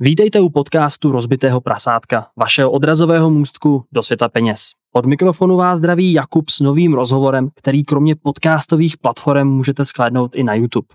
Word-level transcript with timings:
Vítejte 0.00 0.40
u 0.40 0.48
podcastu 0.48 1.12
Rozbitého 1.12 1.60
prasátka, 1.60 2.26
vašeho 2.36 2.70
odrazového 2.70 3.30
můstku 3.30 3.84
do 3.92 4.02
světa 4.02 4.28
peněz. 4.28 4.70
Od 4.94 5.06
mikrofonu 5.06 5.56
vás 5.56 5.78
zdraví 5.78 6.12
Jakub 6.12 6.48
s 6.48 6.60
novým 6.60 6.94
rozhovorem, 6.94 7.48
který 7.54 7.84
kromě 7.84 8.16
podcastových 8.16 8.96
platform 8.96 9.48
můžete 9.48 9.84
shlédnout 9.84 10.34
i 10.34 10.44
na 10.44 10.54
YouTube. 10.54 10.86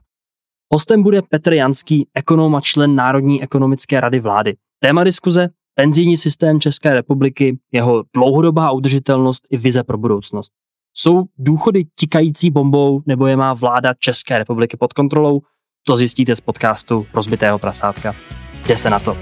Hostem 0.73 1.03
bude 1.03 1.21
Petr 1.21 1.53
Janský, 1.53 2.07
ekonom 2.13 2.55
a 2.55 2.61
člen 2.61 2.95
Národní 2.95 3.43
ekonomické 3.43 3.99
rady 3.99 4.19
vlády. 4.19 4.55
Téma 4.79 5.03
diskuze 5.03 5.49
penzijní 5.75 6.17
systém 6.17 6.59
České 6.59 6.93
republiky, 6.93 7.59
jeho 7.71 8.03
dlouhodobá 8.15 8.71
udržitelnost 8.71 9.47
i 9.49 9.57
vize 9.57 9.83
pro 9.83 9.97
budoucnost. 9.97 10.51
Jsou 10.93 11.25
důchody 11.37 11.85
tikající 11.99 12.51
bombou 12.51 13.01
nebo 13.05 13.27
je 13.27 13.37
má 13.37 13.53
vláda 13.53 13.93
České 13.99 14.37
republiky 14.37 14.77
pod 14.77 14.93
kontrolou? 14.93 15.41
To 15.87 15.97
zjistíte 15.97 16.35
z 16.35 16.41
podcastu 16.41 17.05
Rozbitého 17.13 17.59
prasátka. 17.59 18.15
Jde 18.69 18.77
se 18.77 18.89
na 18.89 18.99
to. 18.99 19.17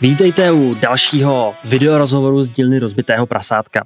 Vítejte 0.00 0.52
u 0.52 0.74
dalšího 0.74 1.54
videorozhovoru 1.64 2.42
z 2.42 2.50
dílny 2.50 2.78
Rozbitého 2.78 3.26
prasátka. 3.26 3.84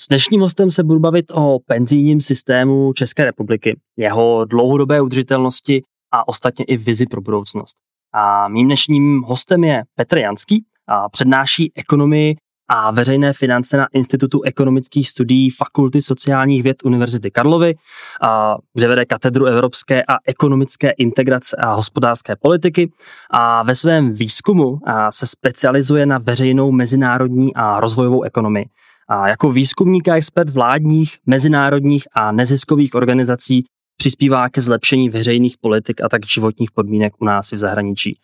S 0.00 0.08
dnešním 0.08 0.40
hostem 0.40 0.70
se 0.70 0.84
budu 0.84 1.00
bavit 1.00 1.26
o 1.34 1.58
penzijním 1.66 2.20
systému 2.20 2.92
České 2.92 3.24
republiky, 3.24 3.80
jeho 3.96 4.44
dlouhodobé 4.44 5.00
udržitelnosti 5.00 5.82
a 6.12 6.28
ostatně 6.28 6.64
i 6.64 6.76
vizi 6.76 7.06
pro 7.06 7.20
budoucnost. 7.20 7.76
A 8.14 8.48
mým 8.48 8.66
dnešním 8.66 9.22
hostem 9.22 9.64
je 9.64 9.82
Petr 9.94 10.18
Janský, 10.18 10.64
a 10.88 11.08
přednáší 11.08 11.72
ekonomii 11.76 12.36
a 12.68 12.90
veřejné 12.90 13.32
finance 13.32 13.76
na 13.76 13.86
Institutu 13.92 14.42
ekonomických 14.42 15.08
studií 15.08 15.50
Fakulty 15.50 16.02
sociálních 16.02 16.62
věd 16.62 16.76
Univerzity 16.84 17.30
Karlovy, 17.30 17.74
a 18.22 18.56
kde 18.74 18.88
vede 18.88 19.04
katedru 19.04 19.46
evropské 19.46 20.02
a 20.02 20.16
ekonomické 20.26 20.90
integrace 20.90 21.56
a 21.56 21.72
hospodářské 21.72 22.36
politiky 22.36 22.92
a 23.30 23.62
ve 23.62 23.74
svém 23.74 24.12
výzkumu 24.12 24.78
se 25.10 25.26
specializuje 25.26 26.06
na 26.06 26.18
veřejnou 26.18 26.72
mezinárodní 26.72 27.54
a 27.54 27.80
rozvojovou 27.80 28.22
ekonomii. 28.22 28.66
A 29.08 29.28
jako 29.28 29.50
výzkumník 29.52 30.08
a 30.08 30.16
expert 30.16 30.50
vládních, 30.50 31.18
mezinárodních 31.26 32.04
a 32.14 32.32
neziskových 32.32 32.94
organizací 32.94 33.64
přispívá 33.96 34.48
ke 34.48 34.60
zlepšení 34.60 35.10
veřejných 35.10 35.56
politik 35.60 36.00
a 36.00 36.08
tak 36.08 36.26
životních 36.26 36.70
podmínek 36.70 37.12
u 37.18 37.24
nás 37.24 37.52
i 37.52 37.56
v 37.56 37.58
zahraničí. 37.58 38.18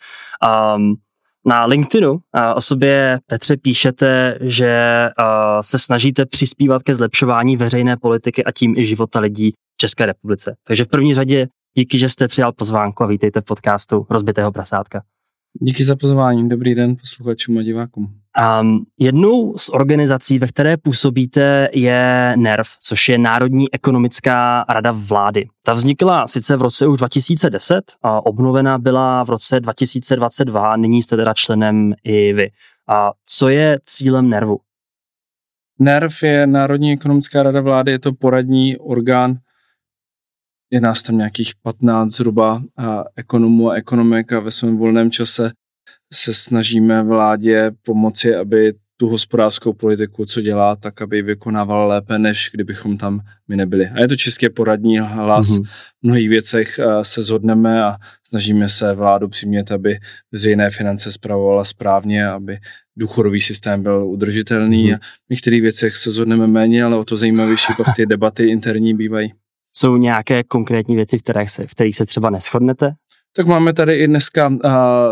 Um, 0.77 0.97
na 1.47 1.65
LinkedInu 1.67 2.19
o 2.55 2.61
sobě, 2.61 3.19
Petře, 3.27 3.57
píšete, 3.57 4.39
že 4.41 5.09
se 5.61 5.79
snažíte 5.79 6.27
přispívat 6.27 6.83
ke 6.83 6.95
zlepšování 6.95 7.57
veřejné 7.57 7.97
politiky 7.97 8.45
a 8.45 8.53
tím 8.53 8.75
i 8.77 8.87
života 8.87 9.21
lidí 9.21 9.51
v 9.51 9.77
České 9.77 10.07
republice. 10.07 10.57
Takže 10.67 10.85
v 10.85 10.89
první 10.89 11.15
řadě 11.15 11.49
díky, 11.77 11.99
že 11.99 12.09
jste 12.09 12.29
přijal 12.29 12.53
pozvánku 12.53 13.03
a 13.03 13.07
vítejte 13.07 13.41
v 13.41 13.45
podcastu 13.45 14.07
Rozbitého 14.11 14.53
prasátka. 14.53 15.03
Díky 15.61 15.85
za 15.85 15.97
pozvání. 15.97 16.49
Dobrý 16.49 16.75
den 16.75 16.97
posluchačům 16.97 17.59
a 17.59 17.63
divákům. 17.63 18.24
Um, 18.61 18.85
jednou 18.99 19.59
z 19.59 19.69
organizací, 19.69 20.39
ve 20.39 20.47
které 20.47 20.77
působíte, 20.77 21.69
je 21.73 22.35
NERV, 22.37 22.69
což 22.81 23.09
je 23.09 23.19
Národní 23.19 23.75
ekonomická 23.75 24.65
rada 24.69 24.93
vlády. 24.93 25.49
Ta 25.65 25.73
vznikla 25.73 26.29
sice 26.29 26.57
v 26.57 26.63
roce 26.63 26.87
už 26.87 26.99
2010 26.99 27.93
a 28.03 28.27
obnovena 28.27 28.79
byla 28.79 29.25
v 29.25 29.31
roce 29.31 29.61
2022, 29.61 30.77
nyní 30.77 31.03
jste 31.03 31.17
teda 31.17 31.35
členem 31.35 31.95
i 32.05 32.33
vy. 32.33 32.51
A 32.89 33.13
co 33.27 33.49
je 33.49 33.79
cílem 33.85 34.29
NERVu? 34.29 34.61
NERV 35.79 36.23
je 36.23 36.47
Národní 36.47 36.93
ekonomická 36.93 37.43
rada 37.43 37.61
vlády, 37.61 37.93
je 37.93 37.99
to 37.99 38.13
poradní 38.13 38.77
orgán, 38.77 39.35
je 40.71 40.81
nás 40.81 41.03
tam 41.03 41.17
nějakých 41.17 41.53
15 41.63 42.13
zhruba 42.13 42.63
a 42.77 43.05
ekonomů 43.17 43.71
a 43.71 43.75
ekonomek 43.75 44.33
a 44.33 44.41
ve 44.41 44.51
svém 44.51 44.77
volném 44.77 45.11
čase 45.11 45.53
se 46.13 46.35
snažíme 46.35 47.03
vládě 47.03 47.71
pomoci, 47.83 48.35
aby 48.35 48.75
tu 48.97 49.09
hospodářskou 49.09 49.73
politiku, 49.73 50.25
co 50.25 50.41
dělá, 50.41 50.77
tak 50.77 51.03
aby 51.03 51.17
ji 51.17 51.23
vykonávala 51.23 51.87
lépe, 51.87 52.19
než 52.19 52.51
kdybychom 52.53 52.97
tam 52.97 53.21
my 53.49 53.57
nebyli. 53.57 53.89
A 53.89 54.01
je 54.01 54.09
to 54.09 54.17
české 54.17 54.51
poradní 54.51 54.99
hlas. 54.99 55.49
Mm-hmm. 55.49 55.65
V 55.65 56.03
mnohých 56.03 56.29
věcech 56.29 56.79
eh, 56.79 57.05
se 57.05 57.23
zhodneme 57.23 57.85
a 57.85 57.97
snažíme 58.29 58.69
se 58.69 58.95
vládu 58.95 59.29
přimět, 59.29 59.73
aby 59.73 59.99
veřejné 60.33 60.71
finance 60.71 61.13
zpravovala 61.13 61.65
správně, 61.65 62.27
aby 62.27 62.59
důchodový 62.97 63.41
systém 63.41 63.83
byl 63.83 64.07
udržitelný. 64.07 64.91
Mm-hmm. 64.91 64.95
A 64.95 64.99
v 65.27 65.31
některých 65.31 65.63
věcech 65.63 65.97
se 65.97 66.13
zhodneme 66.13 66.47
méně, 66.47 66.85
ale 66.85 66.97
o 66.97 67.05
to 67.05 67.17
zajímavější 67.17 67.73
pak 67.77 67.97
ty 67.97 68.07
debaty 68.07 68.45
interní 68.45 68.95
bývají. 68.95 69.33
Jsou 69.77 69.97
nějaké 69.97 70.45
konkrétní 70.45 70.97
věci, 70.97 71.19
které 71.19 71.49
se, 71.49 71.67
v 71.67 71.71
kterých 71.71 71.97
se 71.97 72.07
třeba 72.07 72.31
neschodnete? 72.31 72.95
Tak 73.37 73.47
máme 73.47 73.73
tady 73.73 73.99
i 73.99 74.07
dneska, 74.07 74.49
uh, 74.49 74.59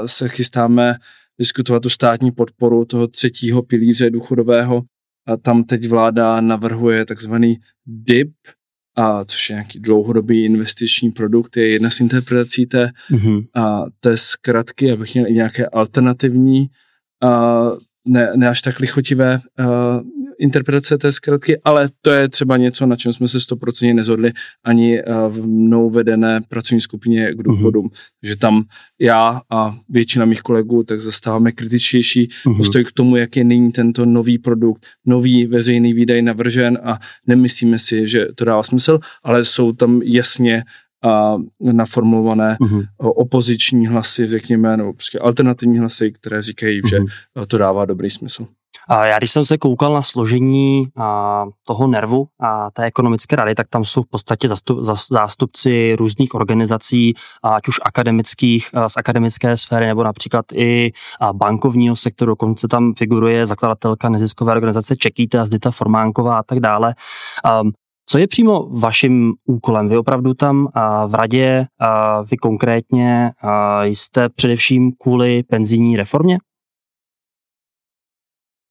se 0.06 0.28
chystáme 0.28 0.94
diskutovat 1.38 1.82
tu 1.82 1.88
státní 1.88 2.32
podporu 2.32 2.84
toho 2.84 3.06
třetího 3.08 3.62
pilíře 3.62 4.10
důchodového. 4.10 4.82
A 5.26 5.36
tam 5.36 5.64
teď 5.64 5.88
vláda 5.88 6.40
navrhuje 6.40 7.04
takzvaný 7.04 7.56
DIP, 7.86 8.32
a 8.96 9.24
což 9.24 9.50
je 9.50 9.54
nějaký 9.54 9.80
dlouhodobý 9.80 10.44
investiční 10.44 11.10
produkt, 11.10 11.56
je 11.56 11.68
jedna 11.68 11.90
z 11.90 12.00
interpretací 12.00 12.66
té, 12.66 12.90
mm-hmm. 13.10 13.46
a 13.54 13.82
té 14.00 14.16
zkratky, 14.16 14.92
abych 14.92 15.14
měl 15.14 15.26
i 15.26 15.32
nějaké 15.32 15.66
alternativní, 15.66 16.66
a 17.22 17.62
ne, 18.08 18.32
ne 18.36 18.48
až 18.48 18.62
tak 18.62 18.80
lichotivé 18.80 19.40
interpretace 20.42 20.98
té 20.98 21.12
zkratky, 21.12 21.60
ale 21.64 21.88
to 22.00 22.10
je 22.10 22.28
třeba 22.28 22.56
něco, 22.56 22.86
na 22.86 22.97
čem 22.97 23.12
jsme 23.12 23.28
se 23.28 23.41
stoprocentně 23.41 23.94
nezhodli 23.94 24.32
ani 24.64 25.03
uh, 25.03 25.14
v 25.32 25.47
mnou 25.47 25.91
vedené 25.91 26.41
pracovní 26.48 26.80
skupině 26.80 27.34
k 27.34 27.42
důchodům. 27.42 27.86
Mm-hmm. 27.86 28.19
Že 28.22 28.36
tam 28.36 28.64
já 29.00 29.41
a 29.50 29.76
většina 29.88 30.25
mých 30.25 30.42
kolegů 30.42 30.82
tak 30.82 31.00
zastáváme 31.00 31.52
kritičtější 31.52 32.28
mm-hmm. 32.28 32.56
postoj 32.56 32.84
k 32.84 32.92
tomu, 32.92 33.16
jak 33.16 33.36
je 33.36 33.44
nyní 33.44 33.72
tento 33.72 34.06
nový 34.06 34.38
produkt, 34.38 34.86
nový 35.06 35.47
veřejný 35.47 35.94
výdaj 35.94 36.22
navržen 36.22 36.78
a 36.84 36.98
nemyslíme 37.26 37.78
si, 37.78 38.08
že 38.08 38.26
to 38.34 38.44
dává 38.44 38.62
smysl, 38.62 38.98
ale 39.22 39.44
jsou 39.44 39.72
tam 39.72 40.02
jasně 40.04 40.64
a 41.02 41.36
naformulované 41.60 42.56
uh-huh. 42.60 42.86
opoziční 42.98 43.86
hlasy, 43.86 44.26
řekněme, 44.26 44.76
nebo 44.76 44.92
prostě 44.92 45.19
alternativní 45.19 45.78
hlasy, 45.78 46.12
které 46.12 46.42
říkají, 46.42 46.82
uh-huh. 46.82 46.88
že 46.88 46.98
mhm. 46.98 47.47
to 47.47 47.58
dává 47.58 47.84
dobrý 47.84 48.10
smysl. 48.10 48.47
Já 48.91 49.19
když 49.19 49.31
jsem 49.31 49.44
se 49.44 49.59
koukal 49.59 49.94
na 49.94 50.03
složení 50.03 50.87
toho 51.66 51.87
nervu 51.87 52.26
a 52.41 52.70
té 52.70 52.84
ekonomické 52.84 53.37
rady, 53.37 53.54
tak 53.54 53.69
tam 53.69 53.84
jsou 53.84 54.03
v 54.03 54.06
podstatě 54.10 54.48
zástupci 55.10 55.97
různých 55.98 56.34
organizací, 56.34 57.15
ať 57.43 57.69
už 57.69 57.81
akademických, 57.84 58.70
z 58.87 58.97
akademické 58.97 59.56
sféry, 59.56 59.87
nebo 59.87 60.04
například 60.04 60.44
i 60.54 60.93
bankovního 61.32 61.97
sektoru, 61.97 62.31
dokonce 62.31 62.69
tam 62.69 62.93
figuruje 62.98 63.47
zakladatelka 63.47 64.09
neziskové 64.09 64.53
organizace 64.53 64.97
Čekýta, 64.97 65.44
Zdita 65.44 65.70
Formánková 65.70 66.38
a 66.38 66.43
tak 66.43 66.60
dále. 66.60 66.94
Co 68.06 68.19
je 68.19 68.26
přímo 68.26 68.69
vaším 68.81 69.32
úkolem? 69.47 69.88
Vy 69.88 69.97
opravdu 69.97 70.34
tam 70.34 70.69
v 71.06 71.14
radě, 71.14 71.66
vy 72.31 72.37
konkrétně 72.37 73.31
jste 73.82 74.28
především 74.28 74.93
kvůli 75.03 75.43
penzijní 75.43 75.97
reformě? 75.97 76.38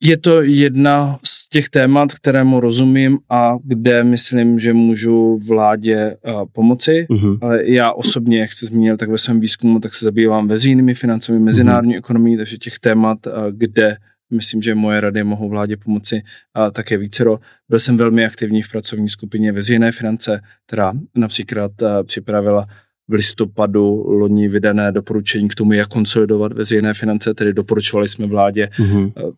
Je 0.04 0.18
to 0.18 0.42
jedna 0.42 1.20
z 1.24 1.50
těch 1.50 1.70
témat, 1.70 2.14
kterému 2.14 2.60
rozumím 2.60 3.20
a 3.30 3.56
kde 3.64 4.04
myslím, 4.04 4.60
že 4.60 4.74
můžu 4.74 5.40
vládě 5.48 6.16
uh, 6.26 6.46
pomoci. 6.52 7.06
Uh-huh. 7.10 7.38
Ale 7.42 7.70
já 7.70 7.92
osobně, 7.92 8.40
jak 8.40 8.52
jste 8.52 8.66
zmínil, 8.66 8.98
tak 8.98 9.10
ve 9.10 9.18
svém 9.18 9.40
výzkumu 9.40 9.80
tak 9.80 9.94
se 9.94 10.06
zabývám 10.06 10.48
veřejnými 10.48 10.94
financemi, 10.94 11.40
mezinárodní 11.40 11.94
uh-huh. 11.94 11.98
ekonomií, 11.98 12.38
takže 12.38 12.58
těch 12.58 12.80
témat, 12.80 13.28
uh, 13.28 13.34
kde 13.52 13.98
myslím, 14.34 14.62
že 14.62 14.76
moje 14.76 15.02
rady 15.02 15.24
mohou 15.24 15.50
vládě 15.50 15.78
pomoci 15.78 16.22
a 16.54 16.72
také 16.72 16.98
vícero. 16.98 17.40
Byl 17.70 17.80
jsem 17.80 17.98
velmi 17.98 18.26
aktivní 18.26 18.62
v 18.62 18.72
pracovní 18.72 19.10
skupině 19.10 19.52
veřejné 19.52 19.92
finance, 19.92 20.42
která 20.68 20.94
například 21.16 21.72
připravila 22.04 22.66
v 23.08 23.14
listopadu 23.14 24.04
loni 24.08 24.48
vydané 24.48 24.92
doporučení 24.92 25.48
k 25.48 25.56
tomu, 25.56 25.74
jak 25.74 25.88
konsolidovat 25.88 26.54
veřejné 26.54 26.94
finance, 26.94 27.34
tedy 27.34 27.54
doporučovali 27.54 28.08
jsme 28.08 28.28
vládě 28.28 28.70
mm-hmm. 28.80 29.34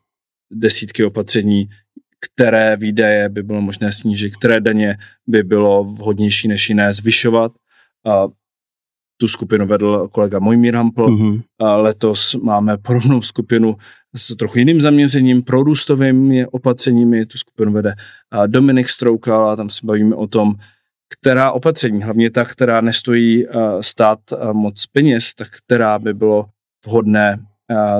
Desítky 0.54 1.06
opatření, 1.06 1.70
které 2.20 2.78
výdaje 2.78 3.30
by 3.30 3.44
bylo 3.44 3.62
možné 3.62 3.92
snížit, 3.92 4.36
které 4.36 4.62
daně 4.62 4.98
by 5.28 5.44
bylo 5.44 5.84
vhodnější 5.84 6.48
než 6.48 6.70
jiné 6.70 6.94
zvyšovat. 6.94 7.52
A 8.06 8.28
tu 9.18 9.28
skupinu 9.28 9.68
vedl 9.68 10.08
kolega 10.12 10.40
Mojmír 10.40 10.76
Hampl. 10.76 11.08
Mm-hmm. 11.08 11.42
A 11.60 11.78
letos 11.78 12.36
máme 12.36 12.78
podobnou 12.78 13.22
skupinu 13.22 13.76
s 14.16 14.36
trochu 14.36 14.60
jiným 14.60 14.82
zaměřením, 14.82 15.44
prorůstovými 15.44 16.48
opatřeními, 16.48 17.26
tu 17.26 17.38
skupinu 17.38 17.72
vede 17.72 17.94
Dominik 18.48 18.90
Stroukal 18.90 19.50
a 19.50 19.56
tam 19.56 19.70
se 19.70 19.80
bavíme 19.84 20.16
o 20.16 20.28
tom, 20.28 20.56
která 21.20 21.52
opatření, 21.52 22.04
hlavně 22.04 22.32
ta, 22.32 22.46
která 22.46 22.82
nestojí 22.82 23.46
stát 23.82 24.20
moc 24.54 24.86
peněz, 24.86 25.34
tak 25.34 25.48
která 25.66 26.00
by 26.00 26.14
bylo 26.14 26.46
vhodné 26.86 27.40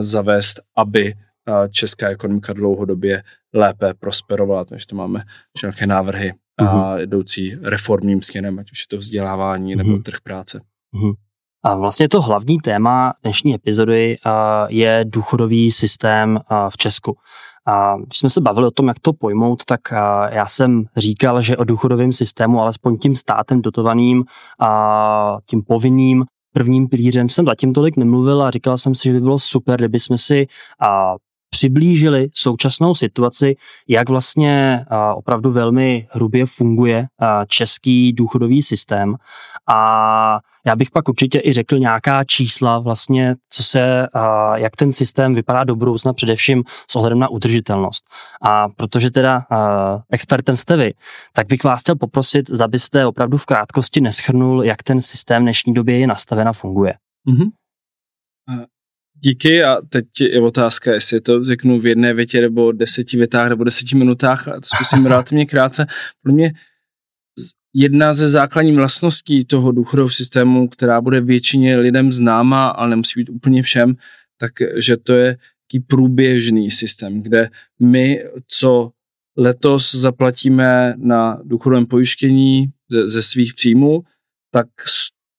zavést, 0.02 0.60
aby 0.76 1.14
česká 1.69 2.10
ekonomika 2.10 2.54
dlouhodobě 2.54 3.24
lépe 3.54 3.94
prosperovala. 3.94 4.66
Takže 4.66 4.88
to 4.88 4.95
máme 4.95 5.24
nějaké 5.63 5.88
návrhy 5.88 6.34
a 6.57 6.63
mhm. 6.63 7.00
jdoucí 7.00 7.56
reformním 7.62 8.22
směrem, 8.22 8.60
ať 8.60 8.72
už 8.72 8.80
je 8.80 8.88
to 8.90 8.98
vzdělávání 8.98 9.75
nebo 9.75 9.98
trh 9.98 10.22
práce. 10.24 10.62
A 11.66 11.75
vlastně 11.75 12.10
to 12.10 12.22
hlavní 12.22 12.57
téma 12.57 13.13
dnešní 13.24 13.56
epizody 13.56 14.18
je 14.68 15.06
důchodový 15.07 15.72
systém 15.72 16.40
v 16.69 16.78
Česku. 16.78 17.18
A 17.68 17.95
když 17.98 18.19
jsme 18.19 18.30
se 18.30 18.42
bavili 18.42 18.68
o 18.68 18.72
tom, 18.72 18.88
jak 18.88 19.00
to 19.00 19.13
pojmout, 19.13 19.66
tak 19.66 19.80
já 20.30 20.45
jsem 20.45 20.84
říkal, 20.98 21.42
že 21.42 21.57
o 21.57 21.63
důchodovém 21.63 22.13
systému, 22.13 22.62
alespoň 22.62 22.98
tím 22.98 23.16
státem 23.16 23.62
dotovaným 23.62 24.24
a 24.60 25.38
tím 25.45 25.63
povinným 25.63 26.25
prvním 26.54 26.88
pilířem 26.88 27.30
jsem 27.30 27.45
zatím 27.45 27.74
tolik 27.74 27.98
nemluvil 27.98 28.44
a 28.44 28.51
říkal 28.51 28.78
jsem 28.78 28.95
si, 28.95 29.04
že 29.04 29.13
by 29.13 29.22
bylo 29.22 29.40
super, 29.40 29.80
kdyby 29.80 30.00
jsme 30.00 30.18
si 30.18 30.48
přiblížili 31.54 32.30
současnou 32.34 32.96
situaci, 32.96 33.56
jak 33.88 34.10
vlastně 34.10 34.86
opravdu 35.16 35.52
velmi 35.52 36.08
hrubě 36.12 36.46
funguje 36.46 37.08
český 37.48 38.14
důchodový 38.14 38.64
systém 38.64 39.16
a 39.74 40.40
já 40.66 40.76
bych 40.76 40.92
pak 40.92 41.10
určitě 41.10 41.42
i 41.44 41.54
řekl 41.54 41.78
nějaká 41.78 42.24
čísla 42.24 42.80
vlastně, 42.80 43.36
co 43.50 43.64
se, 43.64 44.08
jak 44.56 44.76
ten 44.76 44.92
systém 44.92 45.36
vypadá 45.36 45.64
do 45.64 45.76
budoucna, 45.76 46.14
především 46.14 46.64
s 46.92 46.96
ohledem 46.96 47.20
na 47.20 47.28
udržitelnost. 47.28 48.04
A 48.42 48.70
protože 48.70 49.12
teda 49.12 49.46
expertem 50.12 50.58
jste 50.58 50.78
vy, 50.78 50.94
tak 51.34 51.48
bych 51.48 51.64
vás 51.64 51.80
chtěl 51.80 51.96
poprosit, 51.96 52.50
zda 52.50 52.68
byste 52.68 53.06
opravdu 53.06 53.38
v 53.38 53.46
krátkosti 53.46 54.02
neschrnul, 54.02 54.64
jak 54.64 54.84
ten 54.84 55.02
systém 55.02 55.42
v 55.42 55.46
dnešní 55.46 55.74
době 55.74 56.00
je 56.00 56.08
nastaven 56.08 56.48
a 56.48 56.54
funguje. 56.54 56.94
Mm-hmm. 57.28 57.50
Díky 59.24 59.64
a 59.64 59.81
teď 59.90 60.06
je 60.22 60.42
otázka, 60.42 60.94
jestli 60.94 61.22
to 61.22 61.44
řeknu 61.44 61.80
v 61.80 61.86
jedné 61.86 62.14
větě 62.14 62.42
nebo 62.42 62.72
deseti 62.72 63.18
větách 63.18 63.50
nebo 63.50 63.64
deseti 63.64 63.96
minutách, 63.96 64.48
a 64.48 64.54
to 64.54 64.68
zkusím 64.75 65.06
relativně 65.14 65.46
krátce. 65.46 65.86
Pro 66.24 66.34
mě 66.34 66.54
jedna 67.74 68.14
ze 68.14 68.30
základních 68.30 68.75
vlastností 68.75 69.46
toho 69.46 69.72
důchodového 69.72 70.10
systému, 70.10 70.68
která 70.68 71.02
bude 71.02 71.22
většině 71.22 71.78
lidem 71.78 72.12
známa, 72.12 72.68
ale 72.68 72.90
nemusí 72.90 73.20
být 73.20 73.30
úplně 73.30 73.64
všem, 73.64 73.96
tak 74.38 74.52
že 74.75 74.98
to 74.98 75.14
je 75.14 75.38
taký 75.68 75.84
průběžný 75.88 76.72
systém, 76.72 77.22
kde 77.22 77.50
my, 77.80 78.24
co 78.48 78.92
letos 79.38 79.96
zaplatíme 79.96 80.94
na 80.98 81.40
důchodovém 81.44 81.86
pojištění 81.86 82.66
ze, 82.92 83.10
ze 83.10 83.24
svých 83.24 83.54
příjmů, 83.54 84.04
tak 84.52 84.68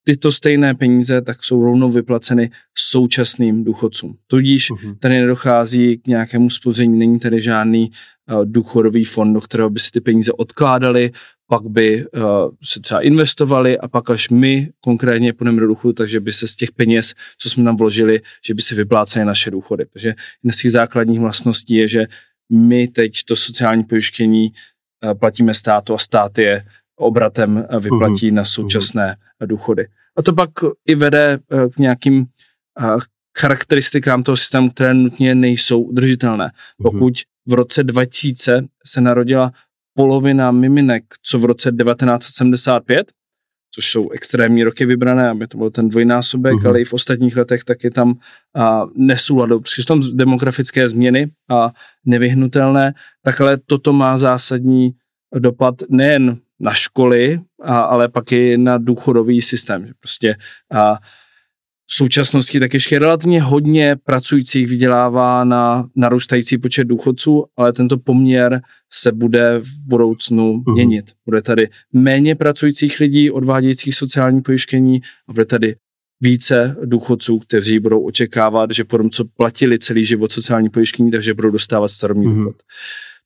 tyto 0.05 0.33
stejné 0.33 0.75
peníze 0.75 1.23
tak 1.23 1.45
jsou 1.45 1.65
rovnou 1.65 1.91
vyplaceny 1.91 2.51
současným 2.79 3.65
důchodcům. 3.65 4.17
Tudíž 4.27 4.71
uh-huh. 4.71 4.97
tady 4.99 5.15
nedochází 5.21 5.99
k 5.99 6.07
nějakému 6.07 6.51
spoření, 6.51 6.99
není 6.99 7.19
tady 7.19 7.43
žádný 7.43 7.91
uh, 7.91 8.45
důchodový 8.45 9.05
fond, 9.05 9.35
do 9.35 9.41
kterého 9.41 9.71
by 9.71 9.81
si 9.81 9.91
ty 9.91 10.01
peníze 10.01 10.33
odkládali, 10.33 11.13
pak 11.49 11.63
by 11.63 12.07
uh, 12.07 12.23
se 12.65 12.81
třeba 12.81 13.01
investovali 13.01 13.79
a 13.79 13.89
pak 13.89 14.11
až 14.11 14.29
my 14.29 14.71
konkrétně 14.81 15.33
půjdeme 15.33 15.61
do 15.61 15.67
důchodu, 15.67 15.93
takže 15.93 16.21
by 16.21 16.33
se 16.33 16.49
z 16.49 16.57
těch 16.57 16.73
peněz, 16.73 17.15
co 17.39 17.51
jsme 17.51 17.65
tam 17.65 17.77
vložili, 17.77 18.21
že 18.47 18.55
by 18.55 18.63
se 18.63 18.75
vyplácely 18.75 19.25
naše 19.25 19.51
důchody. 19.51 19.85
Takže 19.93 20.09
jedna 20.09 20.53
z 20.53 20.57
těch 20.63 20.73
základních 20.73 21.21
vlastností 21.21 21.75
je, 21.75 21.89
že 21.89 22.07
my 22.53 22.89
teď 22.89 23.13
to 23.25 23.37
sociální 23.37 23.85
pojištění 23.85 24.53
uh, 25.05 25.15
platíme 25.15 25.55
státu 25.55 25.95
a 25.95 25.99
stát 25.99 26.39
je 26.39 26.65
obratem 26.97 27.67
vyplatí 27.81 28.31
uh-huh. 28.31 28.35
na 28.35 28.45
současné 28.45 29.17
uh-huh. 29.17 29.34
Důchody. 29.47 29.87
A 30.17 30.23
to 30.23 30.33
pak 30.33 30.51
i 30.87 30.95
vede 30.95 31.39
uh, 31.53 31.71
k 31.71 31.79
nějakým 31.79 32.19
uh, 32.81 33.01
charakteristikám 33.39 34.23
toho 34.23 34.37
systému, 34.37 34.71
které 34.71 34.95
nutně 34.95 35.35
nejsou 35.35 35.83
udržitelné. 35.83 36.51
Pokud 36.83 37.15
v 37.47 37.53
roce 37.53 37.85
2000 37.85 38.63
se 38.87 39.01
narodila 39.01 39.53
polovina 39.95 40.51
miminek, 40.51 41.05
co 41.23 41.39
v 41.39 41.45
roce 41.45 41.73
1975, 41.73 43.13
což 43.75 43.91
jsou 43.91 44.11
extrémní 44.11 44.65
roky 44.65 44.87
vybrané, 44.87 45.29
aby 45.29 45.47
to 45.47 45.59
byl 45.59 45.71
ten 45.71 45.89
dvojnásobek, 45.89 46.55
uh-huh. 46.55 46.69
ale 46.69 46.81
i 46.81 46.85
v 46.85 46.93
ostatních 46.93 47.37
letech 47.37 47.65
tak 47.65 47.85
je 47.85 47.91
tam 47.91 48.15
a, 48.57 48.87
nesoulad. 48.97 49.51
Jsou 49.67 49.83
tam 49.83 50.01
demografické 50.13 50.89
změny 50.89 51.31
a 51.51 51.73
nevyhnutelné, 52.05 52.95
tak 53.23 53.41
ale 53.41 53.59
toto 53.67 53.93
má 53.93 54.19
zásadní 54.19 54.95
dopad 55.39 55.75
nejen 55.89 56.39
na 56.65 56.71
školy, 56.71 57.41
a, 57.63 57.79
ale 57.81 58.09
pak 58.09 58.33
i 58.33 58.59
na 58.59 58.79
důchodový 58.79 59.43
systém. 59.43 59.87
Prostě 60.01 60.37
a, 60.73 60.95
v 61.87 61.95
současnosti 61.95 62.61
tak 62.61 62.75
ještě 62.75 62.99
relativně 62.99 63.43
hodně 63.43 63.97
pracujících 64.05 64.69
vydělává 64.69 65.45
na 65.45 65.87
narůstající 65.97 66.59
počet 66.59 66.85
důchodců, 66.85 67.45
ale 67.57 67.73
tento 67.73 67.99
poměr 67.99 68.61
se 68.93 69.13
bude 69.13 69.59
v 69.59 69.81
budoucnu 69.87 70.53
uh-huh. 70.53 70.73
měnit. 70.73 71.13
Bude 71.25 71.43
tady 71.43 71.69
méně 71.93 72.35
pracujících 72.35 73.01
lidí 73.01 73.31
odvádějících 73.31 73.95
sociální 73.95 74.43
pojištění 74.43 75.01
a 75.29 75.33
bude 75.33 75.45
tady 75.45 75.77
více 76.21 76.77
důchodců, 76.85 77.39
kteří 77.39 77.79
budou 77.79 78.01
očekávat, 78.01 78.71
že 78.71 78.85
po 78.85 78.99
tom, 78.99 79.11
co 79.11 79.25
platili 79.25 79.79
celý 79.79 80.05
život 80.05 80.33
sociální 80.33 80.71
pojištění, 80.71 81.11
takže 81.11 81.35
budou 81.35 81.51
dostávat 81.51 81.89
starobní 81.89 82.27
uh-huh. 82.27 82.37
důchod. 82.37 82.57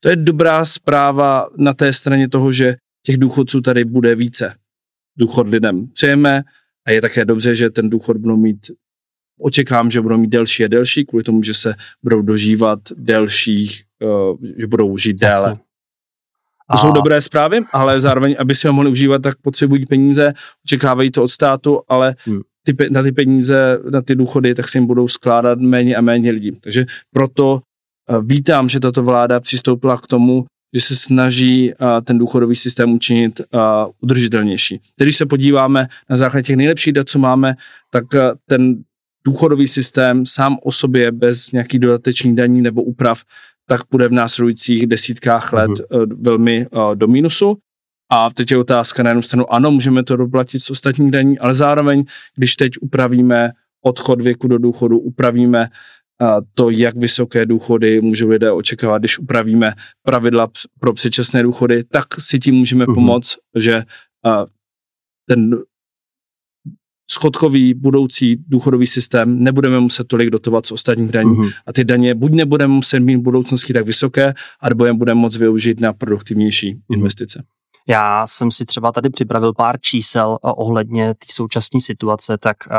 To 0.00 0.08
je 0.08 0.16
dobrá 0.16 0.64
zpráva 0.64 1.46
na 1.56 1.74
té 1.74 1.92
straně 1.92 2.28
toho, 2.28 2.52
že 2.52 2.76
těch 3.02 3.16
důchodců 3.16 3.60
tady 3.60 3.84
bude 3.84 4.14
více. 4.14 4.54
Důchod 5.18 5.48
lidem 5.48 5.86
přejeme, 5.88 6.42
a 6.86 6.90
je 6.90 7.00
také 7.00 7.24
dobře, 7.24 7.54
že 7.54 7.70
ten 7.70 7.90
důchod 7.90 8.16
budou 8.16 8.36
mít, 8.36 8.70
očekám, 9.40 9.90
že 9.90 10.00
budou 10.00 10.18
mít 10.18 10.30
delší 10.30 10.64
a 10.64 10.68
delší, 10.68 11.04
kvůli 11.04 11.24
tomu, 11.24 11.42
že 11.42 11.54
se 11.54 11.74
budou 12.02 12.22
dožívat 12.22 12.78
delších, 12.96 13.82
uh, 14.02 14.36
že 14.58 14.66
budou 14.66 14.96
žít 14.96 15.16
déle. 15.16 15.54
To 15.54 15.60
a... 16.68 16.76
jsou 16.76 16.92
dobré 16.92 17.20
zprávy, 17.20 17.60
ale 17.72 18.00
zároveň, 18.00 18.36
aby 18.38 18.54
si 18.54 18.66
ho 18.66 18.72
mohli 18.72 18.90
užívat, 18.90 19.22
tak 19.22 19.38
potřebují 19.42 19.86
peníze, 19.86 20.32
očekávají 20.64 21.10
to 21.10 21.24
od 21.24 21.28
státu, 21.28 21.80
ale 21.88 22.16
hmm. 22.24 22.40
ty, 22.62 22.90
na 22.90 23.02
ty 23.02 23.12
peníze, 23.12 23.78
na 23.90 24.02
ty 24.02 24.14
důchody, 24.14 24.54
tak 24.54 24.68
se 24.68 24.78
jim 24.78 24.86
budou 24.86 25.08
skládat 25.08 25.58
méně 25.58 25.96
a 25.96 26.00
méně 26.00 26.30
lidí. 26.30 26.52
Takže 26.52 26.86
proto 27.10 27.52
uh, 27.54 28.24
vítám, 28.24 28.68
že 28.68 28.80
tato 28.80 29.02
vláda 29.02 29.40
přistoupila 29.40 29.96
k 29.96 30.06
tomu, 30.06 30.46
že 30.74 30.80
se 30.80 30.96
snaží 30.96 31.72
ten 32.04 32.18
důchodový 32.18 32.56
systém 32.56 32.92
učinit 32.92 33.40
udržitelnější. 34.00 34.80
Když 34.96 35.16
se 35.16 35.26
podíváme 35.26 35.88
na 36.10 36.16
základě 36.16 36.42
těch 36.42 36.56
nejlepších 36.56 36.92
dat, 36.92 37.08
co 37.08 37.18
máme, 37.18 37.54
tak 37.90 38.04
ten 38.46 38.82
důchodový 39.24 39.68
systém 39.68 40.26
sám 40.26 40.58
o 40.62 40.72
sobě 40.72 41.12
bez 41.12 41.52
nějakých 41.52 41.80
dodatečných 41.80 42.34
daní 42.34 42.62
nebo 42.62 42.82
úprav, 42.82 43.22
tak 43.66 43.80
bude 43.90 44.08
v 44.08 44.12
následujících 44.12 44.86
desítkách 44.86 45.52
let 45.52 45.70
mm-hmm. 45.70 46.22
velmi 46.22 46.66
do 46.94 47.06
mínusu. 47.06 47.56
A 48.12 48.30
teď 48.30 48.50
je 48.50 48.58
otázka 48.58 49.02
na 49.02 49.10
jednu 49.10 49.22
stranu, 49.22 49.52
ano, 49.52 49.70
můžeme 49.70 50.04
to 50.04 50.16
doplatit 50.16 50.58
z 50.58 50.70
ostatních 50.70 51.10
daní, 51.10 51.38
ale 51.38 51.54
zároveň, 51.54 52.04
když 52.36 52.56
teď 52.56 52.72
upravíme 52.80 53.50
odchod 53.84 54.20
věku 54.20 54.48
do 54.48 54.58
důchodu, 54.58 54.98
upravíme 54.98 55.68
to, 56.54 56.70
jak 56.70 56.96
vysoké 56.96 57.46
důchody 57.46 58.00
můžou 58.00 58.28
lidé 58.28 58.52
očekávat, 58.52 58.98
když 58.98 59.18
upravíme 59.18 59.72
pravidla 60.02 60.48
pro 60.80 60.92
předčasné 60.92 61.42
důchody, 61.42 61.84
tak 61.84 62.06
si 62.18 62.38
tím 62.38 62.54
můžeme 62.54 62.84
mm-hmm. 62.84 62.94
pomoct, 62.94 63.36
že 63.56 63.82
ten 65.28 65.58
schodkový 67.10 67.74
budoucí 67.74 68.36
důchodový 68.48 68.86
systém 68.86 69.44
nebudeme 69.44 69.80
muset 69.80 70.08
tolik 70.08 70.30
dotovat 70.30 70.66
z 70.66 70.72
ostatních 70.72 71.10
daní 71.10 71.30
mm-hmm. 71.30 71.52
a 71.66 71.72
ty 71.72 71.84
daně 71.84 72.14
buď 72.14 72.32
nebudeme 72.32 72.74
muset 72.74 73.00
mít 73.00 73.16
v 73.16 73.22
budoucnosti 73.22 73.72
tak 73.72 73.86
vysoké, 73.86 74.34
nebo 74.68 74.84
je 74.84 74.92
budeme 74.92 75.20
moct 75.20 75.36
využít 75.36 75.80
na 75.80 75.92
produktivnější 75.92 76.74
mm-hmm. 76.74 76.94
investice. 76.94 77.44
Já 77.88 78.26
jsem 78.26 78.50
si 78.50 78.64
třeba 78.64 78.92
tady 78.92 79.10
připravil 79.10 79.52
pár 79.52 79.80
čísel 79.80 80.38
ohledně 80.42 81.14
té 81.14 81.26
současné 81.30 81.80
situace, 81.80 82.38
tak 82.38 82.56
uh, 82.70 82.76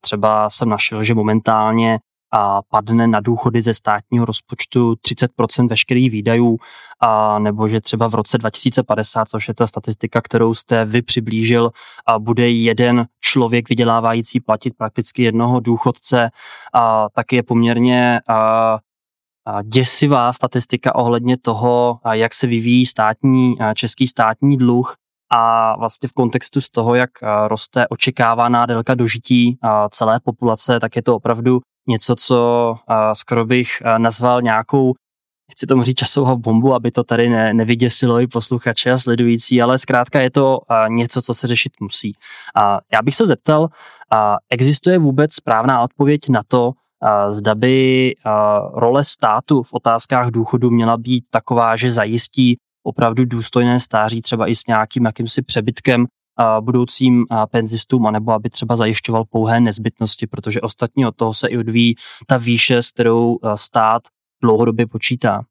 třeba 0.00 0.50
jsem 0.50 0.68
našel, 0.68 1.04
že 1.04 1.14
momentálně 1.14 1.98
a 2.32 2.62
padne 2.62 3.06
na 3.06 3.20
důchody 3.20 3.62
ze 3.62 3.74
státního 3.74 4.24
rozpočtu 4.24 4.92
30% 4.92 5.68
veškerých 5.68 6.10
výdajů, 6.10 6.58
a 7.00 7.38
nebo 7.38 7.68
že 7.68 7.80
třeba 7.80 8.08
v 8.08 8.14
roce 8.14 8.38
2050, 8.38 9.28
což 9.28 9.48
je 9.48 9.54
ta 9.54 9.66
statistika, 9.66 10.20
kterou 10.20 10.54
jste 10.54 10.84
vy 10.84 11.02
přiblížil, 11.02 11.70
a 12.06 12.18
bude 12.18 12.50
jeden 12.50 13.06
člověk 13.20 13.68
vydělávající 13.68 14.40
platit 14.40 14.74
prakticky 14.76 15.22
jednoho 15.22 15.60
důchodce, 15.60 16.30
a 16.74 17.08
tak 17.14 17.32
je 17.32 17.42
poměrně 17.42 18.20
a, 18.28 18.78
děsivá 19.62 20.32
statistika 20.32 20.94
ohledně 20.94 21.36
toho, 21.36 22.00
jak 22.12 22.34
se 22.34 22.46
vyvíjí 22.46 22.86
státní, 22.86 23.54
český 23.74 24.06
státní 24.06 24.56
dluh 24.56 24.96
a 25.34 25.76
vlastně 25.78 26.08
v 26.08 26.12
kontextu 26.12 26.60
z 26.60 26.70
toho, 26.70 26.94
jak 26.94 27.10
roste 27.46 27.88
očekávaná 27.88 28.66
délka 28.66 28.94
dožití 28.94 29.58
celé 29.90 30.20
populace, 30.24 30.80
tak 30.80 30.96
je 30.96 31.02
to 31.02 31.16
opravdu 31.16 31.60
něco, 31.88 32.14
co 32.14 32.74
skoro 33.12 33.44
bych 33.44 33.82
nazval 33.98 34.42
nějakou 34.42 34.92
chci 35.52 35.66
tomu 35.66 35.82
říct 35.82 35.96
časovou 35.96 36.36
bombu, 36.38 36.74
aby 36.74 36.90
to 36.90 37.04
tady 37.04 37.28
ne, 37.28 37.54
nevyděsilo 37.54 38.20
i 38.20 38.26
posluchače 38.26 38.90
a 38.90 38.98
sledující, 38.98 39.62
ale 39.62 39.78
zkrátka 39.78 40.20
je 40.20 40.30
to 40.30 40.58
něco, 40.88 41.22
co 41.22 41.34
se 41.34 41.46
řešit 41.46 41.72
musí. 41.80 42.12
A 42.56 42.78
já 42.92 43.02
bych 43.02 43.14
se 43.14 43.26
zeptal, 43.26 43.62
uh, 43.62 43.68
existuje 44.50 44.98
vůbec 44.98 45.34
správná 45.34 45.82
odpověď 45.82 46.28
na 46.28 46.42
to, 46.48 46.72
zda 47.30 47.54
by 47.54 48.14
role 48.74 49.04
státu 49.04 49.62
v 49.62 49.72
otázkách 49.72 50.30
důchodu 50.30 50.70
měla 50.70 50.96
být 50.96 51.24
taková, 51.30 51.76
že 51.76 51.92
zajistí 51.92 52.56
opravdu 52.82 53.24
důstojné 53.24 53.80
stáří, 53.80 54.22
třeba 54.22 54.46
i 54.46 54.54
s 54.54 54.66
nějakým 54.66 55.04
jakýmsi 55.04 55.42
přebytkem 55.42 56.06
budoucím 56.60 57.24
penzistům, 57.50 58.06
anebo 58.06 58.32
aby 58.32 58.50
třeba 58.50 58.76
zajišťoval 58.76 59.24
pouhé 59.24 59.60
nezbytnosti, 59.60 60.26
protože 60.26 60.60
ostatně 60.60 61.08
od 61.08 61.16
toho 61.16 61.34
se 61.34 61.48
i 61.48 61.58
odvíjí 61.58 61.94
ta 62.26 62.36
výše, 62.36 62.82
s 62.82 62.90
kterou 62.90 63.38
stát 63.54 64.02
dlouhodobě 64.42 64.86
počítá. 64.86 65.42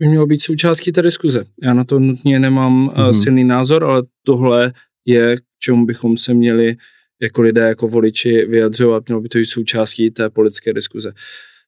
By 0.00 0.08
mělo 0.08 0.26
být 0.26 0.38
součástí 0.38 0.92
té 0.92 1.02
diskuze. 1.02 1.44
Já 1.62 1.74
na 1.74 1.84
to 1.84 1.98
nutně 1.98 2.40
nemám 2.40 2.88
mm-hmm. 2.88 3.22
silný 3.22 3.44
názor, 3.44 3.84
ale 3.84 4.02
tohle 4.26 4.72
je, 5.06 5.36
k 5.36 5.40
čemu 5.58 5.86
bychom 5.86 6.16
se 6.16 6.34
měli 6.34 6.76
jako 7.22 7.42
lidé, 7.42 7.68
jako 7.68 7.88
voliči 7.88 8.46
vyjadřovat, 8.46 9.08
mělo 9.08 9.20
by 9.20 9.28
to 9.28 9.38
být 9.38 9.46
součástí 9.46 10.10
té 10.10 10.30
politické 10.30 10.72
diskuze. 10.72 11.12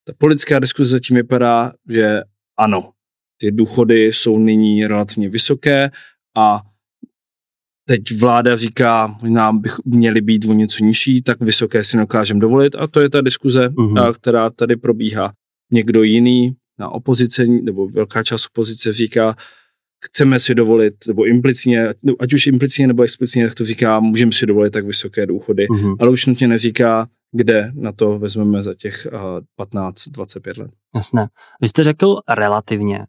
Ta 0.04 0.12
politická 0.18 0.58
diskuze 0.58 0.90
zatím 0.90 1.16
vypadá, 1.16 1.72
že 1.88 2.22
ano, 2.58 2.90
ty 3.40 3.50
důchody 3.50 4.04
jsou 4.04 4.38
nyní 4.38 4.86
relativně 4.86 5.28
vysoké 5.28 5.90
a 6.36 6.60
teď 7.90 8.20
vláda 8.20 8.56
říká, 8.56 9.18
nám 9.22 9.58
bych 9.58 9.72
měli 9.84 10.20
být 10.20 10.44
o 10.44 10.52
něco 10.52 10.84
nižší, 10.84 11.22
tak 11.22 11.40
vysoké 11.40 11.84
si 11.84 11.96
dokážeme 11.96 12.40
dovolit 12.40 12.76
a 12.78 12.86
to 12.86 13.00
je 13.00 13.10
ta 13.10 13.20
diskuze, 13.20 13.68
mm-hmm. 13.68 14.14
která 14.14 14.50
tady 14.50 14.76
probíhá. 14.76 15.32
Někdo 15.72 16.02
jiný 16.02 16.52
na 16.78 16.88
opozice, 16.88 17.46
nebo 17.46 17.88
velká 17.88 18.22
část 18.22 18.46
opozice 18.46 18.92
říká, 18.92 19.34
chceme 20.04 20.38
si 20.38 20.54
dovolit, 20.54 20.94
nebo 21.08 21.26
implicitně, 21.26 21.88
ať 22.20 22.32
už 22.32 22.46
implicitně 22.46 22.86
nebo 22.86 23.02
explicitně, 23.02 23.46
tak 23.46 23.54
to 23.54 23.64
říká, 23.64 24.00
můžeme 24.00 24.32
si 24.32 24.46
dovolit 24.46 24.70
tak 24.70 24.86
vysoké 24.86 25.26
důchody, 25.26 25.66
mm-hmm. 25.66 25.96
ale 26.00 26.10
už 26.10 26.26
nutně 26.26 26.48
neříká, 26.48 27.08
kde 27.32 27.72
na 27.74 27.92
to 27.92 28.18
vezmeme 28.18 28.62
za 28.62 28.74
těch 28.74 29.08
uh, 29.58 29.66
15-25 29.66 30.60
let. 30.60 30.70
Jasné. 30.94 31.28
Vy 31.60 31.68
jste 31.68 31.84
řekl 31.84 32.16
relativně. 32.28 33.06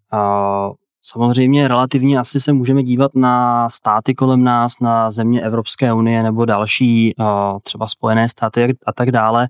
Samozřejmě 1.03 1.67
relativně 1.67 2.19
asi 2.19 2.41
se 2.41 2.53
můžeme 2.53 2.83
dívat 2.83 3.15
na 3.15 3.69
státy 3.69 4.15
kolem 4.15 4.43
nás, 4.43 4.73
na 4.81 5.11
země 5.11 5.41
Evropské 5.41 5.93
unie 5.93 6.23
nebo 6.23 6.45
další, 6.45 7.15
uh, 7.19 7.25
třeba 7.63 7.87
Spojené 7.87 8.29
státy 8.29 8.77
a 8.85 8.93
tak 8.93 9.11
dále. 9.11 9.47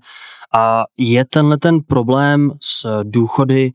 A 0.54 0.84
je 0.98 1.24
tenhle 1.24 1.58
ten 1.58 1.80
problém 1.80 2.52
s 2.62 3.02
důchody 3.02 3.72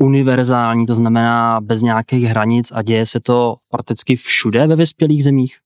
univerzální, 0.00 0.86
to 0.86 0.94
znamená 0.94 1.60
bez 1.60 1.82
nějakých 1.82 2.24
hranic 2.24 2.72
a 2.74 2.82
děje 2.82 3.06
se 3.06 3.20
to 3.20 3.54
prakticky 3.68 4.16
všude 4.16 4.66
ve 4.66 4.76
vyspělých 4.76 5.24
zemích? 5.24 5.58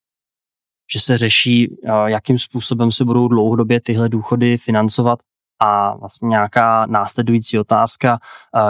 Že 0.92 1.00
se 1.00 1.18
řeší, 1.18 1.76
jakým 2.06 2.38
způsobem 2.38 2.92
se 2.92 3.04
budou 3.04 3.28
dlouhodobě 3.28 3.80
tyhle 3.80 4.08
důchody 4.08 4.58
financovat 4.58 5.18
a 5.64 5.96
vlastně 5.96 6.28
nějaká 6.28 6.86
následující 6.86 7.58
otázka, 7.58 8.18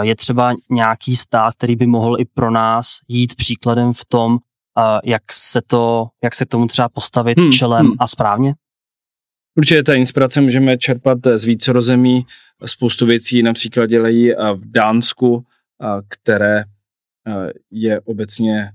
je 0.01 0.15
třeba 0.15 0.53
nějaký 0.69 1.15
stát, 1.15 1.53
který 1.53 1.75
by 1.75 1.87
mohl 1.87 2.19
i 2.19 2.25
pro 2.25 2.51
nás 2.51 2.87
jít 3.07 3.35
příkladem 3.35 3.93
v 3.93 4.05
tom, 4.05 4.37
jak 5.03 5.23
se, 5.31 5.61
to, 5.67 6.07
jak 6.23 6.35
se 6.35 6.45
k 6.45 6.49
tomu 6.49 6.67
třeba 6.67 6.89
postavit 6.89 7.39
hmm, 7.39 7.51
čelem 7.51 7.85
hmm. 7.85 7.95
a 7.99 8.07
správně? 8.07 8.53
Určitě 9.57 9.83
ta 9.83 9.93
inspirace 9.93 10.41
můžeme 10.41 10.77
čerpat 10.77 11.17
z 11.35 11.43
více 11.43 11.73
rozemí. 11.73 12.25
Spoustu 12.65 13.05
věcí 13.05 13.43
například 13.43 13.85
dělají 13.85 14.31
v 14.31 14.71
Dánsku, 14.71 15.45
které 16.07 16.63
je 17.71 18.01
obecně 18.01 18.71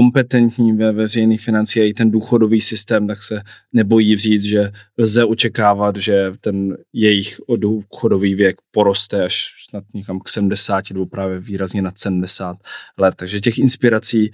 kompetentní 0.00 0.72
ve 0.72 0.92
veřejných 0.92 1.40
financích 1.40 1.82
a 1.82 1.84
i 1.84 1.92
ten 1.92 2.10
důchodový 2.10 2.60
systém, 2.60 3.06
tak 3.06 3.22
se 3.22 3.42
nebojí 3.72 4.16
říct, 4.16 4.42
že 4.42 4.70
lze 4.98 5.24
očekávat, 5.24 5.96
že 5.96 6.32
ten 6.40 6.76
jejich 6.92 7.40
důchodový 7.56 8.34
věk 8.34 8.56
poroste 8.70 9.24
až 9.24 9.48
snad 9.68 9.84
někam 9.94 10.20
k 10.20 10.28
70 10.28 10.90
nebo 10.90 11.06
právě 11.06 11.40
výrazně 11.40 11.82
nad 11.82 11.98
70 11.98 12.56
let. 12.98 13.14
Takže 13.14 13.40
těch 13.40 13.58
inspirací 13.58 14.30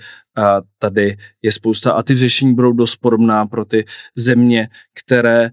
tady 0.79 1.17
je 1.43 1.53
spousta 1.53 1.93
a 1.93 2.03
ty 2.03 2.15
řešení 2.15 2.55
budou 2.55 2.73
dost 2.73 2.97
podobná 2.97 3.47
pro 3.47 3.65
ty 3.65 3.85
země, 4.17 4.69
které 5.05 5.51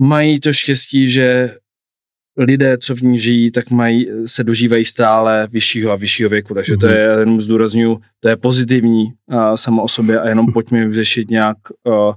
mají 0.00 0.40
to 0.40 0.52
štěstí, 0.52 1.10
že 1.10 1.56
lidé, 2.36 2.78
co 2.78 2.94
v 2.94 3.00
ní 3.00 3.18
žijí, 3.18 3.50
tak 3.50 3.70
mají, 3.70 4.06
se 4.26 4.44
dožívají 4.44 4.84
stále 4.84 5.48
vyššího 5.50 5.92
a 5.92 5.96
vyššího 5.96 6.30
věku, 6.30 6.54
takže 6.54 6.74
mm-hmm. 6.74 6.80
to 6.80 6.86
je, 6.86 7.16
jenom 7.18 7.40
zdůraznuju, 7.40 8.00
to 8.20 8.28
je 8.28 8.36
pozitivní 8.36 9.04
uh, 9.04 9.54
samo 9.54 9.82
o 9.82 9.88
sobě 9.88 10.20
a 10.20 10.28
jenom 10.28 10.52
pojďme 10.52 10.88
vyřešit 10.88 11.30
nějak 11.30 11.56
uh, 11.84 12.14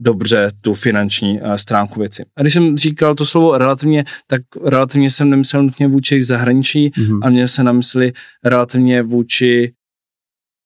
dobře 0.00 0.50
tu 0.60 0.74
finanční 0.74 1.40
uh, 1.40 1.54
stránku 1.54 2.00
věci. 2.00 2.24
A 2.36 2.40
když 2.40 2.52
jsem 2.52 2.78
říkal 2.78 3.14
to 3.14 3.26
slovo 3.26 3.58
relativně, 3.58 4.04
tak 4.26 4.42
relativně 4.64 5.10
jsem 5.10 5.30
nemyslel 5.30 5.62
nutně 5.62 5.88
vůči 5.88 6.24
zahraničí 6.24 6.90
mm-hmm. 6.90 7.20
a 7.22 7.30
měl 7.30 7.48
jsem 7.48 7.66
na 7.66 7.72
mysli 7.72 8.12
relativně 8.44 9.02
vůči 9.02 9.72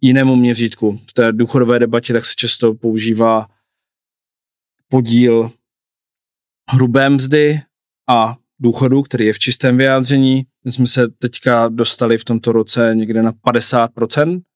jinému 0.00 0.36
měřítku. 0.36 1.00
V 1.10 1.12
té 1.12 1.32
důchodové 1.32 1.78
debatě 1.78 2.12
tak 2.12 2.24
se 2.24 2.32
často 2.36 2.74
používá 2.74 3.46
podíl 4.88 5.50
hrubé 6.70 7.10
mzdy 7.10 7.60
a 8.08 8.36
důchodu, 8.62 9.02
který 9.02 9.26
je 9.26 9.32
v 9.32 9.38
čistém 9.38 9.76
vyjádření. 9.76 10.42
My 10.64 10.72
jsme 10.72 10.86
se 10.86 11.08
teďka 11.08 11.68
dostali 11.68 12.18
v 12.18 12.24
tomto 12.24 12.52
roce 12.52 12.92
někde 12.94 13.22
na 13.22 13.32
50%, 13.32 13.88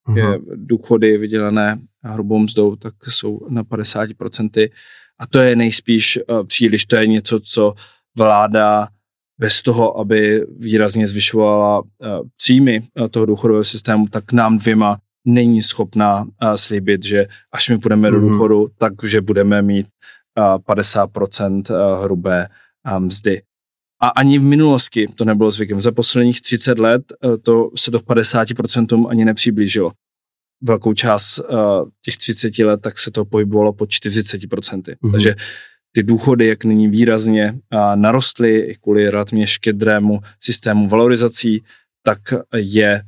uh-huh. 0.08 0.16
je 0.16 0.38
důchody 0.54 1.18
vydělené 1.18 1.78
hrubou 2.02 2.38
mzdou, 2.38 2.76
tak 2.76 2.94
jsou 3.08 3.40
na 3.48 3.64
50%. 3.64 4.70
A 5.20 5.26
to 5.26 5.38
je 5.38 5.56
nejspíš 5.56 6.18
uh, 6.28 6.46
příliš, 6.46 6.84
to 6.84 6.96
je 6.96 7.06
něco, 7.06 7.40
co 7.40 7.74
vláda 8.16 8.88
bez 9.38 9.62
toho, 9.62 9.98
aby 9.98 10.46
výrazně 10.58 11.08
zvyšovala 11.08 11.80
uh, 11.80 11.86
příjmy 12.36 12.82
uh, 13.00 13.08
toho 13.08 13.26
důchodového 13.26 13.64
systému, 13.64 14.06
tak 14.10 14.32
nám 14.32 14.58
dvěma 14.58 14.98
není 15.28 15.62
schopná 15.62 16.26
slíbit, 16.56 17.04
že 17.04 17.26
až 17.52 17.68
my 17.68 17.78
půjdeme 17.78 18.10
do 18.10 18.18
mhm. 18.18 18.28
důchodu, 18.28 18.66
takže 18.78 19.20
budeme 19.20 19.62
mít 19.62 19.86
uh, 20.38 20.74
50% 20.74 21.62
uh, 21.70 22.04
hrubé 22.04 22.48
mzdy. 22.98 23.42
A 24.00 24.08
ani 24.08 24.38
v 24.38 24.42
minulosti 24.42 25.06
to 25.14 25.24
nebylo 25.24 25.50
zvykem. 25.50 25.80
Za 25.80 25.92
posledních 25.92 26.40
30 26.40 26.78
let 26.78 27.02
eh, 27.12 27.38
to 27.38 27.70
se 27.76 27.90
to 27.90 27.98
v 27.98 28.02
50% 28.04 29.08
ani 29.08 29.24
nepřiblížilo. 29.24 29.92
Velkou 30.62 30.94
část 30.94 31.38
uh, 31.38 31.46
těch 32.04 32.16
30 32.16 32.58
let 32.58 32.80
tak 32.80 32.98
se 32.98 33.10
to 33.10 33.24
pohybovalo 33.24 33.72
po 33.72 33.84
40%. 33.84 34.48
Mm-hmm. 34.48 35.12
Takže 35.12 35.34
ty 35.92 36.02
důchody, 36.02 36.46
jak 36.46 36.64
nyní 36.64 36.88
výrazně 36.88 37.52
uh, 37.52 37.96
narostly 37.96 38.76
kvůli 38.80 39.10
relativně 39.10 39.46
štědrému 39.46 40.20
systému 40.40 40.88
valorizací, 40.88 41.64
tak 42.02 42.18
je 42.56 43.02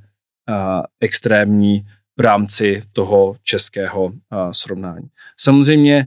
extrémní 1.00 1.86
v 2.18 2.20
rámci 2.20 2.82
toho 2.92 3.36
českého 3.42 4.12
srovnání. 4.52 5.06
Samozřejmě 5.36 6.06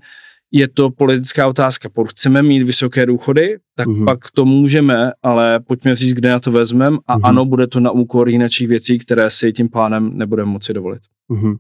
je 0.51 0.67
to 0.67 0.89
politická 0.89 1.48
otázka. 1.48 1.89
Pokud 1.89 2.10
chceme 2.10 2.41
mít 2.41 2.63
vysoké 2.63 3.05
důchody, 3.05 3.58
tak 3.75 3.88
mm-hmm. 3.88 4.05
pak 4.05 4.20
to 4.36 4.46
můžeme, 4.46 5.12
ale 5.24 5.60
pojďme 5.60 5.96
říct, 5.96 6.13
kde 6.13 6.29
na 6.29 6.39
to 6.39 6.51
vezmeme 6.51 6.98
a 7.08 7.17
mm-hmm. 7.17 7.22
ano, 7.24 7.46
bude 7.46 7.67
to 7.67 7.79
na 7.79 7.91
úkor 7.91 8.29
jiných 8.29 8.67
věcí, 8.67 8.98
které 8.98 9.29
si 9.29 9.53
tím 9.53 9.70
pánem 9.70 10.17
nebudeme 10.17 10.51
moci 10.51 10.74
dovolit. 10.74 11.01
Mm-hmm. 11.29 11.55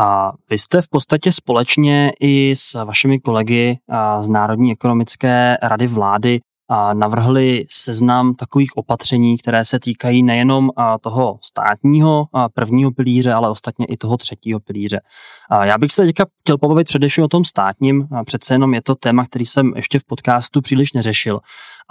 A 0.00 0.32
vy 0.50 0.58
jste 0.58 0.82
v 0.82 0.88
podstatě 0.88 1.32
společně 1.32 2.12
i 2.20 2.54
s 2.56 2.84
vašimi 2.84 3.20
kolegy 3.20 3.78
z 4.20 4.28
Národní 4.28 4.72
ekonomické 4.72 5.56
rady 5.62 5.86
vlády 5.86 6.40
navrhli 6.92 7.64
seznam 7.70 8.34
takových 8.34 8.76
opatření, 8.76 9.38
které 9.38 9.64
se 9.64 9.80
týkají 9.80 10.22
nejenom 10.22 10.70
toho 11.00 11.38
státního 11.44 12.26
prvního 12.54 12.90
pilíře, 12.90 13.32
ale 13.32 13.50
ostatně 13.50 13.86
i 13.86 13.96
toho 13.96 14.16
třetího 14.16 14.60
pilíře. 14.60 15.00
Já 15.62 15.78
bych 15.78 15.92
se 15.92 16.02
teďka 16.02 16.26
chtěl 16.40 16.58
pobavit 16.58 16.86
především 16.86 17.24
o 17.24 17.28
tom 17.28 17.44
státním, 17.44 18.08
přece 18.24 18.54
jenom 18.54 18.74
je 18.74 18.82
to 18.82 18.94
téma, 18.94 19.24
který 19.24 19.46
jsem 19.46 19.72
ještě 19.76 19.98
v 19.98 20.04
podcastu 20.04 20.60
příliš 20.60 20.92
neřešil. 20.92 21.40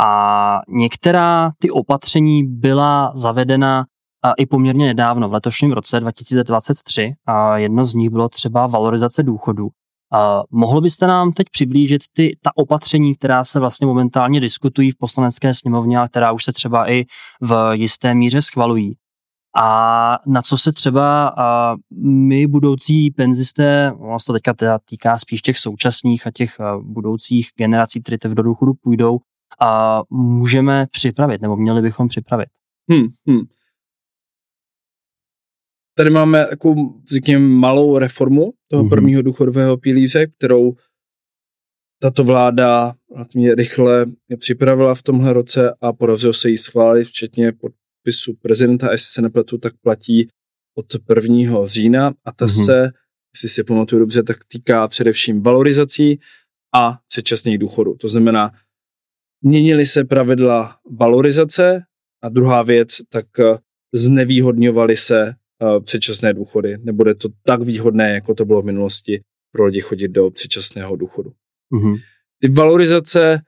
A 0.06 0.60
některá 0.68 1.52
ty 1.60 1.72
opatření 1.72 2.44
byla 2.44 3.12
zavedena 3.16 3.86
i 4.38 4.46
poměrně 4.46 4.86
nedávno, 4.86 5.30
v 5.30 5.34
letošním 5.34 5.72
roce 5.72 6.00
2023. 6.00 7.14
A 7.26 7.58
jedno 7.58 7.86
z 7.86 7.94
nich 7.94 8.10
bylo 8.10 8.30
třeba 8.30 8.68
valorizace 8.68 9.24
důchodu. 9.24 9.68
Uh, 10.14 10.44
mohl 10.60 10.82
byste 10.82 11.08
nám 11.08 11.32
teď 11.32 11.48
přiblížit 11.52 12.02
ty, 12.14 12.38
ta 12.42 12.52
opatření, 12.56 13.16
která 13.16 13.44
se 13.44 13.60
vlastně 13.60 13.88
momentálně 13.88 14.40
diskutují 14.40 14.92
v 14.92 14.98
poslanecké 14.98 15.54
sněmovně, 15.54 16.00
a 16.00 16.08
která 16.08 16.32
už 16.32 16.44
se 16.44 16.54
třeba 16.54 16.92
i 16.92 17.06
v 17.42 17.72
jisté 17.74 18.16
míře 18.16 18.42
schvalují? 18.42 18.96
A 19.60 20.20
na 20.28 20.42
co 20.42 20.58
se 20.58 20.72
třeba 20.72 21.36
my 22.06 22.48
budoucí 22.48 23.12
penzisté, 23.12 23.92
ono 24.00 24.18
to 24.28 24.34
teďka 24.34 24.54
teda 24.54 24.80
týká 24.90 25.18
spíš 25.18 25.42
těch 25.42 25.58
současných 25.58 26.28
a 26.28 26.32
těch 26.32 26.58
budoucích 26.82 27.50
generací, 27.58 28.02
které 28.02 28.18
teď 28.18 28.32
do 28.32 28.44
důchodu 28.44 28.74
půjdou, 28.74 29.14
uh, 29.14 30.20
můžeme 30.20 30.88
připravit, 30.92 31.42
nebo 31.42 31.56
měli 31.56 31.82
bychom 31.82 32.08
připravit? 32.08 32.50
Hmm, 32.92 33.08
hmm. 33.28 33.42
Tady 35.98 36.10
máme 36.10 36.46
takovou, 36.50 37.02
řekněme, 37.14 37.48
malou 37.48 37.98
reformu 37.98 38.54
toho 38.68 38.84
mm-hmm. 38.84 38.90
prvního 38.90 39.22
důchodového 39.22 39.78
pilíře, 39.78 40.28
kterou 40.28 40.74
tato 42.02 42.24
vláda 42.24 42.94
mě 43.36 43.56
rychle 43.56 44.06
připravila 44.40 44.96
v 44.96 45.02
tomhle 45.02 45.34
roce 45.34 45.74
a 45.82 45.94
podařilo 45.94 46.34
se 46.34 46.50
jí 46.50 46.58
schválit, 46.58 47.04
včetně 47.04 47.52
podpisu 47.52 48.34
prezidenta, 48.42 48.92
jestli 48.92 49.06
se 49.06 49.22
nepletu, 49.22 49.58
tak 49.58 49.74
platí 49.82 50.30
od 50.78 50.86
1. 51.16 51.66
října 51.66 52.14
a 52.26 52.32
ta 52.32 52.46
mm-hmm. 52.46 52.66
se, 52.66 52.92
jestli 53.36 53.50
si 53.50 53.64
pamatuju 53.64 54.00
dobře, 54.00 54.24
tak 54.24 54.38
týká 54.48 54.88
především 54.88 55.42
valorizací 55.42 56.20
a 56.76 57.00
předčasných 57.08 57.58
důchodů. 57.58 57.96
To 57.96 58.10
znamená, 58.10 58.52
měnily 59.42 59.86
se 59.86 60.04
pravidla 60.04 60.78
valorizace 61.00 61.82
a 62.24 62.30
druhá 62.30 62.64
věc, 62.64 62.98
tak 63.10 63.26
znevýhodňovaly 63.94 64.98
se 64.98 65.34
předčasné 65.84 66.34
důchody. 66.34 66.78
Nebude 66.84 67.16
to 67.16 67.30
tak 67.44 67.62
výhodné, 67.62 68.14
jako 68.14 68.36
to 68.36 68.46
bylo 68.46 68.62
v 68.62 68.66
minulosti 68.66 69.22
pro 69.52 69.66
lidi 69.66 69.82
chodit 69.82 70.08
do 70.08 70.32
předčasného 70.32 70.96
důchodu. 70.96 71.32
Mm-hmm. 71.74 71.96
Ty 72.42 72.50
valorizace 72.50 73.42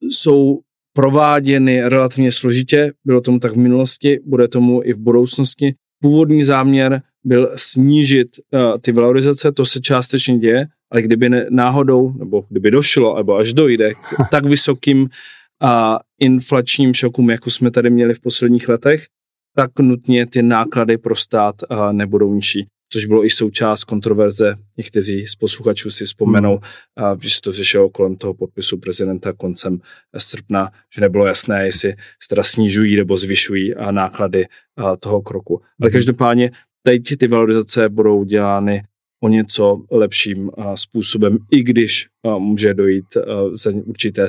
jsou 0.00 0.60
prováděny 0.92 1.88
relativně 1.88 2.32
složitě, 2.32 2.92
bylo 3.04 3.20
tomu 3.20 3.38
tak 3.38 3.52
v 3.52 3.56
minulosti, 3.56 4.20
bude 4.26 4.48
tomu 4.48 4.82
i 4.84 4.92
v 4.92 4.98
budoucnosti. 4.98 5.74
Původní 6.02 6.44
záměr 6.44 7.02
byl 7.24 7.52
snížit 7.56 8.28
uh, 8.50 8.60
ty 8.80 8.92
valorizace, 8.92 9.52
to 9.52 9.64
se 9.64 9.80
částečně 9.80 10.38
děje, 10.38 10.66
ale 10.90 11.02
kdyby 11.02 11.28
ne, 11.28 11.46
náhodou, 11.50 12.12
nebo 12.12 12.44
kdyby 12.48 12.70
došlo, 12.70 13.16
nebo 13.16 13.36
až 13.36 13.52
dojde 13.52 13.94
k 13.94 13.98
tak 14.30 14.44
vysokým 14.44 15.00
uh, 15.02 15.08
inflačním 16.20 16.94
šokům, 16.94 17.30
jako 17.30 17.50
jsme 17.50 17.70
tady 17.70 17.90
měli 17.90 18.14
v 18.14 18.20
posledních 18.20 18.68
letech, 18.68 19.06
tak 19.56 19.78
nutně 19.80 20.26
ty 20.26 20.42
náklady 20.42 20.98
pro 20.98 21.16
stát 21.16 21.54
uh, 21.70 21.92
nebudou 21.92 22.34
nižší 22.34 22.66
což 22.94 23.04
bylo 23.04 23.24
i 23.24 23.30
součást 23.30 23.84
kontroverze. 23.84 24.54
Někteří 24.76 25.26
z 25.26 25.34
posluchačů 25.34 25.90
si 25.90 26.04
vzpomenou, 26.04 26.60
hmm. 26.96 27.20
že 27.20 27.30
se 27.30 27.40
to 27.40 27.52
řešilo 27.52 27.90
kolem 27.90 28.16
toho 28.16 28.34
podpisu 28.34 28.78
prezidenta 28.78 29.32
koncem 29.32 29.78
srpna, 30.18 30.70
že 30.94 31.00
nebylo 31.00 31.26
jasné, 31.26 31.66
jestli 31.66 31.94
teda 32.28 32.42
snižují 32.42 32.96
nebo 32.96 33.16
zvyšují 33.16 33.74
náklady 33.90 34.46
toho 35.00 35.22
kroku. 35.22 35.56
Hmm. 35.56 35.66
Ale 35.82 35.90
každopádně 35.90 36.50
teď 36.82 37.02
ty 37.18 37.28
valorizace 37.28 37.88
budou 37.88 38.24
dělány 38.24 38.82
o 39.22 39.28
něco 39.28 39.82
lepším 39.90 40.50
způsobem, 40.74 41.38
i 41.50 41.62
když 41.62 42.06
může 42.38 42.74
dojít 42.74 43.16
za, 43.52 43.70
určité, 43.84 44.26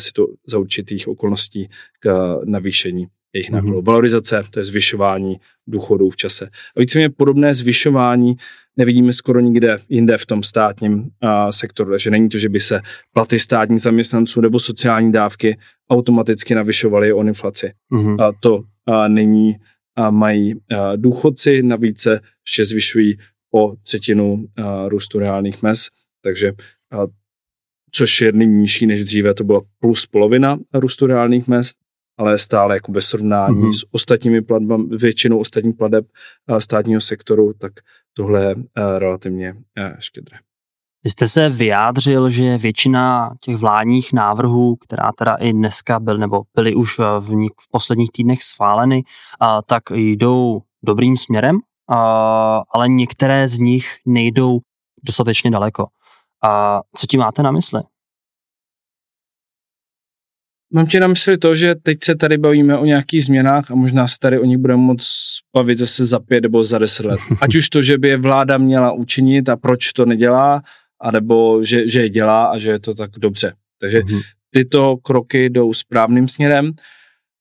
za 0.48 0.58
určitých 0.58 1.08
okolností 1.08 1.70
k 2.00 2.38
navýšení 2.46 3.08
jejich 3.36 3.50
mhm. 3.50 3.56
nákladů. 3.56 3.80
Mm-hmm. 3.80 3.86
Valorizace, 3.86 4.44
to 4.50 4.60
je 4.60 4.66
zvyšování 4.66 5.40
důchodů 5.68 6.10
v 6.10 6.16
čase. 6.16 6.50
A 6.76 6.80
víceméně 6.80 7.10
podobné 7.10 7.54
zvyšování 7.54 8.36
nevidíme 8.78 9.14
skoro 9.14 9.40
nikde 9.40 9.80
jinde 9.90 10.18
v 10.18 10.26
tom 10.26 10.44
státním 10.44 10.94
uh, 10.94 11.10
sektoru. 11.50 11.92
Takže 11.92 12.12
není 12.12 12.30
to, 12.30 12.40
že 12.40 12.50
by 12.50 12.60
se 12.60 12.82
platy 13.14 13.40
státních 13.40 13.82
zaměstnanců 13.82 14.42
nebo 14.42 14.60
sociální 14.60 15.12
dávky 15.12 15.58
automaticky 15.90 16.56
navyšovaly 16.56 17.14
o 17.14 17.24
inflaci. 17.24 17.72
Mm-hmm. 17.92 18.24
A 18.24 18.32
to 18.40 18.56
uh, 18.56 18.64
není, 19.08 19.56
uh, 20.00 20.12
mají 20.12 20.56
uh, 20.56 20.60
důchodci, 20.96 21.64
navíc 21.64 22.02
se 22.02 22.20
ještě 22.48 22.66
zvyšují 22.66 23.18
o 23.54 23.76
třetinu 23.84 24.34
uh, 24.34 24.46
růstu 24.88 25.20
reálných 25.20 25.64
mez, 25.64 25.88
takže 26.22 26.52
uh, 26.52 27.06
což 27.92 28.22
je 28.22 28.32
nyní 28.32 28.62
nižší 28.62 28.86
než 28.86 29.04
dříve, 29.04 29.34
to 29.34 29.44
byla 29.44 29.62
plus 29.80 30.06
polovina 30.06 30.58
růstu 30.74 31.08
reálných 31.08 31.48
mest 31.48 31.78
ale 32.18 32.38
stále 32.38 32.76
jako 32.76 32.92
bez 32.92 33.06
srovnání 33.06 33.62
mm-hmm. 33.62 33.74
s 33.74 33.86
ostatními 33.92 34.42
platbami, 34.42 34.84
většinou 34.98 35.40
ostatních 35.40 35.76
plateb 35.76 36.06
státního 36.60 37.02
sektoru, 37.02 37.54
tak 37.54 37.74
tohle 38.14 38.44
je 38.44 38.56
relativně 38.98 39.56
štědré. 40.00 40.38
Vy 41.04 41.10
jste 41.12 41.28
se 41.28 41.50
vyjádřil, 41.50 42.30
že 42.30 42.58
většina 42.58 43.34
těch 43.42 43.56
vládních 43.56 44.14
návrhů, 44.14 44.76
která 44.76 45.12
teda 45.18 45.36
i 45.36 45.54
dneska 45.54 46.00
byl, 46.00 46.18
nebo 46.18 46.42
byly 46.56 46.76
už 46.76 47.00
v, 47.00 47.30
v 47.62 47.70
posledních 47.72 48.12
týdnech 48.12 48.44
schváleny, 48.44 49.04
tak 49.66 49.84
jdou 49.92 50.62
dobrým 50.84 51.18
směrem, 51.18 51.60
ale 52.74 52.90
některé 52.90 53.48
z 53.48 53.60
nich 53.60 53.86
nejdou 54.06 54.60
dostatečně 55.04 55.52
daleko. 55.52 55.88
A 56.44 56.82
co 56.96 57.08
ti 57.08 57.18
máte 57.18 57.44
na 57.44 57.52
mysli? 57.52 57.82
Mám 60.76 60.88
tě 60.88 61.00
na 61.00 61.08
mysli 61.08 61.38
to, 61.38 61.56
že 61.56 61.76
teď 61.76 61.98
se 62.04 62.16
tady 62.16 62.38
bavíme 62.38 62.78
o 62.78 62.86
nějakých 62.86 63.26
změnách 63.26 63.72
a 63.72 63.76
možná 63.76 64.08
se 64.08 64.16
tady 64.20 64.40
o 64.40 64.46
nich 64.46 64.58
budeme 64.58 64.82
moc 64.82 65.08
bavit 65.56 65.78
zase 65.78 66.06
za 66.06 66.20
pět 66.20 66.42
nebo 66.42 66.64
za 66.64 66.78
deset 66.78 67.06
let. 67.06 67.20
Ať 67.42 67.56
už 67.56 67.70
to, 67.70 67.84
že 67.84 67.98
by 67.98 68.08
je 68.08 68.18
vláda 68.18 68.58
měla 68.58 68.92
učinit 68.92 69.50
a 69.50 69.56
proč 69.56 69.94
to 69.94 70.06
nedělá, 70.06 70.62
anebo 71.02 71.64
že, 71.64 71.90
že 71.90 72.02
je 72.02 72.10
dělá 72.10 72.46
a 72.46 72.58
že 72.58 72.70
je 72.70 72.80
to 72.80 72.94
tak 72.94 73.12
dobře. 73.18 73.54
Takže 73.80 74.02
mhm. 74.06 74.20
tyto 74.54 74.98
kroky 74.98 75.50
jdou 75.50 75.74
správným 75.74 76.28
směrem. 76.28 76.72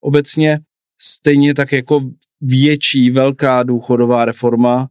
Obecně 0.01 0.59
stejně 1.01 1.55
tak 1.55 1.73
jako 1.73 2.01
větší, 2.41 3.11
velká 3.11 3.63
důchodová 3.63 4.25
reforma 4.25 4.89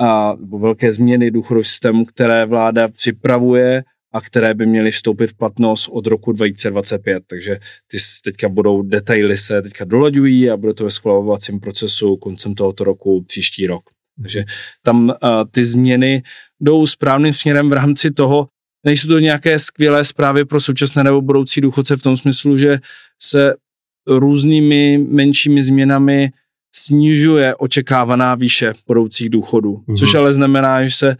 a, 0.00 0.34
nebo 0.40 0.58
velké 0.58 0.92
změny 0.92 1.30
důchodového 1.30 1.64
systému, 1.64 2.04
které 2.04 2.46
vláda 2.46 2.88
připravuje, 2.88 3.84
a 4.14 4.20
které 4.20 4.54
by 4.54 4.66
měly 4.66 4.90
vstoupit 4.90 5.26
v 5.26 5.34
platnost 5.34 5.88
od 5.88 6.06
roku 6.06 6.32
2025. 6.32 7.22
Takže 7.26 7.58
ty 7.86 7.98
teďka 8.24 8.48
budou 8.48 8.82
detaily 8.82 9.36
se 9.36 9.62
teďka 9.62 9.84
dolaďují 9.84 10.50
a 10.50 10.56
bude 10.56 10.74
to 10.74 10.84
ve 10.84 10.90
schvalovacím 10.90 11.60
procesu 11.60 12.16
koncem 12.16 12.54
tohoto 12.54 12.84
roku 12.84 13.24
příští 13.26 13.66
rok. 13.66 13.82
Takže 14.22 14.44
tam 14.82 15.08
uh, 15.08 15.14
ty 15.50 15.64
změny 15.64 16.22
jdou 16.60 16.86
správným 16.86 17.32
směrem 17.32 17.70
v 17.70 17.72
rámci 17.72 18.10
toho, 18.10 18.48
nejsou 18.86 19.08
to 19.08 19.18
nějaké 19.18 19.58
skvělé 19.58 20.04
zprávy 20.04 20.44
pro 20.44 20.60
současné 20.60 21.04
nebo 21.04 21.20
budoucí 21.20 21.60
důchodce 21.60 21.96
v 21.96 22.02
tom 22.02 22.16
smyslu, 22.16 22.56
že 22.56 22.78
se 23.22 23.54
různými 24.06 24.98
menšími 24.98 25.62
změnami 25.62 26.30
snižuje 26.74 27.54
očekávaná 27.54 28.34
výše 28.34 28.72
budoucích 28.86 29.28
důchodů, 29.30 29.72
mm-hmm. 29.76 29.96
což 29.96 30.14
ale 30.14 30.34
znamená, 30.34 30.84
že 30.84 30.90
se 30.90 31.16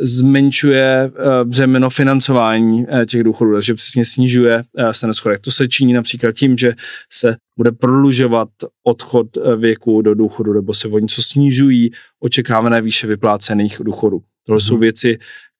zmenšuje 0.00 0.84
eh, 0.84 1.44
břemeno 1.44 1.90
financování 1.90 2.86
eh, 2.88 3.06
těch 3.06 3.24
důchodů, 3.24 3.54
takže 3.54 3.74
přesně 3.74 4.04
snižuje 4.04 4.64
eh, 4.78 4.90
ten 5.00 5.14
schodek. 5.14 5.40
To 5.40 5.50
se 5.50 5.68
činí 5.68 5.92
například 5.92 6.32
tím, 6.32 6.56
že 6.56 6.74
se 7.12 7.36
bude 7.56 7.72
prodlužovat 7.72 8.48
odchod 8.86 9.26
věku 9.56 10.02
do 10.02 10.14
důchodu, 10.14 10.52
nebo 10.52 10.74
se 10.74 10.88
o 10.88 10.98
něco 10.98 11.22
snižují 11.22 11.90
očekávané 12.20 12.80
výše 12.80 13.06
vyplácených 13.06 13.80
důchodů. 13.84 14.22
Tohle 14.46 14.58
mm-hmm. 14.58 14.66
jsou 14.66 14.74
mhm. 14.74 14.80
věci, 14.80 15.18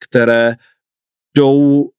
které 0.09 0.55
jdou 1.37 1.90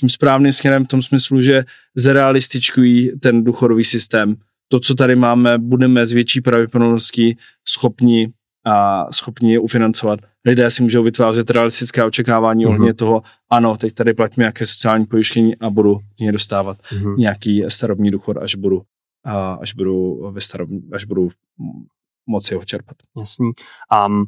tím 0.00 0.08
správným 0.08 0.52
směrem 0.52 0.84
v 0.84 0.88
tom 0.88 1.02
smyslu, 1.02 1.40
že 1.40 1.64
zrealističkují 1.96 3.18
ten 3.20 3.44
důchodový 3.44 3.84
systém. 3.84 4.36
To, 4.68 4.80
co 4.80 4.94
tady 4.94 5.16
máme, 5.16 5.58
budeme 5.58 6.06
s 6.06 6.12
větší 6.12 6.40
pravděpodobností 6.40 7.36
schopni 7.68 8.32
a 8.66 9.06
schopni 9.12 9.58
ufinancovat. 9.58 10.20
Lidé 10.46 10.70
si 10.70 10.82
můžou 10.82 11.02
vytvářet 11.02 11.50
realistické 11.50 12.04
očekávání 12.04 12.64
mm-hmm. 12.64 12.68
ohledně 12.68 12.94
toho, 12.94 13.22
ano, 13.50 13.76
teď 13.76 13.94
tady 13.94 14.14
platím 14.14 14.40
nějaké 14.42 14.66
sociální 14.66 15.06
pojištění 15.06 15.56
a 15.56 15.70
budu 15.70 15.98
z 16.16 16.20
něj 16.20 16.32
dostávat 16.32 16.78
mm-hmm. 16.78 17.16
nějaký 17.16 17.64
starobní 17.68 18.10
důchod, 18.10 18.36
až 18.36 18.54
budu, 18.54 18.82
a, 19.24 19.54
až 19.54 19.74
budu 19.74 20.20
ve 20.30 20.40
starobní, 20.40 20.80
až 20.92 21.04
budu 21.04 21.28
moci 22.26 22.54
ho 22.54 22.64
čerpat. 22.64 22.96
Jasný. 23.18 23.50
Um, 24.06 24.24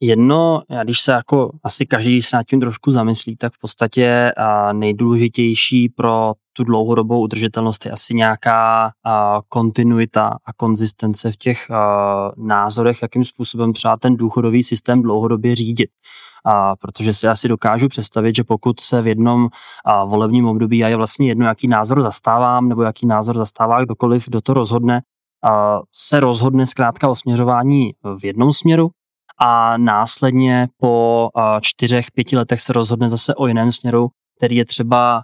Jedno, 0.00 0.62
když 0.82 1.00
se 1.00 1.12
jako 1.12 1.58
asi 1.62 1.86
každý 1.86 2.22
se 2.22 2.36
nad 2.36 2.46
tím 2.46 2.60
trošku 2.60 2.92
zamyslí, 2.92 3.36
tak 3.36 3.52
v 3.52 3.58
podstatě 3.58 4.32
nejdůležitější 4.72 5.88
pro 5.88 6.32
tu 6.56 6.64
dlouhodobou 6.64 7.20
udržitelnost 7.20 7.86
je 7.86 7.90
asi 7.90 8.14
nějaká 8.14 8.90
kontinuita 9.48 10.26
a 10.44 10.52
konzistence 10.52 11.32
v 11.32 11.36
těch 11.36 11.66
názorech, 12.36 13.02
jakým 13.02 13.24
způsobem 13.24 13.72
třeba 13.72 13.96
ten 13.96 14.16
důchodový 14.16 14.62
systém 14.62 15.02
dlouhodobě 15.02 15.56
řídit. 15.56 15.90
A 16.46 16.76
protože 16.76 17.14
si 17.14 17.28
asi 17.28 17.48
dokážu 17.48 17.88
představit, 17.88 18.36
že 18.36 18.44
pokud 18.44 18.80
se 18.80 19.02
v 19.02 19.06
jednom 19.06 19.48
a, 19.84 20.04
volebním 20.04 20.46
období, 20.46 20.84
a 20.84 20.88
je 20.88 20.96
vlastně 20.96 21.28
jedno, 21.28 21.46
jaký 21.46 21.68
názor 21.68 22.02
zastávám, 22.02 22.68
nebo 22.68 22.82
jaký 22.82 23.06
názor 23.06 23.36
zastává 23.36 23.84
kdokoliv, 23.84 24.24
kdo 24.26 24.40
to 24.40 24.54
rozhodne, 24.54 25.00
a, 25.50 25.80
se 25.94 26.20
rozhodne 26.20 26.66
zkrátka 26.66 27.08
o 27.08 27.14
směřování 27.14 27.92
v 28.18 28.24
jednom 28.24 28.52
směru, 28.52 28.90
a 29.40 29.76
následně 29.76 30.68
po 30.76 31.28
čtyřech, 31.60 32.06
pěti 32.14 32.36
letech 32.36 32.60
se 32.60 32.72
rozhodne 32.72 33.08
zase 33.08 33.34
o 33.34 33.46
jiném 33.46 33.72
směru, 33.72 34.08
který 34.36 34.56
je 34.56 34.64
třeba 34.64 35.22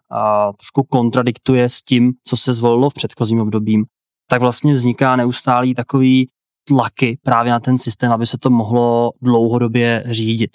trošku 0.58 0.82
kontradiktuje 0.82 1.68
s 1.68 1.82
tím, 1.82 2.12
co 2.26 2.36
se 2.36 2.52
zvolilo 2.52 2.90
v 2.90 2.94
předchozím 2.94 3.40
obdobím, 3.40 3.84
tak 4.30 4.40
vlastně 4.40 4.74
vzniká 4.74 5.16
neustálý 5.16 5.74
takový 5.74 6.28
tlaky 6.68 7.18
právě 7.22 7.52
na 7.52 7.60
ten 7.60 7.78
systém, 7.78 8.12
aby 8.12 8.26
se 8.26 8.38
to 8.38 8.50
mohlo 8.50 9.12
dlouhodobě 9.22 10.04
řídit. 10.06 10.50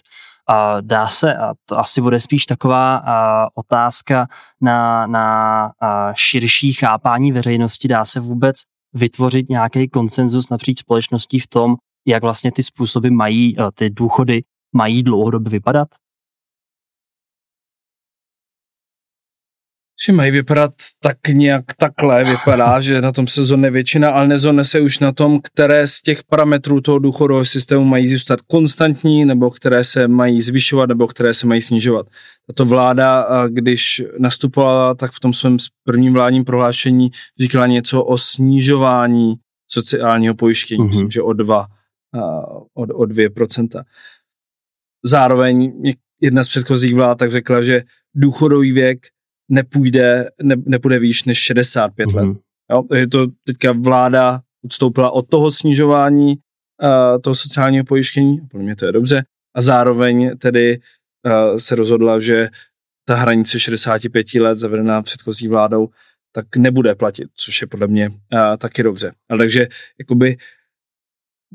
A 0.49 0.81
dá 0.81 1.07
se, 1.07 1.35
a 1.35 1.53
to 1.65 1.79
asi 1.79 2.01
bude 2.01 2.19
spíš 2.19 2.45
taková 2.45 2.97
a, 2.97 3.47
otázka 3.55 4.27
na, 4.61 5.07
na 5.07 5.71
a, 5.81 6.13
širší 6.13 6.73
chápání 6.73 7.31
veřejnosti, 7.31 7.87
dá 7.87 8.05
se 8.05 8.19
vůbec 8.19 8.55
vytvořit 8.93 9.49
nějaký 9.49 9.89
konsenzus 9.89 10.49
napříč 10.49 10.79
společností 10.79 11.39
v 11.39 11.47
tom, 11.47 11.75
jak 12.07 12.23
vlastně 12.23 12.51
ty 12.51 12.63
způsoby 12.63 13.09
mají, 13.09 13.55
ty 13.73 13.89
důchody 13.89 14.43
mají 14.75 15.03
dlouhodobě 15.03 15.49
vypadat? 15.49 15.87
Že 20.05 20.13
mají 20.13 20.31
vypadat 20.31 20.73
tak 21.01 21.17
nějak 21.27 21.63
takhle, 21.77 22.23
vypadá, 22.23 22.79
že 22.81 23.01
na 23.01 23.11
tom 23.11 23.27
se 23.27 23.45
zhodne 23.45 23.71
většina, 23.71 24.09
ale 24.09 24.27
nezhodne 24.27 24.63
se 24.63 24.81
už 24.81 24.99
na 24.99 25.11
tom, 25.11 25.39
které 25.43 25.87
z 25.87 26.01
těch 26.01 26.23
parametrů 26.23 26.81
toho 26.81 26.99
důchodového 26.99 27.45
systému 27.45 27.83
mají 27.85 28.09
zůstat 28.09 28.41
konstantní, 28.41 29.25
nebo 29.25 29.51
které 29.51 29.83
se 29.83 30.07
mají 30.07 30.41
zvyšovat, 30.41 30.85
nebo 30.85 31.07
které 31.07 31.33
se 31.33 31.47
mají 31.47 31.61
snižovat. 31.61 32.07
Tato 32.47 32.65
vláda, 32.65 33.27
když 33.47 34.03
nastupovala, 34.19 34.95
tak 34.95 35.11
v 35.11 35.19
tom 35.19 35.33
svém 35.33 35.57
prvním 35.83 36.13
vládním 36.13 36.45
prohlášení 36.45 37.11
říkala 37.39 37.67
něco 37.67 38.03
o 38.03 38.17
snižování 38.17 39.35
sociálního 39.67 40.35
pojištění, 40.35 40.83
mm-hmm. 40.83 40.87
myslím, 40.87 41.11
že 41.11 41.21
o 41.21 41.33
2, 41.33 41.67
o, 42.75 42.81
o 42.83 43.03
2%. 43.03 43.83
Zároveň 45.05 45.73
jedna 46.21 46.43
z 46.43 46.47
předchozích 46.47 46.95
vlád 46.95 47.17
tak 47.17 47.31
řekla, 47.31 47.61
že 47.61 47.83
důchodový 48.15 48.71
věk 48.71 49.07
nepůjde, 49.49 50.29
ne, 50.43 50.55
nepůjde 50.65 50.99
výš 50.99 51.23
než 51.23 51.37
65 51.37 52.05
mm-hmm. 52.05 52.15
let. 52.15 52.23
Mhm. 52.23 52.37
Jo, 52.71 52.83
takže 52.89 53.07
to 53.07 53.27
teďka 53.43 53.71
vláda 53.71 54.41
odstoupila 54.65 55.11
od 55.11 55.29
toho 55.29 55.51
snižování 55.51 56.35
uh, 56.83 57.21
toho 57.21 57.35
sociálního 57.35 57.85
pojištění, 57.85 58.41
podle 58.51 58.63
mě 58.63 58.75
to 58.75 58.85
je 58.85 58.91
dobře, 58.91 59.23
a 59.55 59.61
zároveň 59.61 60.37
tedy 60.37 60.79
uh, 61.25 61.57
se 61.57 61.75
rozhodla, 61.75 62.19
že 62.19 62.49
ta 63.07 63.15
hranice 63.15 63.59
65 63.59 64.33
let 64.33 64.57
zavedená 64.57 65.01
předchozí 65.01 65.47
vládou, 65.47 65.89
tak 66.31 66.55
nebude 66.57 66.95
platit, 66.95 67.27
což 67.35 67.61
je 67.61 67.67
podle 67.67 67.87
mě 67.87 68.09
uh, 68.09 68.17
taky 68.57 68.83
dobře. 68.83 69.11
Ale 69.29 69.37
takže 69.39 69.67
jakoby 69.99 70.37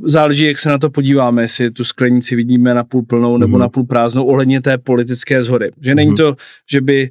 záleží, 0.02 0.44
jak 0.44 0.58
se 0.58 0.68
na 0.68 0.78
to 0.78 0.90
podíváme, 0.90 1.42
jestli 1.42 1.70
tu 1.70 1.84
sklenici 1.84 2.36
vidíme 2.36 2.74
na 2.74 2.84
půl 2.84 3.02
plnou 3.02 3.36
nebo 3.36 3.56
mm-hmm. 3.56 3.60
na 3.60 3.68
půl 3.68 3.84
prázdnou 3.84 4.24
ohledně 4.24 4.60
té 4.60 4.78
politické 4.78 5.44
zhody. 5.44 5.70
Že 5.80 5.94
není 5.94 6.12
mm-hmm. 6.12 6.16
to, 6.16 6.36
že 6.70 6.80
by 6.80 7.10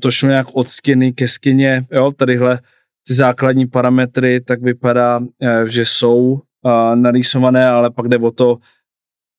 to 0.00 0.10
šlo 0.10 0.28
nějak 0.28 0.46
od 0.52 0.68
skyny 0.68 1.12
ke 1.12 1.28
skyně, 1.28 1.86
jo, 1.92 2.12
tadyhle 2.12 2.60
ty 3.06 3.14
základní 3.14 3.66
parametry, 3.66 4.40
tak 4.40 4.62
vypadá, 4.62 5.20
eh, 5.42 5.68
že 5.68 5.84
jsou 5.84 6.40
eh, 6.66 6.96
narýsované, 6.96 7.68
ale 7.68 7.90
pak 7.90 8.08
jde 8.08 8.18
o 8.18 8.30
to 8.30 8.56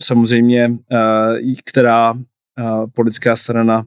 samozřejmě, 0.01 0.71
která 1.65 2.13
politická 2.93 3.35
strana 3.35 3.85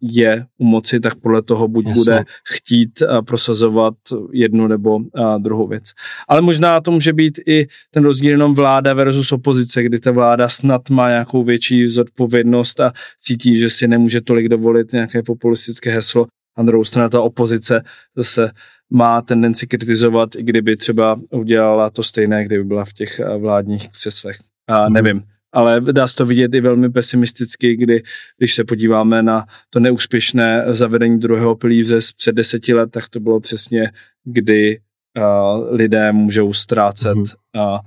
je 0.00 0.46
u 0.58 0.64
moci, 0.64 1.00
tak 1.00 1.14
podle 1.14 1.42
toho 1.42 1.68
buď 1.68 1.86
Jasně. 1.86 2.00
bude 2.00 2.24
chtít 2.48 3.02
prosazovat 3.26 3.94
jednu 4.32 4.66
nebo 4.66 5.00
druhou 5.38 5.66
věc. 5.66 5.84
Ale 6.28 6.40
možná 6.40 6.80
to 6.80 6.90
může 6.90 7.12
být 7.12 7.40
i 7.46 7.66
ten 7.90 8.04
rozdíl 8.04 8.30
jenom 8.30 8.54
vláda 8.54 8.94
versus 8.94 9.32
opozice, 9.32 9.82
kdy 9.82 9.98
ta 9.98 10.10
vláda 10.10 10.48
snad 10.48 10.90
má 10.90 11.08
nějakou 11.08 11.44
větší 11.44 11.88
zodpovědnost 11.88 12.80
a 12.80 12.92
cítí, 13.20 13.58
že 13.58 13.70
si 13.70 13.88
nemůže 13.88 14.20
tolik 14.20 14.48
dovolit 14.48 14.92
nějaké 14.92 15.22
populistické 15.22 15.90
heslo. 15.90 16.26
A 16.56 16.62
druhou 16.62 16.84
stranu 16.84 17.08
ta 17.08 17.20
opozice 17.20 17.82
zase 18.16 18.50
má 18.90 19.22
tendenci 19.22 19.66
kritizovat, 19.66 20.34
i 20.36 20.42
kdyby 20.42 20.76
třeba 20.76 21.20
udělala 21.30 21.90
to 21.90 22.02
stejné, 22.02 22.44
kdyby 22.44 22.64
byla 22.64 22.84
v 22.84 22.92
těch 22.92 23.20
vládních 23.38 23.88
křeslech. 23.88 24.36
A 24.68 24.84
mhm. 24.84 24.92
nevím, 24.92 25.22
ale 25.52 25.80
dá 25.80 26.08
se 26.08 26.16
to 26.16 26.26
vidět 26.26 26.54
i 26.54 26.60
velmi 26.60 26.90
pesimisticky, 26.90 27.76
kdy, 27.76 28.02
když 28.38 28.54
se 28.54 28.64
podíváme 28.64 29.22
na 29.22 29.46
to 29.70 29.80
neúspěšné 29.80 30.64
zavedení 30.68 31.18
druhého 31.18 31.56
pilíře 31.56 31.98
před 32.16 32.34
deseti 32.34 32.74
let, 32.74 32.90
tak 32.90 33.08
to 33.08 33.20
bylo 33.20 33.40
přesně, 33.40 33.90
kdy 34.24 34.78
uh, 35.18 35.74
lidé 35.74 36.12
můžou 36.12 36.52
ztrácet 36.52 37.16
mm-hmm. 37.16 37.80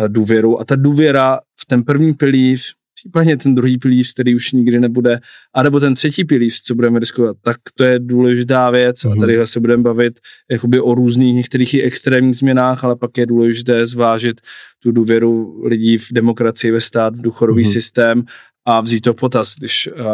uh, 0.00 0.08
důvěru. 0.08 0.60
A 0.60 0.64
ta 0.64 0.76
důvěra 0.76 1.40
v 1.60 1.66
ten 1.66 1.82
první 1.82 2.14
pilíř 2.14 2.74
případně 3.00 3.36
ten 3.36 3.54
druhý 3.54 3.78
pilíř, 3.78 4.12
který 4.12 4.34
už 4.34 4.52
nikdy 4.52 4.80
nebude, 4.80 5.20
anebo 5.54 5.80
ten 5.80 5.94
třetí 5.94 6.24
pilíř, 6.24 6.60
co 6.60 6.74
budeme 6.74 6.98
riskovat, 6.98 7.36
tak 7.42 7.56
to 7.74 7.84
je 7.84 7.98
důležitá 7.98 8.70
věc 8.70 8.96
mm-hmm. 8.96 9.10
a 9.10 9.14
mhm. 9.14 9.20
tady 9.20 9.46
se 9.46 9.60
budeme 9.60 9.82
bavit 9.82 10.20
jakoby 10.50 10.80
o 10.80 10.94
různých 10.94 11.34
některých 11.34 11.74
i 11.74 11.82
extrémních 11.82 12.36
změnách, 12.36 12.84
ale 12.84 12.96
pak 12.96 13.18
je 13.18 13.26
důležité 13.26 13.86
zvážit 13.86 14.40
tu 14.82 14.92
důvěru 14.92 15.62
lidí 15.66 15.98
v 15.98 16.12
demokracii, 16.12 16.70
ve 16.70 16.80
stát, 16.80 17.16
v 17.16 17.22
důchodový 17.22 17.62
mm-hmm. 17.62 17.72
systém 17.72 18.22
a 18.64 18.80
vzít 18.80 19.00
to 19.00 19.14
potaz, 19.14 19.54
když 19.58 19.88
uh, 19.88 20.04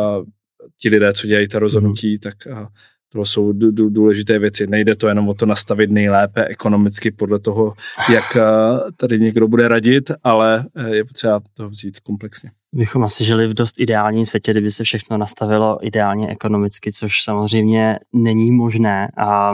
ti 0.81 0.89
lidé, 0.89 1.13
co 1.13 1.27
dělají 1.27 1.49
ta 1.49 1.59
rozhodnutí, 1.59 2.17
mm-hmm. 2.17 2.21
tak 2.21 2.35
uh, 2.47 2.67
to 3.13 3.25
jsou 3.25 3.53
důležité 3.89 4.39
věci. 4.39 4.67
Nejde 4.67 4.97
to 4.97 5.09
jenom 5.09 5.29
o 5.29 5.35
to 5.35 5.47
nastavit 5.47 5.91
nejlépe 5.91 6.45
ekonomicky 6.45 7.11
podle 7.11 7.39
toho, 7.39 7.75
jak 8.13 8.37
tady 8.97 9.21
někdo 9.21 9.49
bude 9.49 9.69
radit, 9.69 10.11
ale 10.23 10.67
je 10.91 11.05
potřeba 11.05 11.41
to 11.55 11.69
vzít 11.69 12.01
komplexně 12.01 12.51
bychom 12.77 13.05
asi 13.05 13.25
žili 13.25 13.47
v 13.47 13.55
dost 13.55 13.81
ideálním 13.81 14.27
světě, 14.27 14.51
kdyby 14.51 14.71
se 14.71 14.85
všechno 14.85 15.17
nastavilo 15.17 15.87
ideálně 15.87 16.29
ekonomicky, 16.29 16.93
což 16.93 17.23
samozřejmě 17.23 17.99
není 18.13 18.51
možné. 18.51 19.09
A 19.17 19.53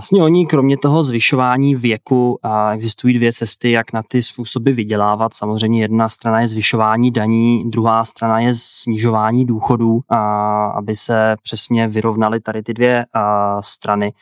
vlastně 0.00 0.22
oni 0.22 0.46
kromě 0.46 0.78
toho 0.78 1.04
zvyšování 1.04 1.74
věku 1.74 2.38
a 2.42 2.72
existují 2.74 3.14
dvě 3.14 3.32
cesty, 3.32 3.70
jak 3.70 3.92
na 3.92 4.02
ty 4.08 4.22
způsoby 4.22 4.70
vydělávat. 4.70 5.34
Samozřejmě 5.34 5.80
jedna 5.80 6.08
strana 6.08 6.40
je 6.40 6.46
zvyšování 6.46 7.10
daní, 7.10 7.70
druhá 7.70 8.04
strana 8.04 8.40
je 8.40 8.52
snižování 8.54 9.46
důchodů, 9.46 10.00
a 10.08 10.66
aby 10.66 10.96
se 10.96 11.36
přesně 11.42 11.88
vyrovnaly 11.88 12.40
tady 12.40 12.62
ty 12.62 12.74
dvě 12.74 13.06
a, 13.14 13.62
strany. 13.62 14.12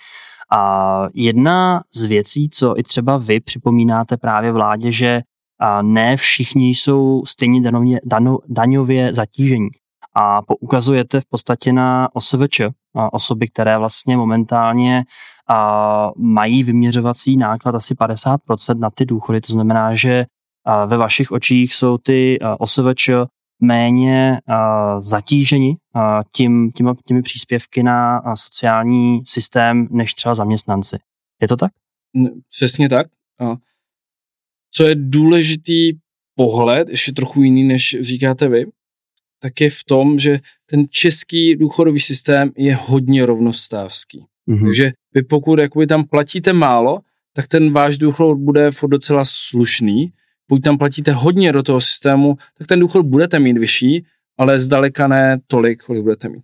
A 0.56 1.02
jedna 1.14 1.80
z 1.94 2.02
věcí, 2.04 2.50
co 2.50 2.78
i 2.78 2.82
třeba 2.82 3.16
vy 3.16 3.40
připomínáte 3.40 4.16
právě 4.16 4.52
vládě, 4.52 4.90
že 4.90 5.20
a 5.60 5.82
ne 5.82 6.16
všichni 6.16 6.68
jsou 6.68 7.22
stejně 7.26 7.60
danově, 7.60 8.00
dano, 8.04 8.38
daňově 8.48 9.14
zatížení. 9.14 9.68
A 10.14 10.42
poukazujete 10.42 11.20
v 11.20 11.24
podstatě 11.24 11.72
na 11.72 12.08
OSVČ, 12.12 12.60
osoby, 13.12 13.48
které 13.48 13.78
vlastně 13.78 14.16
momentálně 14.16 15.04
a, 15.50 16.10
mají 16.16 16.64
vyměřovací 16.64 17.36
náklad 17.36 17.74
asi 17.74 17.94
50% 17.94 18.78
na 18.78 18.90
ty 18.90 19.06
důchody. 19.06 19.40
To 19.40 19.52
znamená, 19.52 19.94
že 19.94 20.26
ve 20.86 20.96
vašich 20.96 21.32
očích 21.32 21.74
jsou 21.74 21.98
ty 21.98 22.38
OSVČ 22.58 23.10
méně 23.62 24.40
zatíženi 24.98 25.76
a, 25.94 26.22
tím, 26.32 26.72
těmi, 27.06 27.22
příspěvky 27.22 27.82
na 27.82 28.22
sociální 28.34 29.20
systém 29.26 29.88
než 29.90 30.14
třeba 30.14 30.34
zaměstnanci. 30.34 30.98
Je 31.42 31.48
to 31.48 31.56
tak? 31.56 31.72
Přesně 32.48 32.88
tak. 32.88 33.06
Co 34.78 34.86
je 34.86 34.94
důležitý 34.94 35.92
pohled, 36.34 36.88
ještě 36.88 37.12
trochu 37.12 37.42
jiný, 37.42 37.64
než 37.64 37.96
říkáte 38.00 38.48
vy, 38.48 38.66
tak 39.42 39.60
je 39.60 39.70
v 39.70 39.84
tom, 39.84 40.18
že 40.18 40.40
ten 40.66 40.84
český 40.90 41.56
důchodový 41.56 42.00
systém 42.00 42.50
je 42.56 42.74
hodně 42.74 43.26
rovnostávský. 43.26 44.24
Mm-hmm. 44.48 44.64
Takže 44.64 44.92
vy 45.14 45.22
pokud 45.22 45.58
jakoby 45.58 45.86
tam 45.86 46.04
platíte 46.04 46.52
málo, 46.52 46.98
tak 47.32 47.46
ten 47.46 47.72
váš 47.72 47.98
důchod 47.98 48.38
bude 48.38 48.70
docela 48.86 49.24
slušný. 49.24 50.12
Pokud 50.46 50.62
tam 50.62 50.78
platíte 50.78 51.12
hodně 51.12 51.52
do 51.52 51.62
toho 51.62 51.80
systému, 51.80 52.36
tak 52.58 52.66
ten 52.66 52.80
důchod 52.80 53.06
budete 53.06 53.38
mít 53.38 53.58
vyšší, 53.58 54.04
ale 54.38 54.58
zdaleka 54.58 55.06
ne 55.08 55.38
tolik, 55.46 55.82
kolik 55.82 56.02
budete 56.02 56.28
mít. 56.28 56.42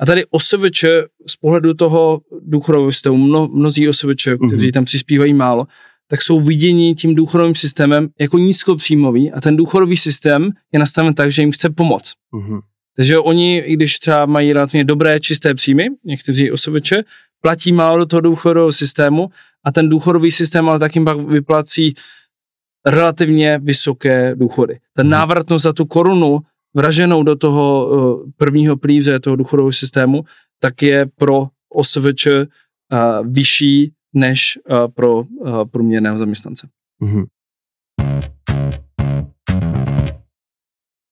A 0.00 0.06
tady 0.06 0.24
OSVČ 0.30 0.84
z 1.26 1.36
pohledu 1.36 1.74
toho 1.74 2.20
důchodového 2.42 2.92
systému, 2.92 3.16
mno, 3.16 3.48
mnozí 3.48 3.88
OSVČ, 3.88 4.28
kteří 4.46 4.68
mm-hmm. 4.68 4.72
tam 4.72 4.84
přispívají 4.84 5.34
málo, 5.34 5.66
tak 6.10 6.22
jsou 6.22 6.40
viděni 6.40 6.94
tím 6.94 7.14
důchodovým 7.14 7.54
systémem 7.54 8.08
jako 8.20 8.38
nízkopříjmový 8.38 9.32
a 9.32 9.40
ten 9.40 9.56
důchodový 9.56 9.96
systém 9.96 10.50
je 10.72 10.78
nastaven 10.78 11.14
tak, 11.14 11.32
že 11.32 11.42
jim 11.42 11.52
chce 11.52 11.70
pomoct. 11.70 12.12
Mm-hmm. 12.34 12.60
Takže 12.96 13.18
oni, 13.18 13.58
i 13.58 13.72
když 13.72 13.98
třeba 13.98 14.26
mají 14.26 14.52
relativně 14.52 14.84
dobré, 14.84 15.20
čisté 15.20 15.54
příjmy, 15.54 15.86
někteří 16.04 16.50
osobeče, 16.50 17.02
platí 17.40 17.72
málo 17.72 17.98
do 17.98 18.06
toho 18.06 18.20
důchodového 18.20 18.72
systému 18.72 19.28
a 19.64 19.72
ten 19.72 19.88
důchodový 19.88 20.32
systém 20.32 20.68
ale 20.68 20.78
taky 20.78 21.00
pak 21.00 21.20
vyplací 21.20 21.94
relativně 22.86 23.58
vysoké 23.58 24.34
důchody. 24.34 24.78
Ten 24.92 25.06
mm-hmm. 25.06 25.10
návratnost 25.10 25.62
za 25.62 25.72
tu 25.72 25.84
korunu 25.84 26.38
vraženou 26.76 27.22
do 27.22 27.36
toho 27.36 27.88
uh, 27.88 28.30
prvního 28.36 28.76
plíře 28.76 29.20
toho 29.20 29.36
důchodového 29.36 29.72
systému, 29.72 30.24
tak 30.60 30.82
je 30.82 31.06
pro 31.06 31.46
OSVČ 31.74 32.26
uh, 32.26 32.46
vyšší 33.24 33.92
než 34.16 34.58
uh, 34.70 34.88
pro 34.94 35.20
uh, 35.20 35.64
průměrného 35.64 36.18
zaměstnance. 36.18 36.68
Mm-hmm. 37.02 37.24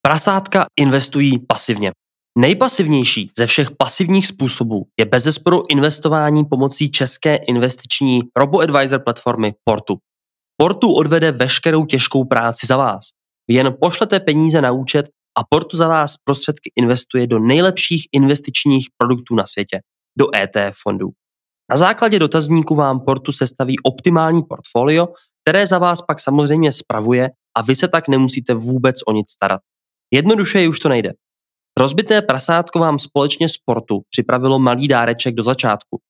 Prasátka 0.02 0.66
investují 0.80 1.38
pasivně. 1.38 1.92
Nejpasivnější 2.38 3.30
ze 3.38 3.46
všech 3.46 3.70
pasivních 3.70 4.26
způsobů 4.26 4.86
je 4.98 5.06
bezesporu 5.06 5.62
investování 5.68 6.44
pomocí 6.44 6.90
české 6.90 7.36
investiční 7.36 8.20
robo-advisor 8.36 9.00
platformy 9.04 9.54
Portu. 9.64 9.96
Portu 10.56 10.92
odvede 10.92 11.32
veškerou 11.32 11.86
těžkou 11.86 12.24
práci 12.24 12.66
za 12.66 12.76
vás. 12.76 13.08
Vy 13.48 13.54
jen 13.54 13.74
pošlete 13.80 14.20
peníze 14.20 14.62
na 14.62 14.72
účet 14.72 15.06
a 15.38 15.40
Portu 15.50 15.76
za 15.76 15.88
vás 15.88 16.16
prostředky 16.24 16.72
investuje 16.76 17.26
do 17.26 17.38
nejlepších 17.38 18.06
investičních 18.12 18.88
produktů 18.96 19.34
na 19.34 19.46
světě, 19.46 19.80
do 20.18 20.26
ETF 20.36 20.76
fondů. 20.82 21.10
Na 21.70 21.76
základě 21.76 22.18
dotazníku 22.18 22.74
vám 22.74 23.00
Portu 23.00 23.32
sestaví 23.32 23.76
optimální 23.82 24.42
portfolio, 24.42 25.08
které 25.44 25.66
za 25.66 25.78
vás 25.78 26.02
pak 26.02 26.20
samozřejmě 26.20 26.72
spravuje 26.72 27.30
a 27.56 27.62
vy 27.62 27.76
se 27.76 27.88
tak 27.88 28.08
nemusíte 28.08 28.54
vůbec 28.54 28.96
o 29.06 29.12
nic 29.12 29.30
starat. 29.30 29.60
Jednoduše 30.12 30.68
už 30.68 30.78
to 30.78 30.88
nejde. 30.88 31.12
Rozbité 31.78 32.22
prasátko 32.22 32.78
vám 32.78 32.98
společně 32.98 33.48
sportu 33.48 34.00
připravilo 34.10 34.58
malý 34.58 34.88
dáreček 34.88 35.34
do 35.34 35.42
začátku. 35.42 36.00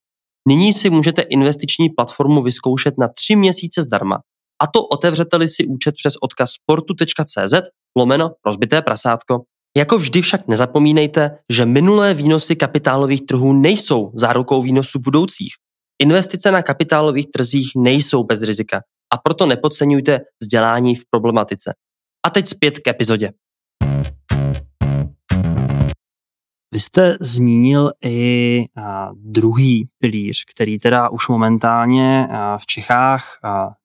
Nyní 0.49 0.73
si 0.73 0.91
můžete 0.91 1.23
investiční 1.23 1.91
platformu 1.91 2.43
vyzkoušet 2.43 2.95
na 2.99 3.09
tři 3.09 3.37
měsíce 3.37 3.83
zdarma. 3.83 4.19
A 4.63 4.67
to 4.67 4.87
otevřete-li 4.87 5.49
si 5.49 5.67
účet 5.67 5.95
přes 5.99 6.15
odkaz 6.23 6.51
sportu.cz 6.51 7.55
lomeno 7.97 8.31
rozbité 8.47 8.83
prasátko. 8.83 9.43
Jako 9.77 9.99
vždy 9.99 10.23
však 10.23 10.49
nezapomínejte, 10.49 11.39
že 11.51 11.67
minulé 11.67 12.15
výnosy 12.15 12.57
kapitálových 12.57 13.27
trhů 13.27 13.53
nejsou 13.53 14.13
zárukou 14.15 14.63
výnosů 14.63 14.99
budoucích. 15.01 15.53
Investice 16.03 16.51
na 16.51 16.63
kapitálových 16.63 17.27
trzích 17.31 17.71
nejsou 17.77 18.25
bez 18.25 18.43
rizika 18.43 18.81
a 19.15 19.19
proto 19.19 19.47
nepodceňujte 19.47 20.21
vzdělání 20.43 20.97
v 20.97 21.03
problematice. 21.11 21.75
A 22.27 22.31
teď 22.31 22.49
zpět 22.49 22.79
k 22.79 22.89
epizodě. 22.89 23.31
Vy 26.73 26.81
jste 26.81 27.17
zmínil 27.21 27.93
i 28.05 28.65
druhý 29.15 29.89
pilíř, 29.99 30.45
který 30.55 30.79
teda 30.79 31.09
už 31.09 31.29
momentálně 31.29 32.29
v 32.59 32.67
Čechách 32.67 33.39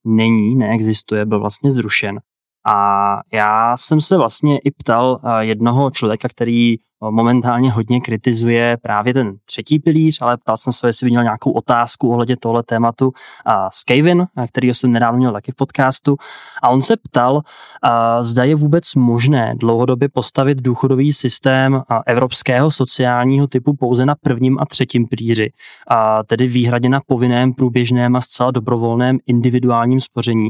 není, 0.06 0.56
neexistuje, 0.56 1.26
byl 1.26 1.40
vlastně 1.40 1.72
zrušen. 1.72 2.20
A 2.68 3.20
já 3.34 3.78
jsem 3.78 4.02
se 4.02 4.18
vlastně 4.18 4.58
i 4.58 4.72
ptal 4.72 5.22
jednoho 5.40 5.92
člověka, 5.92 6.28
který 6.28 6.76
momentálně 7.02 7.72
hodně 7.72 8.02
kritizuje 8.02 8.78
právě 8.82 9.14
ten 9.14 9.34
třetí 9.46 9.80
pilíř, 9.80 10.22
ale 10.22 10.38
ptal 10.38 10.58
jsem 10.58 10.74
se, 10.74 10.88
jestli 10.88 11.06
by 11.06 11.10
měl 11.10 11.24
nějakou 11.24 11.52
otázku 11.52 12.12
ohledně 12.12 12.38
tohle 12.38 12.64
tématu 12.64 13.12
a 13.46 13.72
s 13.72 13.84
Kevin, 13.84 14.26
který 14.50 14.74
jsem 14.74 14.92
nedávno 14.92 15.18
měl 15.18 15.32
taky 15.32 15.52
v 15.52 15.56
podcastu. 15.56 16.18
A 16.64 16.70
on 16.70 16.82
se 16.82 16.98
ptal, 16.98 17.42
a 17.84 18.24
zda 18.24 18.44
je 18.44 18.56
vůbec 18.56 18.96
možné 18.96 19.54
dlouhodobě 19.58 20.10
postavit 20.10 20.62
důchodový 20.62 21.14
systém 21.14 21.82
evropského 22.06 22.72
sociálního 22.72 23.48
typu 23.48 23.76
pouze 23.76 24.06
na 24.06 24.16
prvním 24.16 24.60
a 24.60 24.66
třetím 24.66 25.08
pilíři, 25.08 25.52
a 25.88 26.24
tedy 26.24 26.48
výhradě 26.48 26.90
na 26.90 27.02
povinném, 27.08 27.54
průběžném 27.54 28.16
a 28.16 28.22
zcela 28.22 28.52
dobrovolném 28.52 29.18
individuálním 29.28 30.02
spoření, 30.02 30.50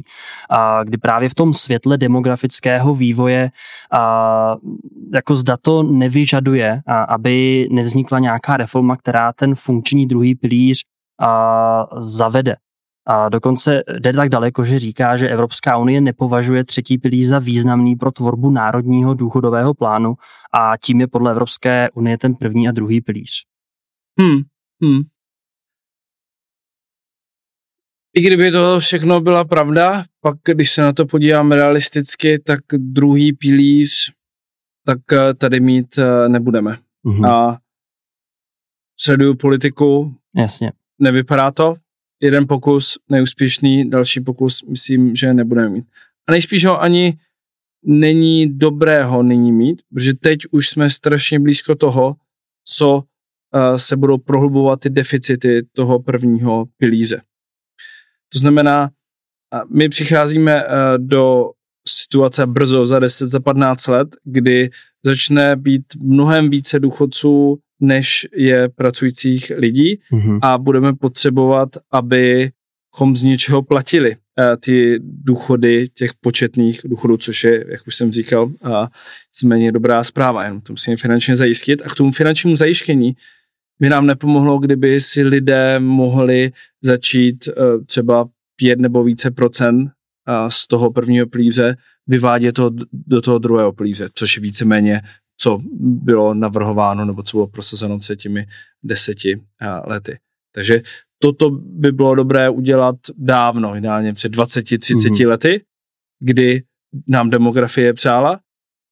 a 0.50 0.84
kdy 0.84 0.98
právě 0.98 1.30
v 1.30 1.36
tom 1.36 1.54
světle 1.54 1.98
demografického 1.98 2.96
vývoje 2.96 3.50
a 3.92 4.56
jako 5.14 5.36
zda 5.36 5.58
to 5.62 5.84
nevyžaduje 5.84 6.39
vyžaduje, 6.40 6.82
aby 7.08 7.68
nevznikla 7.72 8.20
nějaká 8.20 8.58
reforma, 8.58 8.98
která 8.98 9.34
ten 9.34 9.56
funkční 9.56 10.06
druhý 10.06 10.36
pilíř 10.36 10.84
zavede. 12.00 12.56
A 13.08 13.30
dokonce 13.30 13.84
jde 14.00 14.14
tak 14.14 14.30
daleko, 14.30 14.64
že 14.64 14.80
říká, 14.80 15.18
že 15.18 15.30
Evropská 15.30 15.78
unie 15.78 16.02
nepovažuje 16.02 16.64
třetí 16.64 16.98
pilíř 16.98 17.28
za 17.28 17.40
významný 17.40 17.96
pro 17.96 18.12
tvorbu 18.12 18.50
národního 18.50 19.14
důchodového 19.14 19.74
plánu 19.74 20.16
a 20.54 20.78
tím 20.78 21.02
je 21.02 21.08
podle 21.08 21.32
Evropské 21.32 21.90
unie 21.94 22.18
ten 22.18 22.36
první 22.36 22.68
a 22.70 22.72
druhý 22.72 23.02
pilíř. 23.02 23.46
Hmm, 24.22 24.42
hmm. 24.84 25.02
I 28.16 28.22
kdyby 28.22 28.52
to 28.52 28.80
všechno 28.80 29.22
byla 29.22 29.46
pravda, 29.46 30.04
pak 30.22 30.38
když 30.46 30.72
se 30.72 30.82
na 30.82 30.94
to 30.94 31.06
podíváme 31.06 31.56
realisticky, 31.56 32.40
tak 32.40 32.60
druhý 32.78 33.34
pilíř 33.34 34.12
tak 34.90 35.14
eh, 35.14 35.34
tady 35.34 35.60
mít 35.60 35.98
eh, 35.98 36.30
nebudeme. 36.30 36.78
Mm-hmm. 37.06 37.32
A 37.32 37.58
sleduju 39.00 39.36
politiku. 39.36 40.16
Jasně. 40.36 40.72
Nevypadá 41.00 41.52
to. 41.52 41.76
Jeden 42.22 42.48
pokus 42.48 42.98
neúspěšný, 43.10 43.90
další 43.90 44.22
pokus 44.22 44.64
myslím, 44.64 45.16
že 45.16 45.34
nebudeme 45.34 45.70
mít. 45.70 45.86
A 46.28 46.32
nejspíš 46.32 46.66
ho 46.66 46.82
ani 46.82 47.18
není 47.86 48.58
dobré 48.58 49.04
ho 49.04 49.24
nyní 49.24 49.52
mít, 49.52 49.82
protože 49.94 50.14
teď 50.14 50.40
už 50.52 50.70
jsme 50.70 50.90
strašně 50.90 51.40
blízko 51.40 51.76
toho, 51.76 52.16
co 52.66 52.96
uh, 52.96 53.02
se 53.76 53.98
budou 53.98 54.18
prohlubovat 54.18 54.80
ty 54.80 54.90
deficity 54.90 55.64
toho 55.74 56.00
prvního 56.00 56.66
pilíře. 56.78 57.22
To 58.34 58.40
znamená, 58.40 58.90
my 59.76 59.90
přicházíme 59.90 60.66
uh, 60.66 60.72
do 60.98 61.52
situace 61.90 62.46
brzo 62.46 62.88
za 62.88 63.00
10, 63.00 63.28
za 63.28 63.40
15 63.40 63.88
let, 63.88 64.08
kdy 64.24 64.70
začne 65.06 65.56
být 65.56 65.84
mnohem 66.00 66.50
více 66.50 66.80
důchodců, 66.80 67.60
než 67.80 68.28
je 68.36 68.70
pracujících 68.70 69.52
lidí 69.56 70.00
mm-hmm. 70.14 70.40
a 70.42 70.58
budeme 70.58 70.94
potřebovat, 70.94 71.70
abychom 71.92 73.16
z 73.16 73.24
něčeho 73.24 73.62
platili 73.62 74.16
uh, 74.16 74.56
ty 74.60 75.00
důchody 75.02 75.90
těch 75.94 76.12
početných 76.22 76.82
důchodů, 76.84 77.18
což 77.18 77.44
je, 77.44 77.66
jak 77.68 77.88
už 77.88 77.96
jsem 77.96 78.12
říkal, 78.12 78.46
uh, 78.46 78.88
méně 79.46 79.72
dobrá 79.72 80.04
zpráva, 80.04 80.44
jenom 80.44 80.62
to 80.62 80.74
musíme 80.74 80.98
finančně 80.98 81.36
zajistit. 81.36 81.82
A 81.86 81.90
k 81.90 81.96
tomu 81.96 82.12
finančnímu 82.12 82.56
zajištění 82.56 83.16
by 83.80 83.90
nám 83.90 84.06
nepomohlo, 84.06 84.60
kdyby 84.60 85.02
si 85.02 85.24
lidé 85.24 85.80
mohli 85.80 86.52
začít 86.84 87.48
uh, 87.48 87.86
třeba 87.86 88.26
pět 88.56 88.80
nebo 88.80 89.04
více 89.04 89.32
procent 89.32 89.90
z 90.48 90.68
toho 90.68 90.92
prvního 90.92 91.28
plíře 91.28 91.76
vyvádět 92.08 92.52
to 92.52 92.70
do 92.94 93.22
toho 93.22 93.40
druhého 93.40 93.74
plíře, 93.74 94.10
což 94.16 94.36
je 94.36 94.42
víceméně, 94.42 95.02
co 95.38 95.60
bylo 95.80 96.34
navrhováno 96.34 97.06
nebo 97.06 97.24
co 97.24 97.38
bylo 97.38 97.48
prosazeno 97.48 98.00
před 98.00 98.16
těmi 98.16 98.46
deseti 98.84 99.42
lety. 99.86 100.18
Takže 100.56 100.82
toto 101.22 101.50
by 101.52 101.92
bylo 101.92 102.16
dobré 102.16 102.50
udělat 102.50 102.96
dávno, 103.18 103.76
ideálně 103.76 104.14
před 104.14 104.36
20-30 104.36 104.78
mm-hmm. 104.78 105.28
lety, 105.28 105.64
kdy 106.20 106.64
nám 107.08 107.30
demografie 107.30 107.94
přála, 107.94 108.40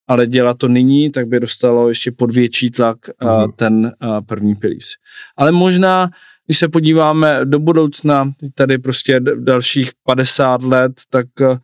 ale 0.08 0.28
dělat 0.28 0.58
to 0.58 0.68
nyní, 0.68 1.12
tak 1.12 1.28
by 1.28 1.40
dostalo 1.40 1.90
ještě 1.90 2.12
pod 2.12 2.32
větší 2.32 2.72
tlak 2.72 2.98
mm-hmm. 3.08 3.52
ten 3.56 3.92
první 4.26 4.56
pilíř. 4.56 4.96
Ale 5.38 5.52
možná 5.52 6.10
když 6.48 6.58
se 6.60 6.68
podíváme 6.68 7.46
do 7.46 7.60
budoucna, 7.60 8.32
tady 8.56 8.78
prostě 8.78 9.20
dalších 9.20 9.92
50 10.06 10.64
let, 10.64 10.92
tak 11.10 11.26
eh, 11.42 11.58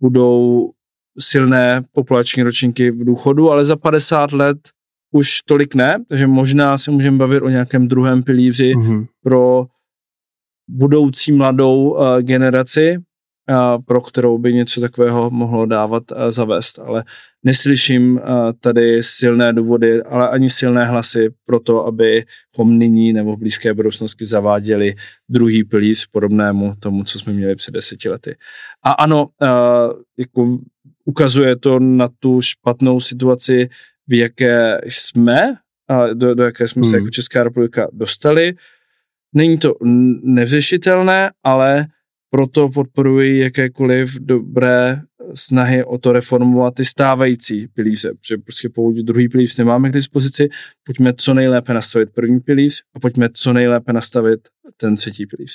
budou 0.00 0.70
silné 1.18 1.82
populační 1.92 2.42
ročníky 2.42 2.90
v 2.90 3.04
důchodu, 3.04 3.50
ale 3.50 3.64
za 3.64 3.76
50 3.76 4.32
let 4.32 4.58
už 5.12 5.38
tolik 5.46 5.74
ne, 5.74 6.04
takže 6.08 6.26
možná 6.26 6.78
se 6.78 6.90
můžeme 6.90 7.18
bavit 7.18 7.40
o 7.40 7.48
nějakém 7.48 7.88
druhém 7.88 8.22
pilíři 8.22 8.74
mm-hmm. 8.74 9.06
pro 9.22 9.66
budoucí 10.70 11.32
mladou 11.32 11.90
uh, 11.90 12.18
generaci, 12.20 12.96
pro 13.86 14.00
kterou 14.00 14.38
by 14.38 14.54
něco 14.54 14.80
takového 14.80 15.30
mohlo 15.30 15.66
dávat 15.66 16.12
a 16.12 16.30
zavést. 16.30 16.78
Ale 16.78 17.04
neslyším 17.42 18.20
tady 18.60 19.02
silné 19.02 19.52
důvody, 19.52 20.02
ale 20.02 20.28
ani 20.28 20.50
silné 20.50 20.84
hlasy 20.84 21.28
pro 21.44 21.60
to, 21.60 21.86
abychom 21.86 22.78
nyní 22.78 23.12
nebo 23.12 23.36
v 23.36 23.38
blízké 23.38 23.74
budoucnosti 23.74 24.26
zaváděli 24.26 24.94
druhý 25.28 25.64
pilíř 25.64 26.06
podobnému 26.06 26.74
tomu, 26.80 27.04
co 27.04 27.18
jsme 27.18 27.32
měli 27.32 27.56
před 27.56 27.74
deseti 27.74 28.08
lety. 28.08 28.36
A 28.84 28.90
ano, 28.90 29.28
jako 30.18 30.58
ukazuje 31.04 31.56
to 31.56 31.78
na 31.78 32.08
tu 32.18 32.40
špatnou 32.40 33.00
situaci, 33.00 33.68
v 34.08 34.18
jaké 34.18 34.80
jsme, 34.84 35.54
do, 36.14 36.34
do 36.34 36.44
jaké 36.44 36.68
jsme 36.68 36.80
hmm. 36.80 36.90
se 36.90 36.96
jako 36.96 37.10
Česká 37.10 37.44
republika 37.44 37.88
dostali. 37.92 38.54
Není 39.34 39.58
to 39.58 39.74
nevřešitelné, 40.22 41.30
ale 41.44 41.86
proto 42.30 42.68
podporuji 42.68 43.38
jakékoliv 43.38 44.16
dobré 44.20 45.00
snahy 45.34 45.84
o 45.84 45.98
to 45.98 46.12
reformovat 46.12 46.74
ty 46.74 46.84
stávající 46.84 47.68
pilíře, 47.68 48.14
protože 48.14 48.36
prostě 48.38 48.68
pokud 48.68 48.96
druhý 48.96 49.28
pilíř 49.28 49.56
nemáme 49.56 49.88
k 49.88 49.92
dispozici, 49.92 50.48
pojďme 50.86 51.12
co 51.16 51.34
nejlépe 51.34 51.74
nastavit 51.74 52.10
první 52.14 52.40
pilíř 52.40 52.82
a 52.94 53.00
pojďme 53.00 53.28
co 53.32 53.52
nejlépe 53.52 53.92
nastavit 53.92 54.40
ten 54.76 54.96
třetí 54.96 55.26
pilíř. 55.26 55.52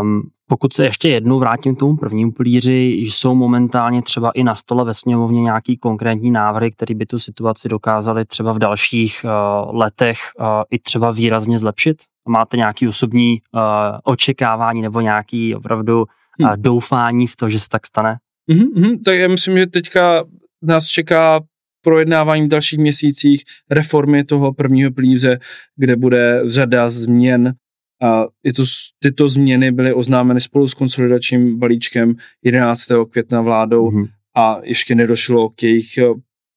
Um, 0.00 0.22
pokud 0.46 0.72
se 0.72 0.84
ještě 0.84 1.08
jednou 1.08 1.38
vrátím 1.38 1.76
k 1.76 1.78
tomu 1.78 1.96
prvnímu 1.96 2.32
pilíři, 2.32 2.72
jsou 2.84 3.34
momentálně 3.34 4.02
třeba 4.02 4.30
i 4.30 4.44
na 4.44 4.54
stole 4.54 4.84
ve 4.84 4.94
sněmovně 4.94 5.42
nějaký 5.42 5.76
konkrétní 5.76 6.30
návrhy, 6.30 6.70
které 6.70 6.94
by 6.94 7.06
tu 7.06 7.18
situaci 7.18 7.68
dokázaly 7.68 8.24
třeba 8.24 8.52
v 8.52 8.58
dalších 8.58 9.24
uh, 9.24 9.76
letech 9.76 10.18
uh, 10.38 10.46
i 10.70 10.78
třeba 10.78 11.10
výrazně 11.10 11.58
zlepšit? 11.58 12.02
Máte 12.28 12.56
nějaký 12.56 12.88
osobní 12.88 13.38
uh, 13.54 13.60
očekávání 14.04 14.82
nebo 14.82 15.00
nějaký 15.00 15.54
opravdu 15.54 16.04
hmm. 16.40 16.48
uh, 16.50 16.56
doufání 16.56 17.26
v 17.26 17.36
to, 17.36 17.48
že 17.48 17.58
se 17.58 17.68
tak 17.68 17.86
stane? 17.86 18.16
Mm-hmm, 18.50 19.02
tak 19.04 19.14
já 19.14 19.28
myslím, 19.28 19.56
že 19.56 19.66
teďka 19.66 20.24
nás 20.62 20.86
čeká 20.86 21.40
projednávání 21.84 22.46
v 22.46 22.48
dalších 22.48 22.78
měsících 22.78 23.42
reformy 23.70 24.24
toho 24.24 24.52
prvního 24.52 24.90
plíře, 24.90 25.38
kde 25.76 25.96
bude 25.96 26.42
řada 26.46 26.90
změn. 26.90 27.54
A 28.02 28.24
je 28.44 28.52
to, 28.52 28.62
tyto 28.98 29.28
změny 29.28 29.72
byly 29.72 29.94
oznámeny 29.94 30.40
spolu 30.40 30.68
s 30.68 30.74
konsolidačním 30.74 31.58
balíčkem 31.58 32.14
11. 32.44 32.88
května 33.10 33.40
vládou 33.40 33.90
mm-hmm. 33.90 34.08
a 34.36 34.60
ještě 34.62 34.94
nedošlo 34.94 35.48
k 35.48 35.62
jejich 35.62 35.98
eh, 35.98 36.04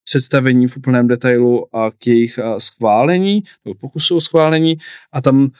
představení 0.05 0.67
v 0.67 0.77
úplném 0.77 1.07
detailu 1.07 1.75
a 1.75 1.91
k 1.91 2.07
jejich 2.07 2.39
schválení, 2.57 3.43
nebo 3.65 3.75
pokusu 3.75 4.15
o 4.15 4.21
schválení. 4.21 4.77
A 5.13 5.21
tam 5.21 5.51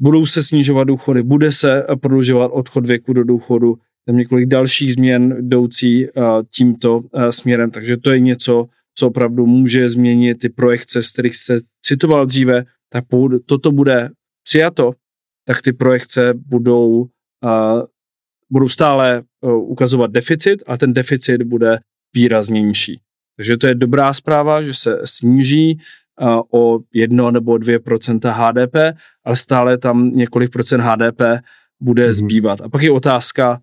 budou 0.00 0.26
se 0.26 0.42
snižovat 0.42 0.84
důchody, 0.84 1.22
bude 1.22 1.52
se 1.52 1.86
prodlužovat 2.00 2.50
odchod 2.54 2.86
věku 2.86 3.12
do 3.12 3.24
důchodu, 3.24 3.78
tam 4.06 4.16
několik 4.16 4.46
dalších 4.46 4.92
změn 4.92 5.36
jdoucí 5.40 6.06
tímto 6.56 7.02
směrem, 7.30 7.70
takže 7.70 7.96
to 7.96 8.10
je 8.10 8.20
něco, 8.20 8.66
co 8.94 9.06
opravdu 9.06 9.46
může 9.46 9.90
změnit 9.90 10.34
ty 10.34 10.48
projekce, 10.48 11.02
z 11.02 11.12
kterých 11.12 11.36
jste 11.36 11.60
citoval 11.82 12.26
dříve, 12.26 12.64
tak 12.88 13.04
pokud 13.08 13.32
toto 13.46 13.72
bude 13.72 14.10
přijato, 14.42 14.92
tak 15.44 15.62
ty 15.62 15.72
projekce 15.72 16.34
budou, 16.34 17.06
budou 18.50 18.68
stále 18.68 19.22
ukazovat 19.42 20.10
deficit 20.10 20.62
a 20.66 20.76
ten 20.76 20.92
deficit 20.92 21.42
bude 21.42 21.78
výrazně 22.14 22.62
nižší. 22.62 23.00
Takže 23.36 23.56
to 23.56 23.66
je 23.66 23.74
dobrá 23.74 24.12
zpráva, 24.12 24.62
že 24.62 24.74
se 24.74 24.98
sníží 25.04 25.78
uh, 26.20 26.40
o 26.52 26.78
1 26.92 27.30
nebo 27.30 27.52
2% 27.52 28.32
HDP, 28.32 28.96
ale 29.24 29.36
stále 29.36 29.78
tam 29.78 30.10
několik 30.10 30.52
procent 30.52 30.80
HDP 30.80 31.20
bude 31.80 32.08
mm-hmm. 32.08 32.12
zbývat. 32.12 32.60
A 32.60 32.68
pak 32.68 32.82
je 32.82 32.90
otázka, 32.90 33.60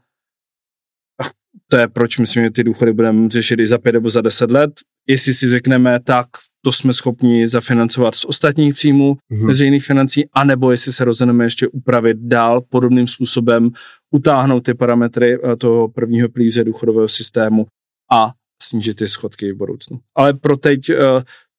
to 1.69 1.77
je 1.77 1.87
proč 1.87 2.17
myslím, 2.17 2.43
že 2.43 2.51
ty 2.51 2.63
důchody 2.63 2.93
budeme 2.93 3.29
řešit 3.29 3.59
i 3.59 3.67
za 3.67 3.77
pět 3.77 3.91
nebo 3.91 4.09
za 4.09 4.21
deset 4.21 4.51
let. 4.51 4.71
Jestli 5.07 5.33
si 5.33 5.49
řekneme, 5.49 5.99
tak 5.99 6.27
to 6.61 6.71
jsme 6.71 6.93
schopni 6.93 7.47
zafinancovat 7.47 8.15
z 8.15 8.25
ostatních 8.25 8.73
příjmů 8.73 9.13
mm-hmm. 9.13 9.47
veřejných 9.47 9.85
financí, 9.85 10.29
anebo 10.33 10.71
jestli 10.71 10.93
se 10.93 11.05
rozhodneme 11.05 11.45
ještě 11.45 11.67
upravit 11.67 12.17
dál 12.17 12.61
podobným 12.61 13.07
způsobem, 13.07 13.69
utáhnout 14.11 14.63
ty 14.63 14.73
parametry 14.73 15.37
eh, 15.43 15.55
toho 15.55 15.87
prvního 15.87 16.29
plíře 16.29 16.63
důchodového 16.63 17.07
systému 17.07 17.65
a 18.11 18.31
snížit 18.61 18.93
ty 18.93 19.07
schodky 19.07 19.51
v 19.51 19.57
budoucnu. 19.57 19.99
Ale 20.15 20.33
pro 20.33 20.57
teď 20.57 20.89
eh, 20.89 20.97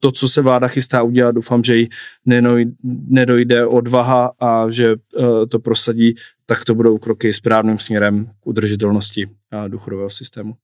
to, 0.00 0.12
co 0.12 0.28
se 0.28 0.42
vláda 0.42 0.68
chystá 0.68 1.02
udělat, 1.02 1.32
doufám, 1.32 1.64
že 1.64 1.76
jí 1.76 1.88
nedojde 3.08 3.66
odvaha 3.66 4.32
a 4.40 4.70
že 4.70 4.92
eh, 4.92 5.46
to 5.46 5.58
prosadí, 5.58 6.14
tak 6.46 6.64
to 6.64 6.74
budou 6.74 6.98
kroky 6.98 7.32
správným 7.32 7.78
směrem 7.78 8.26
k 8.40 8.46
udržitelnosti 8.46 9.28
důchodového 9.68 10.10
systému 10.10 10.54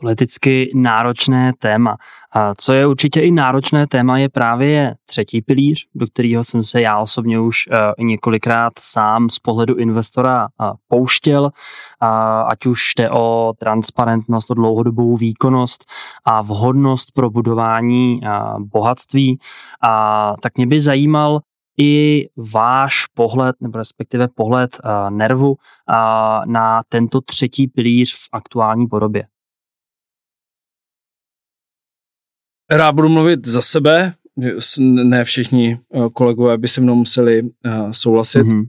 politicky 0.00 0.70
náročné 0.74 1.52
téma. 1.58 1.96
A 2.32 2.54
co 2.54 2.72
je 2.72 2.86
určitě 2.86 3.20
i 3.20 3.30
náročné 3.30 3.86
téma, 3.86 4.18
je 4.18 4.28
právě 4.28 4.94
třetí 5.04 5.42
pilíř, 5.42 5.86
do 5.94 6.06
kterého 6.06 6.44
jsem 6.44 6.64
se 6.64 6.80
já 6.80 6.98
osobně 6.98 7.40
už 7.40 7.66
uh, 7.66 8.06
několikrát 8.06 8.72
sám 8.78 9.30
z 9.30 9.38
pohledu 9.38 9.74
investora 9.74 10.48
uh, 10.60 10.70
pouštěl, 10.88 11.50
ať 12.50 12.66
už 12.66 12.92
jde 12.98 13.10
o 13.10 13.52
transparentnost, 13.58 14.50
o 14.50 14.54
dlouhodobou 14.54 15.16
výkonnost 15.16 15.84
a 16.24 16.42
vhodnost 16.42 17.12
pro 17.14 17.30
budování 17.30 18.20
uh, 18.22 18.60
bohatství. 18.60 19.38
A 19.88 20.34
tak 20.40 20.56
mě 20.56 20.66
by 20.66 20.80
zajímal, 20.80 21.40
i 21.80 22.26
váš 22.36 23.06
pohled, 23.06 23.56
nebo 23.60 23.78
respektive 23.78 24.28
pohled 24.28 24.80
uh, 24.84 25.10
nervu 25.10 25.48
uh, 25.50 25.56
na 26.46 26.82
tento 26.88 27.20
třetí 27.20 27.66
pilíř 27.68 28.14
v 28.14 28.28
aktuální 28.32 28.86
podobě. 28.86 29.24
Rád 32.70 32.92
budu 32.92 33.08
mluvit 33.08 33.46
za 33.46 33.62
sebe, 33.62 34.14
ne 34.78 35.24
všichni 35.24 35.80
eh, 35.94 36.08
kolegové 36.12 36.58
by 36.58 36.68
se 36.68 36.80
mnou 36.80 36.94
museli 36.94 37.42
uh, 37.42 37.50
souhlasit. 37.90 38.38
Mm-hmm. 38.38 38.66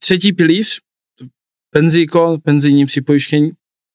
Třetí 0.00 0.32
pilíř, 0.32 0.80
penzíko, 1.70 2.38
penzijní 2.44 2.86
připojištění, 2.86 3.50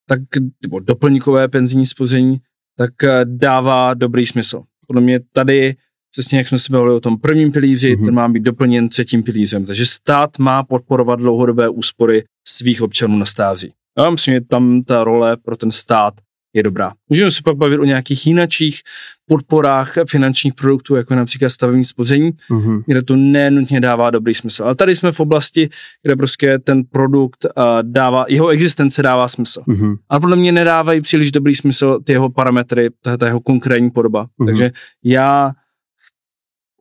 tak, 0.09 0.19
nebo 0.61 0.79
doplňkové 0.79 1.47
penzijní 1.47 1.85
spoření, 1.85 2.37
tak 2.77 3.03
eh, 3.03 3.25
dává 3.25 3.93
dobrý 3.93 4.25
smysl. 4.25 4.63
Podle 4.87 5.01
mě 5.01 5.19
tady, 5.19 5.75
přesně 6.11 6.37
jak 6.37 6.47
jsme 6.47 6.59
se 6.59 6.73
bavili 6.73 6.93
o 6.93 6.99
tom 6.99 7.17
prvním 7.19 7.51
pilíři, 7.51 7.95
mm-hmm. 7.95 8.05
ten 8.05 8.13
má 8.13 8.29
být 8.29 8.43
doplněn 8.43 8.89
třetím 8.89 9.23
pilířem. 9.23 9.65
Takže 9.65 9.85
stát 9.85 10.39
má 10.39 10.63
podporovat 10.63 11.15
dlouhodobé 11.15 11.69
úspory 11.69 12.23
svých 12.47 12.81
občanů 12.81 13.17
na 13.17 13.25
stáří. 13.25 13.73
Já 13.97 14.09
myslím, 14.09 14.33
že 14.33 14.41
tam 14.41 14.83
ta 14.83 15.03
role 15.03 15.37
pro 15.37 15.57
ten 15.57 15.71
stát 15.71 16.13
je 16.53 16.63
dobrá. 16.63 16.91
Můžeme 17.09 17.31
se 17.31 17.41
pak 17.43 17.57
bavit 17.57 17.77
o 17.77 17.83
nějakých 17.83 18.27
jinačích 18.27 18.81
podporách 19.25 19.93
finančních 20.09 20.53
produktů, 20.53 20.95
jako 20.95 21.15
například 21.15 21.49
stavební 21.49 21.83
spoření, 21.83 22.31
mm-hmm. 22.51 22.83
kde 22.85 23.01
to 23.01 23.15
nenutně 23.15 23.81
dává 23.81 24.09
dobrý 24.09 24.33
smysl. 24.33 24.63
Ale 24.63 24.75
tady 24.75 24.95
jsme 24.95 25.11
v 25.11 25.19
oblasti, 25.19 25.69
kde 26.03 26.15
prostě 26.15 26.59
ten 26.59 26.83
produkt 26.83 27.45
uh, 27.45 27.63
dává, 27.81 28.25
jeho 28.27 28.47
existence 28.47 29.03
dává 29.03 29.27
smysl. 29.27 29.61
Mm-hmm. 29.67 29.95
A 30.09 30.19
podle 30.19 30.35
mě 30.35 30.51
nedávají 30.51 31.01
příliš 31.01 31.31
dobrý 31.31 31.55
smysl 31.55 31.99
ty 32.03 32.11
jeho 32.11 32.29
parametry, 32.29 32.89
ta, 33.01 33.17
ta 33.17 33.25
jeho 33.27 33.39
konkrétní 33.39 33.91
podoba. 33.91 34.23
Mm-hmm. 34.25 34.45
Takže 34.45 34.71
já 35.03 35.51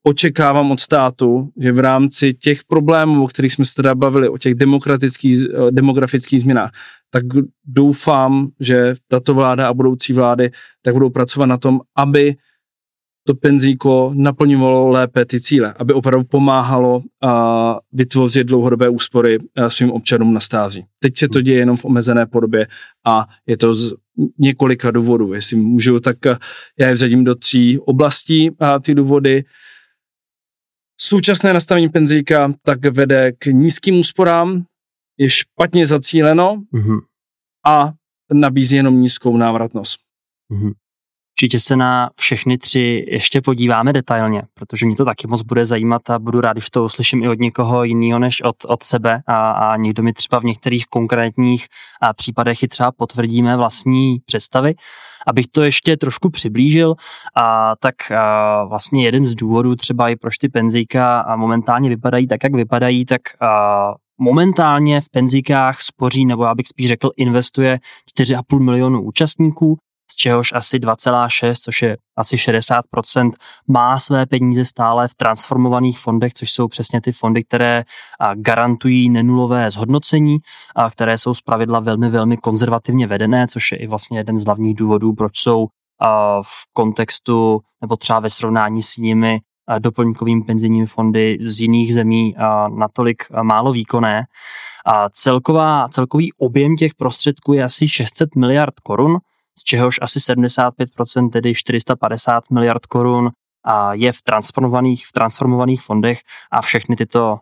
očekávám 0.03 0.71
od 0.71 0.81
státu, 0.81 1.49
že 1.61 1.73
v 1.73 1.79
rámci 1.79 2.35
těch 2.35 2.65
problémů, 2.65 3.25
o 3.25 3.27
kterých 3.27 3.53
jsme 3.53 3.65
se 3.65 3.75
teda 3.75 3.95
bavili, 3.95 4.29
o 4.29 4.39
těch 4.39 4.55
demokratických, 4.55 5.39
eh, 5.45 5.71
demografických 5.71 6.41
změnách, 6.41 6.71
tak 7.17 7.25
doufám, 7.65 8.49
že 8.61 8.95
tato 9.09 9.35
vláda 9.35 9.69
a 9.69 9.75
budoucí 9.75 10.13
vlády 10.13 10.51
tak 10.83 10.95
budou 10.95 11.11
pracovat 11.11 11.47
na 11.47 11.57
tom, 11.57 11.81
aby 11.97 12.35
to 13.27 13.35
penzíko 13.35 14.13
naplňovalo 14.15 14.89
lépe 14.89 15.25
ty 15.25 15.41
cíle, 15.41 15.75
aby 15.79 15.93
opravdu 15.93 16.25
pomáhalo 16.25 17.03
a 17.23 17.79
vytvořit 17.93 18.47
dlouhodobé 18.47 18.89
úspory 18.89 19.39
svým 19.69 19.91
občanům 19.93 20.35
na 20.35 20.41
stáří. 20.41 20.85
Teď 20.99 21.17
se 21.17 21.29
to 21.29 21.41
děje 21.41 21.59
jenom 21.59 21.77
v 21.77 21.85
omezené 21.85 22.27
podobě 22.27 22.67
a 23.07 23.27
je 23.47 23.57
to 23.57 23.75
z 23.75 23.95
několika 24.39 24.91
důvodů. 24.91 25.33
Jestli 25.33 25.57
můžu, 25.57 26.01
tak 26.01 26.17
já 26.79 26.89
je 26.89 26.95
vřadím 26.95 27.25
do 27.25 27.35
tří 27.35 27.79
oblastí 27.79 28.51
a 28.61 28.79
ty 28.79 28.95
důvody. 28.95 29.45
Současné 31.01 31.53
nastavení 31.53 31.89
penzíka 31.89 32.53
tak 32.63 32.87
vede 32.87 33.33
k 33.33 33.47
nízkým 33.47 33.99
úsporám, 33.99 34.65
je 35.19 35.31
špatně 35.31 35.87
zacíleno 35.87 36.63
mm-hmm. 36.75 36.99
a 37.67 37.93
nabízí 38.33 38.77
jenom 38.77 39.01
nízkou 39.01 39.37
návratnost. 39.37 40.01
Mm-hmm. 40.53 40.73
Určitě 41.37 41.61
se 41.61 41.77
na 41.77 42.11
všechny 42.21 42.59
tři 42.59 43.07
ještě 43.09 43.41
podíváme 43.41 43.93
detailně, 43.93 44.43
protože 44.55 44.87
mě 44.87 44.97
to 44.97 45.05
taky 45.05 45.27
moc 45.27 45.43
bude 45.43 45.65
zajímat 45.65 46.11
a 46.11 46.19
budu 46.19 46.41
rád, 46.41 46.53
když 46.53 46.71
to 46.71 46.85
uslyším 46.85 47.25
i 47.25 47.29
od 47.29 47.39
někoho 47.39 47.85
jiného 47.85 48.19
než 48.19 48.43
od, 48.43 48.57
od 48.67 48.83
sebe 48.83 49.23
a, 49.27 49.51
a 49.51 49.77
někdo 49.77 50.03
mi 50.03 50.13
třeba 50.13 50.41
v 50.41 50.45
některých 50.45 50.87
konkrétních 50.87 51.67
a 52.03 52.13
případech 52.13 52.63
i 52.63 52.69
třeba 52.69 52.93
potvrdíme 52.93 53.57
vlastní 53.57 54.19
představy. 54.27 54.75
Abych 55.27 55.47
to 55.47 55.63
ještě 55.63 55.97
trošku 55.97 56.31
přiblížil, 56.31 56.95
a, 57.37 57.75
tak 57.77 58.11
a, 58.11 58.65
vlastně 58.65 59.05
jeden 59.05 59.25
z 59.25 59.35
důvodů 59.35 59.77
třeba 59.77 60.09
i 60.09 60.17
proč 60.17 60.39
ty 60.39 60.49
penzíka 60.49 61.21
a 61.21 61.37
momentálně 61.37 61.89
vypadají 61.89 62.27
tak, 62.27 62.45
jak 62.45 62.55
vypadají, 62.55 63.05
tak 63.05 63.23
a, 63.41 63.95
momentálně 64.19 65.01
v 65.01 65.11
penzíkách 65.11 65.81
spoří, 65.81 66.27
nebo 66.27 66.45
já 66.45 66.55
bych 66.55 66.69
spíš 66.69 66.89
řekl, 66.89 67.11
investuje 67.17 67.79
4,5 68.19 68.61
milionu 68.61 69.03
účastníků, 69.03 69.77
z 70.11 70.17
čehož 70.17 70.53
asi 70.53 70.79
2,6, 70.79 71.55
což 71.63 71.83
je 71.83 71.97
asi 72.17 72.37
60%, 72.37 73.31
má 73.69 73.99
své 73.99 74.27
peníze 74.27 74.65
stále 74.65 75.09
v 75.09 75.15
transformovaných 75.15 75.99
fondech, 75.99 76.35
což 76.35 76.51
jsou 76.51 76.69
přesně 76.69 77.01
ty 77.01 77.13
fondy, 77.13 77.45
které 77.45 77.85
garantují 78.35 79.11
nenulové 79.11 79.71
zhodnocení, 79.71 80.39
a 80.77 80.91
které 80.91 81.19
jsou 81.19 81.35
zpravidla 81.35 81.81
velmi, 81.81 82.11
velmi 82.11 82.37
konzervativně 82.37 83.07
vedené, 83.07 83.47
což 83.49 83.73
je 83.73 83.79
i 83.79 83.87
vlastně 83.87 84.19
jeden 84.19 84.39
z 84.39 84.45
hlavních 84.45 84.75
důvodů, 84.75 85.13
proč 85.13 85.39
jsou 85.39 85.67
v 86.43 86.73
kontextu 86.73 87.61
nebo 87.81 87.97
třeba 87.97 88.21
ve 88.21 88.31
srovnání 88.31 88.83
s 88.83 88.97
nimi 88.97 89.41
doplňkovým 89.79 90.45
penzijními 90.45 90.87
fondy 90.87 91.39
z 91.47 91.61
jiných 91.61 91.95
zemí 91.95 92.35
natolik 92.79 93.25
málo 93.43 93.73
výkonné. 93.73 94.25
A 94.87 95.09
celková, 95.09 95.89
celkový 95.89 96.33
objem 96.33 96.77
těch 96.77 96.95
prostředků 96.95 97.53
je 97.53 97.65
asi 97.65 97.89
600 97.89 98.37
miliard 98.37 98.81
korun, 98.81 99.19
z 99.59 99.63
čehož 99.65 99.99
asi 100.03 100.19
75%, 100.19 101.31
tedy 101.31 101.55
450 101.55 102.51
miliard 102.51 102.87
korun, 102.87 103.31
je 103.93 104.13
v 104.13 104.23
transformovaných, 104.23 105.07
v 105.07 105.13
transformovaných 105.13 105.83
fondech 105.83 106.21
a 106.53 106.63
všechny 106.63 106.97
tyto 106.97 107.39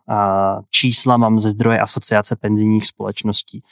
čísla 0.70 1.16
mám 1.16 1.40
ze 1.40 1.50
zdroje 1.50 1.80
Asociace 1.80 2.37
penzijních 2.37 2.87
společností. 2.87 3.62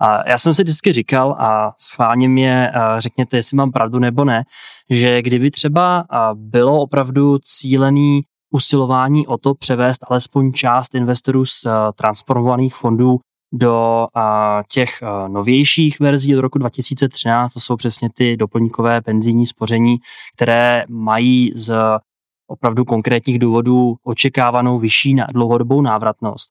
A 0.00 0.30
já 0.30 0.38
jsem 0.38 0.54
si 0.54 0.62
vždycky 0.62 0.92
říkal 0.92 1.36
a 1.38 1.72
schválně 1.80 2.28
mě 2.28 2.72
řekněte, 2.98 3.36
jestli 3.36 3.56
mám 3.56 3.70
pravdu 3.70 3.98
nebo 3.98 4.24
ne, 4.24 4.44
že 4.90 5.22
kdyby 5.22 5.50
třeba 5.50 6.04
bylo 6.34 6.80
opravdu 6.80 7.38
cílený 7.38 8.20
usilování 8.50 9.26
o 9.26 9.38
to 9.38 9.54
převést 9.54 10.04
alespoň 10.10 10.52
část 10.52 10.94
investorů 10.94 11.44
z 11.44 11.66
transformovaných 11.94 12.74
fondů 12.74 13.18
do 13.52 14.06
těch 14.72 14.90
novějších 15.28 16.00
verzí 16.00 16.36
od 16.36 16.40
roku 16.40 16.58
2013, 16.58 17.52
to 17.52 17.60
jsou 17.60 17.76
přesně 17.76 18.08
ty 18.14 18.36
doplňkové 18.36 19.02
penzijní 19.02 19.46
spoření, 19.46 19.96
které 20.36 20.84
mají 20.88 21.52
z 21.54 21.74
opravdu 22.46 22.84
konkrétních 22.84 23.38
důvodů 23.38 23.94
očekávanou 24.04 24.78
vyšší 24.78 25.16
dlouhodobou 25.32 25.82
návratnost, 25.82 26.50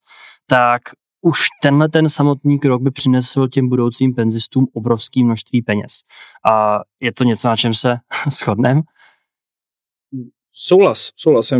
tak 0.49 0.81
už 1.21 1.39
tenhle 1.61 1.89
ten 1.89 2.09
samotný 2.09 2.59
krok 2.59 2.81
by 2.81 2.91
přinesl 2.91 3.47
těm 3.47 3.69
budoucím 3.69 4.15
penzistům 4.15 4.67
obrovské 4.73 5.23
množství 5.23 5.61
peněz. 5.61 6.01
A 6.51 6.79
je 6.99 7.13
to 7.13 7.23
něco, 7.23 7.47
na 7.47 7.55
čem 7.55 7.73
se 7.73 7.97
shodneme? 8.29 8.81
Souhlas, 10.51 11.11
souhlas. 11.15 11.51
Já 11.51 11.59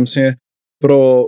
pro 0.78 1.24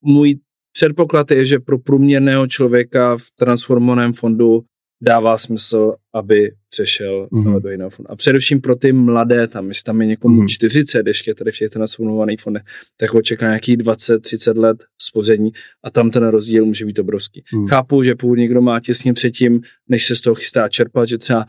můj 0.00 0.40
předpoklad 0.72 1.30
je, 1.30 1.44
že 1.44 1.58
pro 1.58 1.78
průměrného 1.78 2.46
člověka 2.46 3.16
v 3.16 3.30
transformovaném 3.38 4.12
fondu 4.12 4.64
dává 5.02 5.36
smysl, 5.36 5.94
aby 6.14 6.52
přešel 6.70 7.28
mm-hmm. 7.32 7.60
do 7.60 7.70
jiného 7.70 7.90
fondu. 7.90 8.10
A 8.10 8.16
především 8.16 8.60
pro 8.60 8.76
ty 8.76 8.92
mladé, 8.92 9.48
tam, 9.48 9.68
jestli 9.68 9.82
tam 9.82 10.00
je 10.00 10.06
někomu 10.06 10.42
mm-hmm. 10.42 10.48
40, 10.48 11.06
ještě 11.06 11.34
tady 11.34 11.52
v 11.52 11.58
těch 11.58 11.70
transformovaných 11.70 12.40
fondech, 12.40 12.62
tak 12.96 13.10
ho 13.14 13.22
čeká 13.22 13.46
nějakých 13.46 13.78
20-30 13.78 14.58
let 14.58 14.84
spoření 14.98 15.50
a 15.84 15.90
tam 15.90 16.10
ten 16.10 16.26
rozdíl 16.26 16.66
může 16.66 16.84
být 16.86 16.98
obrovský. 16.98 17.42
Mm. 17.54 17.66
Chápu, 17.66 18.02
že 18.02 18.14
pokud 18.14 18.34
někdo 18.34 18.60
má 18.60 18.80
těsně 18.80 19.12
předtím, 19.12 19.60
než 19.88 20.06
se 20.06 20.16
z 20.16 20.20
toho 20.20 20.34
chystá 20.34 20.68
čerpat, 20.68 21.08
že 21.08 21.18
třeba 21.18 21.46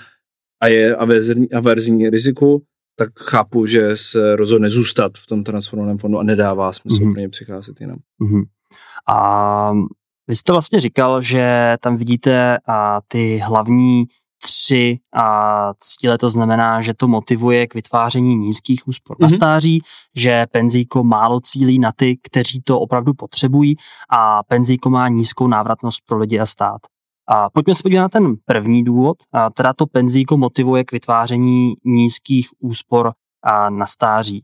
a 0.61 0.67
je 0.67 0.95
averzní, 0.95 1.51
averzní 1.51 2.09
riziku, 2.09 2.63
tak 2.95 3.09
chápu, 3.19 3.65
že 3.65 3.97
se 3.97 4.35
rozhodne 4.35 4.69
zůstat 4.69 5.11
v 5.17 5.27
tom 5.27 5.43
transformovaném 5.43 5.97
fondu 5.97 6.17
a 6.17 6.23
nedává 6.23 6.73
smysl 6.73 6.97
mm-hmm. 6.97 7.11
pro 7.11 7.21
ně 7.21 7.29
přicházet 7.29 7.81
jinam. 7.81 7.97
Mm-hmm. 8.21 8.43
A 9.15 9.71
vy 10.27 10.35
jste 10.35 10.51
vlastně 10.51 10.79
říkal, 10.79 11.21
že 11.21 11.75
tam 11.79 11.97
vidíte 11.97 12.57
a, 12.67 13.01
ty 13.07 13.37
hlavní 13.37 14.05
tři 14.43 14.99
a 15.13 15.73
cíle, 15.79 16.17
to 16.17 16.29
znamená, 16.29 16.81
že 16.81 16.93
to 16.93 17.07
motivuje 17.07 17.67
k 17.67 17.73
vytváření 17.73 18.35
nízkých 18.35 18.87
úspor 18.87 19.17
mm-hmm. 19.17 19.21
na 19.21 19.27
mhm. 19.27 19.35
stáří, 19.35 19.81
že 20.15 20.45
penzíko 20.51 21.03
málo 21.03 21.39
cílí 21.41 21.79
na 21.79 21.91
ty, 21.95 22.17
kteří 22.23 22.61
to 22.61 22.79
opravdu 22.79 23.13
potřebují 23.13 23.75
a 24.09 24.43
penzíko 24.43 24.89
má 24.89 25.07
nízkou 25.07 25.47
návratnost 25.47 26.01
pro 26.05 26.17
lidi 26.17 26.39
a 26.39 26.45
stát. 26.45 26.81
A 27.27 27.49
pojďme 27.49 27.75
se 27.75 27.83
podívat 27.83 28.01
na 28.01 28.09
ten 28.09 28.35
první 28.45 28.83
důvod, 28.83 29.17
a 29.33 29.49
teda 29.49 29.73
to 29.73 29.85
penzíko 29.85 30.37
motivuje 30.37 30.83
k 30.83 30.91
vytváření 30.91 31.73
nízkých 31.85 32.47
úspor 32.59 33.11
a 33.43 33.69
na 33.69 33.85
stáří. 33.85 34.43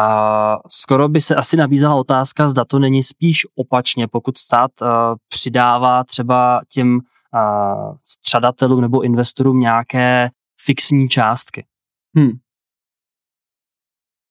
A 0.00 0.58
skoro 0.68 1.08
by 1.08 1.20
se 1.20 1.34
asi 1.34 1.56
nabízela 1.56 1.94
otázka, 1.94 2.48
zda 2.48 2.64
to 2.64 2.78
není 2.78 3.02
spíš 3.02 3.46
opačně, 3.54 4.08
pokud 4.08 4.38
stát 4.38 4.70
uh, 4.82 4.88
přidává 5.28 6.04
třeba 6.04 6.60
těm 6.68 6.94
uh, 6.94 7.94
střadatelům 8.02 8.80
nebo 8.80 9.02
investorům 9.02 9.60
nějaké 9.60 10.30
fixní 10.64 11.08
částky. 11.08 11.66
Hmm. 12.16 12.32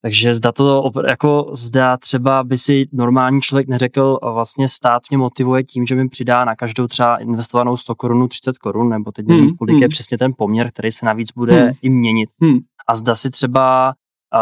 Takže 0.02 0.36
zda 0.36 0.52
to 0.52 0.92
jako 1.10 1.52
zda 1.54 1.98
třeba 1.98 2.44
by 2.44 2.58
si 2.58 2.88
normální 2.92 3.42
člověk 3.42 3.68
neřekl, 3.68 4.20
vlastně 4.34 4.70
stát 4.70 5.02
mě 5.10 5.18
motivuje 5.18 5.64
tím, 5.64 5.86
že 5.86 5.96
mi 5.96 6.10
přidá 6.10 6.46
na 6.46 6.56
každou 6.56 6.88
třeba 6.88 7.18
investovanou 7.18 7.78
100 7.78 7.96
korun 7.96 8.28
30 8.28 8.58
korun, 8.58 8.90
nebo 8.90 9.12
teď 9.12 9.26
nevím, 9.28 9.46
hmm, 9.46 9.56
kolik 9.56 9.74
hmm. 9.74 9.82
je 9.82 9.90
přesně 9.90 10.18
ten 10.18 10.34
poměr, 10.38 10.72
který 10.72 10.92
se 10.92 11.06
navíc 11.06 11.32
bude 11.32 11.56
hmm. 11.56 11.72
i 11.82 11.90
měnit. 11.90 12.30
Hmm. 12.42 12.60
A 12.88 12.96
zda 12.96 13.16
si 13.16 13.30
třeba, 13.30 13.94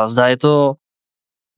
zda 0.05 0.27
je 0.27 0.37
to 0.37 0.75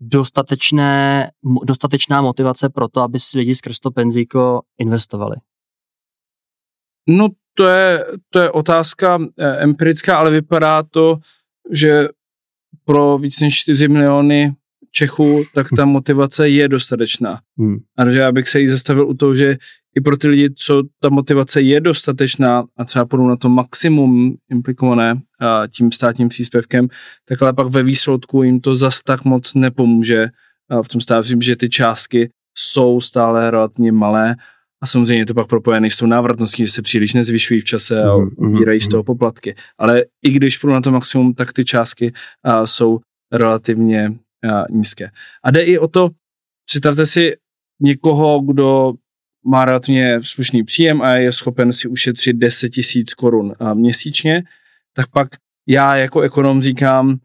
dostatečné, 0.02 1.32
dostatečná 1.64 2.22
motivace 2.22 2.70
pro 2.70 2.88
to, 2.88 3.02
aby 3.02 3.20
si 3.20 3.38
lidi 3.38 3.56
skrz 3.56 3.80
to 3.80 3.92
penzíko 3.92 4.62
investovali? 4.78 5.36
No 7.10 7.28
to 7.54 7.68
je, 7.68 8.06
to 8.30 8.40
je 8.40 8.52
otázka 8.52 9.20
eh, 9.38 9.58
empirická, 9.58 10.18
ale 10.18 10.32
vypadá 10.32 10.84
to, 10.84 11.18
že 11.72 12.10
pro 12.86 13.18
víc 13.18 13.40
než 13.40 13.60
4 13.60 13.88
miliony 13.88 14.56
Čechů, 14.92 15.44
tak 15.54 15.68
ta 15.76 15.86
motivace 15.86 16.50
je 16.50 16.68
dostatečná. 16.68 17.40
Hmm. 17.58 17.78
A 17.98 18.10
že 18.10 18.20
já 18.20 18.32
bych 18.32 18.50
se 18.50 18.60
jí 18.60 18.68
zastavil 18.68 19.08
u 19.08 19.14
toho, 19.14 19.36
že 19.36 19.58
i 19.96 20.02
pro 20.02 20.18
ty 20.18 20.28
lidi, 20.28 20.50
co 20.56 20.84
ta 21.00 21.10
motivace 21.10 21.62
je 21.62 21.82
dostatečná 21.82 22.64
a 22.78 22.86
třeba 22.86 23.06
půjdou 23.06 23.28
na 23.28 23.36
to 23.36 23.50
maximum 23.50 24.36
implikované 24.52 25.22
a, 25.40 25.68
tím 25.68 25.92
státním 25.92 26.30
příspěvkem, 26.30 26.88
tak 27.28 27.42
ale 27.42 27.54
pak 27.54 27.68
ve 27.68 27.84
výsledku 27.84 28.44
jim 28.44 28.60
to 28.60 28.76
zas 28.76 29.02
tak 29.02 29.26
moc 29.26 29.54
nepomůže. 29.54 30.28
A 30.70 30.84
v 30.84 30.88
tom 30.88 31.02
stávě, 31.02 31.42
že 31.42 31.56
ty 31.56 31.70
částky 31.70 32.30
jsou 32.58 33.02
stále 33.02 33.52
relativně 33.52 33.92
malé 33.92 34.36
a 34.84 34.88
samozřejmě 34.88 35.22
je 35.22 35.26
to 35.26 35.34
pak 35.34 35.48
propojené 35.48 35.90
s 35.90 35.98
tou 35.98 36.06
návratností, 36.06 36.66
že 36.66 36.72
se 36.72 36.82
příliš 36.82 37.14
nezvyšují 37.14 37.62
v 37.62 37.64
čase 37.64 38.04
a 38.04 38.16
ubírají 38.16 38.78
mm, 38.78 38.82
z 38.82 38.88
toho 38.88 39.04
poplatky. 39.04 39.56
Ale 39.78 40.04
i 40.24 40.32
když 40.32 40.58
půjdu 40.58 40.74
na 40.74 40.82
to 40.82 40.92
maximum, 40.92 41.34
tak 41.34 41.54
ty 41.54 41.66
částky 41.66 42.14
a, 42.44 42.68
jsou 42.68 43.00
relativně 43.32 44.14
nízké. 44.70 45.12
A 45.44 45.52
jde 45.52 45.64
i 45.64 45.78
o 45.78 45.88
to, 45.88 46.10
představte 46.66 47.06
si 47.06 47.36
někoho, 47.80 48.42
kdo 48.42 48.94
má 49.46 49.66
relativně 49.66 50.20
slušný 50.24 50.64
příjem 50.64 51.02
a 51.02 51.12
je 51.14 51.32
schopen 51.32 51.74
si 51.74 51.88
ušetřit 51.88 52.34
10 52.34 52.70
tisíc 52.70 53.14
korun 53.14 53.54
měsíčně, 53.74 54.44
tak 54.94 55.08
pak 55.08 55.30
já 55.68 55.96
jako 55.96 56.22
ekonom 56.22 56.62
říkám, 56.62 57.20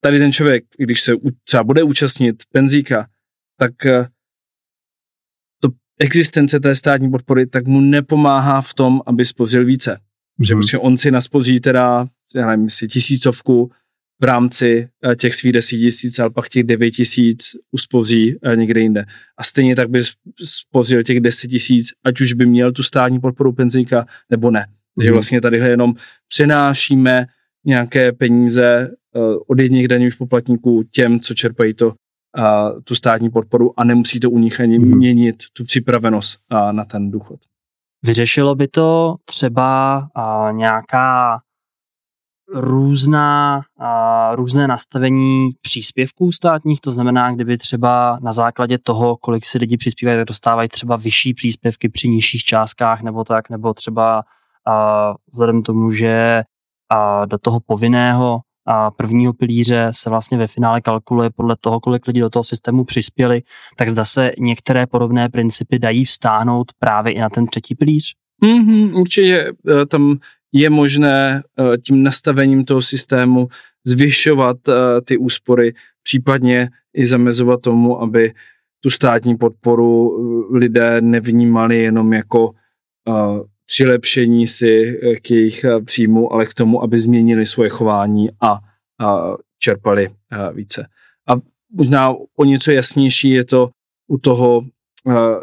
tady 0.00 0.18
ten 0.18 0.32
člověk, 0.32 0.64
když 0.78 1.00
se 1.00 1.12
třeba 1.44 1.64
bude 1.64 1.82
účastnit 1.82 2.42
penzíka, 2.52 3.08
tak 3.56 3.72
to 5.60 5.68
existence 6.00 6.60
té 6.60 6.74
státní 6.74 7.10
podpory 7.10 7.46
tak 7.46 7.66
mu 7.66 7.80
nepomáhá 7.80 8.60
v 8.60 8.74
tom, 8.74 9.00
aby 9.06 9.24
spořil 9.24 9.64
více. 9.64 9.94
Mm-hmm. 9.94 10.46
Že 10.46 10.54
prostě 10.54 10.78
on 10.78 10.96
si 10.96 11.10
naspoří 11.10 11.60
teda, 11.60 12.08
já 12.34 12.46
nevím, 12.46 12.70
si 12.70 12.88
tisícovku 12.88 13.72
v 14.20 14.24
rámci 14.24 14.88
eh, 15.04 15.16
těch 15.16 15.34
svých 15.34 15.52
10 15.52 15.76
tisíc, 15.76 16.18
ale 16.18 16.30
pak 16.30 16.48
těch 16.48 16.64
9 16.64 16.90
tisíc 16.90 17.56
uspoří 17.72 18.36
eh, 18.42 18.56
někde 18.56 18.80
jinde. 18.80 19.04
A 19.38 19.44
stejně 19.44 19.76
tak 19.76 19.90
by 19.90 20.02
spořil 20.44 21.02
těch 21.02 21.20
10 21.20 21.48
tisíc, 21.48 21.86
ať 22.04 22.20
už 22.20 22.32
by 22.32 22.46
měl 22.46 22.72
tu 22.72 22.82
státní 22.82 23.20
podporu 23.20 23.52
penzíka, 23.52 24.06
nebo 24.30 24.50
ne. 24.50 24.66
Takže 24.96 25.10
mhm. 25.10 25.14
vlastně 25.14 25.40
tady 25.40 25.58
jenom 25.58 25.94
přenášíme 26.28 27.26
nějaké 27.66 28.12
peníze 28.12 28.90
eh, 29.16 29.20
od 29.48 29.60
jedných 29.60 29.88
daňových 29.88 30.16
poplatníků 30.16 30.82
těm, 30.90 31.20
co 31.20 31.34
čerpají 31.34 31.74
to, 31.74 31.94
tu 32.84 32.94
státní 32.94 33.30
podporu 33.30 33.80
a 33.80 33.84
nemusí 33.84 34.20
to 34.20 34.30
u 34.30 34.38
nich 34.38 34.60
ani 34.60 34.78
mm. 34.78 34.96
měnit 34.96 35.36
tu 35.52 35.64
připravenost 35.64 36.38
na 36.72 36.84
ten 36.84 37.10
důchod. 37.10 37.40
Vyřešilo 38.06 38.54
by 38.54 38.68
to 38.68 39.16
třeba 39.24 40.08
nějaká 40.52 41.40
různá, 42.54 43.60
a, 43.78 44.34
různé 44.34 44.66
nastavení 44.66 45.50
příspěvků 45.60 46.32
státních, 46.32 46.80
to 46.80 46.92
znamená, 46.92 47.32
kdyby 47.32 47.58
třeba 47.58 48.18
na 48.22 48.32
základě 48.32 48.78
toho, 48.78 49.16
kolik 49.16 49.44
si 49.44 49.58
lidi 49.58 49.76
přispívají, 49.76 50.18
tak 50.18 50.26
dostávají 50.26 50.68
třeba 50.68 50.96
vyšší 50.96 51.34
příspěvky 51.34 51.88
při 51.88 52.08
nižších 52.08 52.44
částkách 52.44 53.02
nebo 53.02 53.24
tak, 53.24 53.50
nebo 53.50 53.74
třeba 53.74 54.22
a, 54.66 55.14
vzhledem 55.32 55.62
tomu, 55.62 55.90
že 55.90 56.42
a, 56.90 57.24
do 57.24 57.38
toho 57.38 57.60
povinného 57.66 58.40
a 58.66 58.90
prvního 58.90 59.32
pilíře 59.32 59.88
se 59.90 60.10
vlastně 60.10 60.38
ve 60.38 60.46
finále 60.46 60.80
kalkuluje 60.80 61.30
podle 61.36 61.56
toho, 61.60 61.80
kolik 61.80 62.06
lidí 62.06 62.20
do 62.20 62.30
toho 62.30 62.44
systému 62.44 62.84
přispěli, 62.84 63.42
tak 63.76 63.88
zda 63.88 64.04
se 64.04 64.32
některé 64.38 64.86
podobné 64.86 65.28
principy 65.28 65.78
dají 65.78 66.04
vstáhnout 66.04 66.72
právě 66.78 67.12
i 67.12 67.20
na 67.20 67.28
ten 67.28 67.46
třetí 67.46 67.74
pilíř? 67.74 68.14
Mm-hmm, 68.44 69.00
určitě 69.00 69.52
e, 69.68 69.86
tam 69.86 70.18
je 70.52 70.70
možné 70.70 71.42
eh, 71.42 71.78
tím 71.78 72.02
nastavením 72.02 72.64
toho 72.64 72.82
systému 72.82 73.48
zvyšovat 73.86 74.56
eh, 74.68 74.72
ty 75.04 75.16
úspory, 75.16 75.74
případně 76.02 76.70
i 76.94 77.06
zamezovat 77.06 77.60
tomu, 77.60 78.02
aby 78.02 78.32
tu 78.80 78.90
státní 78.90 79.36
podporu 79.36 80.18
eh, 80.52 80.58
lidé 80.58 81.00
nevnímali 81.00 81.78
jenom 81.78 82.12
jako 82.12 82.50
přilepšení 83.66 84.46
si 84.46 85.00
k 85.22 85.30
jejich 85.30 85.64
příjmu, 85.84 86.32
ale 86.32 86.46
k 86.46 86.54
tomu, 86.54 86.82
aby 86.82 86.98
změnili 86.98 87.46
svoje 87.46 87.68
chování 87.68 88.28
a 88.40 88.60
čerpali 89.58 90.08
více. 90.52 90.86
A 91.28 91.32
možná 91.72 92.14
o 92.36 92.44
něco 92.44 92.70
jasnější 92.70 93.30
je 93.30 93.44
to 93.44 93.70
u 94.08 94.18
toho 94.18 94.62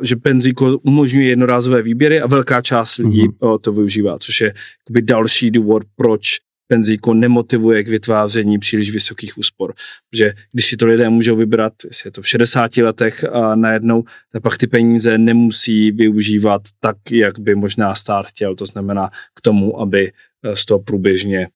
že 0.01 0.15
penzíko 0.15 0.77
umožňuje 0.77 1.27
jednorázové 1.27 1.81
výběry 1.81 2.21
a 2.21 2.27
velká 2.27 2.61
část 2.61 2.97
lidí 2.97 3.27
mm-hmm. 3.27 3.59
to 3.59 3.73
využívá, 3.73 4.19
což 4.19 4.41
je 4.41 4.53
další 5.01 5.51
důvod, 5.51 5.83
proč 5.95 6.37
penzíko 6.67 7.13
nemotivuje 7.13 7.83
k 7.83 7.87
vytváření 7.87 8.59
příliš 8.59 8.91
vysokých 8.91 9.37
úspor. 9.37 9.73
Že 10.13 10.33
když 10.51 10.65
si 10.65 10.77
to 10.77 10.85
lidé 10.85 11.09
můžou 11.09 11.35
vybrat, 11.35 11.73
jestli 11.85 12.07
je 12.07 12.11
to 12.11 12.21
v 12.21 12.27
60 12.27 12.77
letech 12.77 13.23
a 13.23 13.55
najednou, 13.55 14.03
tak 14.31 14.43
pak 14.43 14.57
ty 14.57 14.67
peníze 14.67 15.17
nemusí 15.17 15.91
využívat 15.91 16.61
tak, 16.79 16.97
jak 17.11 17.39
by 17.39 17.55
možná 17.55 17.95
stát 17.95 18.25
chtěl. 18.27 18.55
To 18.55 18.65
znamená 18.65 19.09
k 19.35 19.41
tomu, 19.41 19.81
aby 19.81 20.11
e, 20.43 20.55
z 20.55 20.65
toho 20.65 20.79
průběžně 20.79 21.47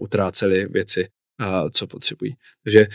utráceli 0.00 0.66
věci, 0.70 1.08
co 1.70 1.86
potřebují. 1.86 2.36
Takže 2.64 2.86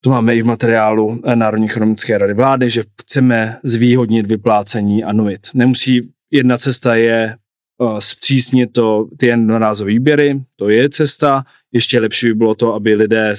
to 0.00 0.10
máme 0.10 0.34
i 0.34 0.42
v 0.42 0.46
materiálu 0.46 1.20
eh, 1.24 1.36
Národní 1.36 1.66
ekonomické 1.66 2.18
rady 2.18 2.34
vlády, 2.34 2.70
že 2.70 2.84
chceme 3.00 3.58
zvýhodnit 3.64 4.26
vyplácení 4.26 5.04
anuit. 5.04 5.48
Nemusí, 5.54 6.12
jedna 6.30 6.58
cesta 6.58 6.94
je 6.94 7.36
uh, 7.78 7.98
zpřísnit 7.98 8.72
to, 8.72 9.08
ty 9.16 9.26
jednorázové 9.26 9.90
výběry, 9.90 10.40
to 10.56 10.68
je 10.68 10.88
cesta. 10.88 11.44
Ještě 11.72 12.00
lepší 12.00 12.26
by 12.26 12.34
bylo 12.34 12.54
to, 12.54 12.74
aby 12.74 12.94
lidé, 12.94 13.34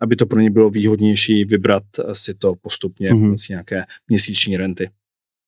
aby 0.00 0.16
to 0.16 0.26
pro 0.26 0.40
ně 0.40 0.50
bylo 0.50 0.70
výhodnější 0.70 1.44
vybrat 1.44 1.82
eh, 1.98 2.14
si 2.14 2.34
to 2.34 2.54
postupně 2.60 3.10
mm-hmm. 3.10 3.50
nějaké 3.50 3.84
měsíční 4.08 4.56
renty. 4.56 4.90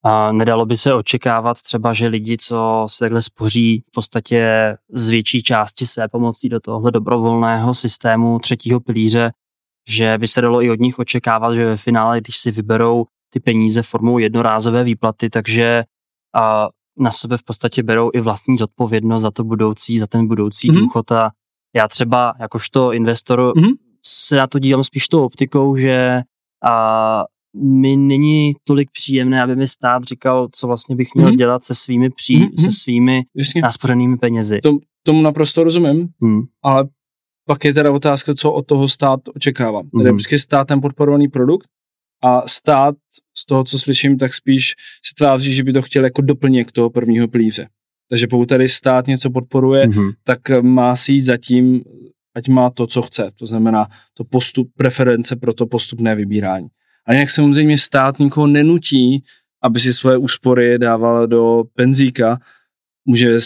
A 0.05 0.33
nedalo 0.33 0.67
by 0.67 0.77
se 0.77 0.95
očekávat 0.95 1.63
třeba, 1.63 1.93
že 1.93 2.07
lidi, 2.07 2.37
co 2.37 2.87
se 2.91 3.05
takhle 3.05 3.23
spoří 3.23 3.85
v 3.89 3.91
podstatě 3.95 4.47
z 4.93 5.09
větší 5.09 5.43
části 5.43 5.87
své 5.87 6.09
pomocí 6.09 6.49
do 6.49 6.61
tohle 6.61 6.91
dobrovolného 6.91 7.75
systému 7.75 8.39
třetího 8.39 8.81
pilíře, 8.81 9.31
že 9.89 10.19
by 10.19 10.29
se 10.29 10.41
dalo 10.41 10.63
i 10.63 10.71
od 10.71 10.81
nich 10.81 10.99
očekávat, 10.99 11.55
že 11.55 11.67
ve 11.67 11.77
finále, 11.77 12.21
když 12.21 12.37
si 12.37 12.51
vyberou 12.51 13.05
ty 13.33 13.41
peníze 13.41 13.83
formou 13.83 14.19
jednorázové 14.19 14.85
výplaty, 14.85 15.31
takže 15.31 15.85
a 16.37 16.69
na 16.99 17.11
sebe 17.11 17.37
v 17.37 17.43
podstatě 17.43 17.83
berou 17.83 18.11
i 18.15 18.21
vlastní 18.21 18.59
zodpovědnost 18.59 19.23
za 19.23 19.31
to 19.31 19.45
budoucí, 19.45 19.99
za 19.99 20.07
ten 20.07 20.27
budoucí 20.27 20.71
mm-hmm. 20.71 20.81
důchod 20.81 21.13
a 21.13 21.31
já 21.77 21.89
třeba 21.89 22.35
jakožto 22.41 22.93
investor 22.93 23.41
mm-hmm. 23.41 23.73
se 24.07 24.37
na 24.37 24.47
to 24.47 24.59
dívám 24.59 24.85
spíš 24.85 25.09
tou 25.09 25.25
optikou, 25.25 25.77
že 25.77 26.21
a 26.71 27.25
mi 27.63 27.97
není 27.97 28.55
tolik 28.65 28.91
příjemné, 28.93 29.43
aby 29.43 29.57
mi 29.57 29.69
stát 29.69 30.05
říkal, 30.05 30.49
co 30.53 30.67
vlastně 30.67 30.97
bych 30.97 31.09
měl 31.15 31.29
mm-hmm. 31.29 31.37
dělat 31.37 31.65
se 31.65 31.75
svými 31.75 32.11
pří, 32.11 32.39
mm-hmm. 32.39 32.65
se 32.65 32.71
svými 32.71 33.23
Jasně. 33.35 33.63
naspořenými 33.63 34.17
penězi. 34.17 34.61
Tom, 34.61 34.79
tomu 35.03 35.23
naprosto 35.23 35.65
rozumím, 35.65 36.09
mm. 36.21 36.43
ale 36.63 36.89
pak 37.49 37.65
je 37.65 37.75
teda 37.75 37.93
otázka, 37.93 38.35
co 38.35 38.53
od 38.53 38.67
toho 38.67 38.89
stát 38.89 39.21
očekává. 39.35 39.83
Mm. 39.83 39.91
Tedy 39.99 40.11
prostě 40.11 40.39
státem 40.39 40.81
podporovaný 40.81 41.29
produkt 41.29 41.69
a 42.25 42.49
stát 42.49 42.95
z 43.37 43.47
toho, 43.47 43.65
co 43.65 43.79
slyším, 43.79 44.19
tak 44.19 44.35
spíš 44.35 44.75
se 45.09 45.15
tváří, 45.19 45.55
že 45.55 45.65
by 45.65 45.73
to 45.73 45.83
chtěl 45.83 46.05
jako 46.05 46.23
doplněk 46.23 46.73
toho 46.73 46.91
prvního 46.91 47.29
plíře. 47.29 47.69
Takže 48.11 48.27
pokud 48.27 48.49
tady 48.49 48.69
stát 48.69 49.07
něco 49.07 49.31
podporuje, 49.31 49.87
mm-hmm. 49.87 50.13
tak 50.25 50.39
má 50.61 50.97
si 50.97 51.13
jít 51.13 51.21
zatím, 51.21 51.83
ať 52.35 52.49
má 52.49 52.71
to, 52.71 52.87
co 52.87 53.03
chce. 53.03 53.31
To 53.35 53.47
znamená 53.47 53.89
to 54.15 54.25
postup, 54.25 54.71
preference 54.77 55.37
pro 55.37 55.53
to 55.53 55.67
postupné 55.67 56.15
vybírání. 56.15 56.69
A 57.07 57.13
jinak 57.13 57.31
samozřejmě 57.31 57.79
stát 57.79 58.19
nikoho 58.19 58.47
nenutí, 58.47 59.25
aby 59.63 59.81
si 59.81 59.93
svoje 59.93 60.17
úspory 60.17 60.79
dával 60.79 61.27
do 61.27 61.65
penzíka. 61.75 62.39
Může 63.05 63.41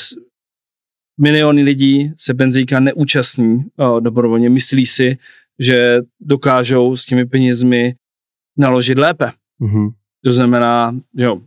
miliony 1.21 1.63
lidí 1.63 2.13
se 2.17 2.35
penzíka 2.35 2.81
neúčastní 2.81 3.65
dobrovolně, 4.01 4.51
myslí 4.51 4.87
si, 4.87 5.19
že 5.59 6.01
dokážou 6.21 6.97
s 6.97 7.05
těmi 7.05 7.27
penězmi 7.27 7.95
naložit 8.59 8.99
lépe. 8.99 9.31
Mm-hmm. 9.61 9.93
To 10.25 10.33
znamená, 10.33 10.97
jo, 11.17 11.41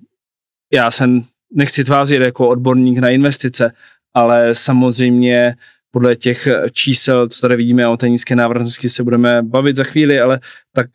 já 0.74 0.92
jsem 0.92 1.24
nechci 1.54 1.84
tvářit 1.84 2.22
jako 2.22 2.50
odborník 2.50 2.98
na 2.98 3.10
investice, 3.10 3.72
ale 4.14 4.56
samozřejmě 4.56 5.56
podle 5.92 6.16
těch 6.16 6.48
čísel, 6.72 7.28
co 7.28 7.42
tady 7.42 7.56
vidíme 7.56 7.88
o 7.88 7.98
té 7.98 8.10
nízké 8.10 8.36
návratnosti, 8.36 8.90
se 8.90 9.04
budeme 9.04 9.42
bavit 9.42 9.76
za 9.76 9.84
chvíli, 9.84 10.20
ale 10.20 10.40
tak 10.74 10.88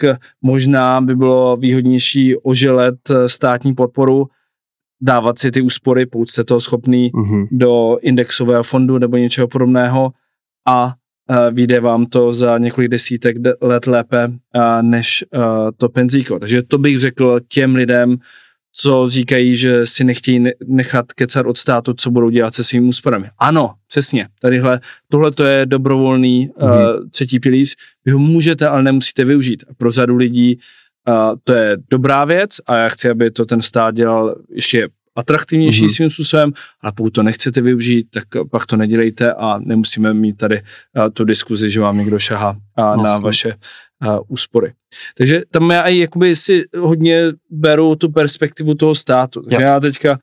možná 0.43 1.01
by 1.01 1.17
bylo 1.17 1.57
výhodnější 1.57 2.37
oželet 2.37 2.99
státní 3.27 3.75
podporu, 3.75 4.27
dávat 5.01 5.39
si 5.39 5.51
ty 5.51 5.61
úspory, 5.61 6.07
pokud 6.07 6.31
jste 6.31 6.45
toho 6.45 6.61
schopný, 6.61 7.11
mm-hmm. 7.11 7.49
do 7.51 7.99
indexového 8.03 8.63
fondu 8.63 8.99
nebo 8.99 9.17
něčeho 9.17 9.49
podobného 9.49 10.11
a 10.69 10.95
vyjde 11.51 11.81
vám 11.81 12.07
to 12.07 12.33
za 12.33 12.59
několik 12.59 12.91
desítek 12.91 13.37
let 13.61 13.87
lépe 13.87 14.33
než 14.83 15.25
to 15.77 15.89
penzíko. 15.89 16.39
Takže 16.39 16.63
to 16.63 16.79
bych 16.79 16.99
řekl 16.99 17.41
těm 17.49 17.75
lidem, 17.75 18.17
co 18.73 19.09
říkají, 19.09 19.57
že 19.57 19.87
si 19.87 20.05
nechtějí 20.05 20.45
nechat 20.67 21.13
kecat 21.13 21.47
od 21.47 21.57
státu, 21.57 21.95
co 21.95 22.11
budou 22.11 22.31
dělat 22.31 22.55
se 22.55 22.65
svými 22.65 22.89
úsporami. 22.89 23.31
Ano, 23.39 23.75
přesně. 23.89 24.29
Tadyhle, 24.41 24.81
tohle 25.09 25.31
to 25.31 25.45
je 25.45 25.67
dobrovolný 25.67 26.49
mm-hmm. 26.49 27.01
uh, 27.01 27.09
třetí 27.11 27.41
pilíř. 27.41 27.77
Vy 28.05 28.13
ho 28.13 28.19
můžete, 28.19 28.67
ale 28.67 28.83
nemusíte 28.83 29.25
využít. 29.25 29.65
A 29.71 29.75
pro 29.75 29.91
řadu 29.91 30.17
lidí 30.17 30.59
uh, 31.09 31.37
to 31.45 31.53
je 31.53 31.77
dobrá 31.91 32.25
věc 32.25 32.51
a 32.67 32.77
já 32.77 32.89
chci, 32.89 33.11
aby 33.11 33.31
to 33.31 33.45
ten 33.45 33.63
stát 33.63 33.95
dělal 33.95 34.37
ještě 34.51 34.89
atraktivnější 35.17 35.87
mm-hmm. 35.87 35.95
svým 35.95 36.11
způsobem, 36.11 36.53
ale 36.81 36.93
pokud 36.93 37.11
to 37.11 37.23
nechcete 37.23 37.61
využít, 37.61 38.07
tak 38.11 38.25
pak 38.51 38.67
to 38.67 38.77
nedělejte 38.77 39.33
a 39.33 39.59
nemusíme 39.59 40.15
mít 40.15 40.37
tady 40.37 40.63
uh, 40.63 41.09
tu 41.13 41.25
diskuzi, 41.25 41.71
že 41.71 41.81
vám 41.81 41.99
někdo 41.99 42.19
šahá 42.19 42.51
uh, 42.51 43.03
na 43.03 43.19
vaše 43.19 43.55
uh, 44.07 44.19
úspory. 44.29 44.73
Takže 45.17 45.43
tam 45.51 45.71
já 45.71 45.83
i 45.83 45.99
jakoby 45.99 46.37
si 46.37 46.65
hodně 46.79 47.23
beru 47.51 47.97
tu 47.97 48.11
perspektivu 48.11 48.75
toho 48.75 48.95
státu. 48.95 49.43
Takže 49.43 49.63
já 49.63 49.81
teďka 49.81 50.19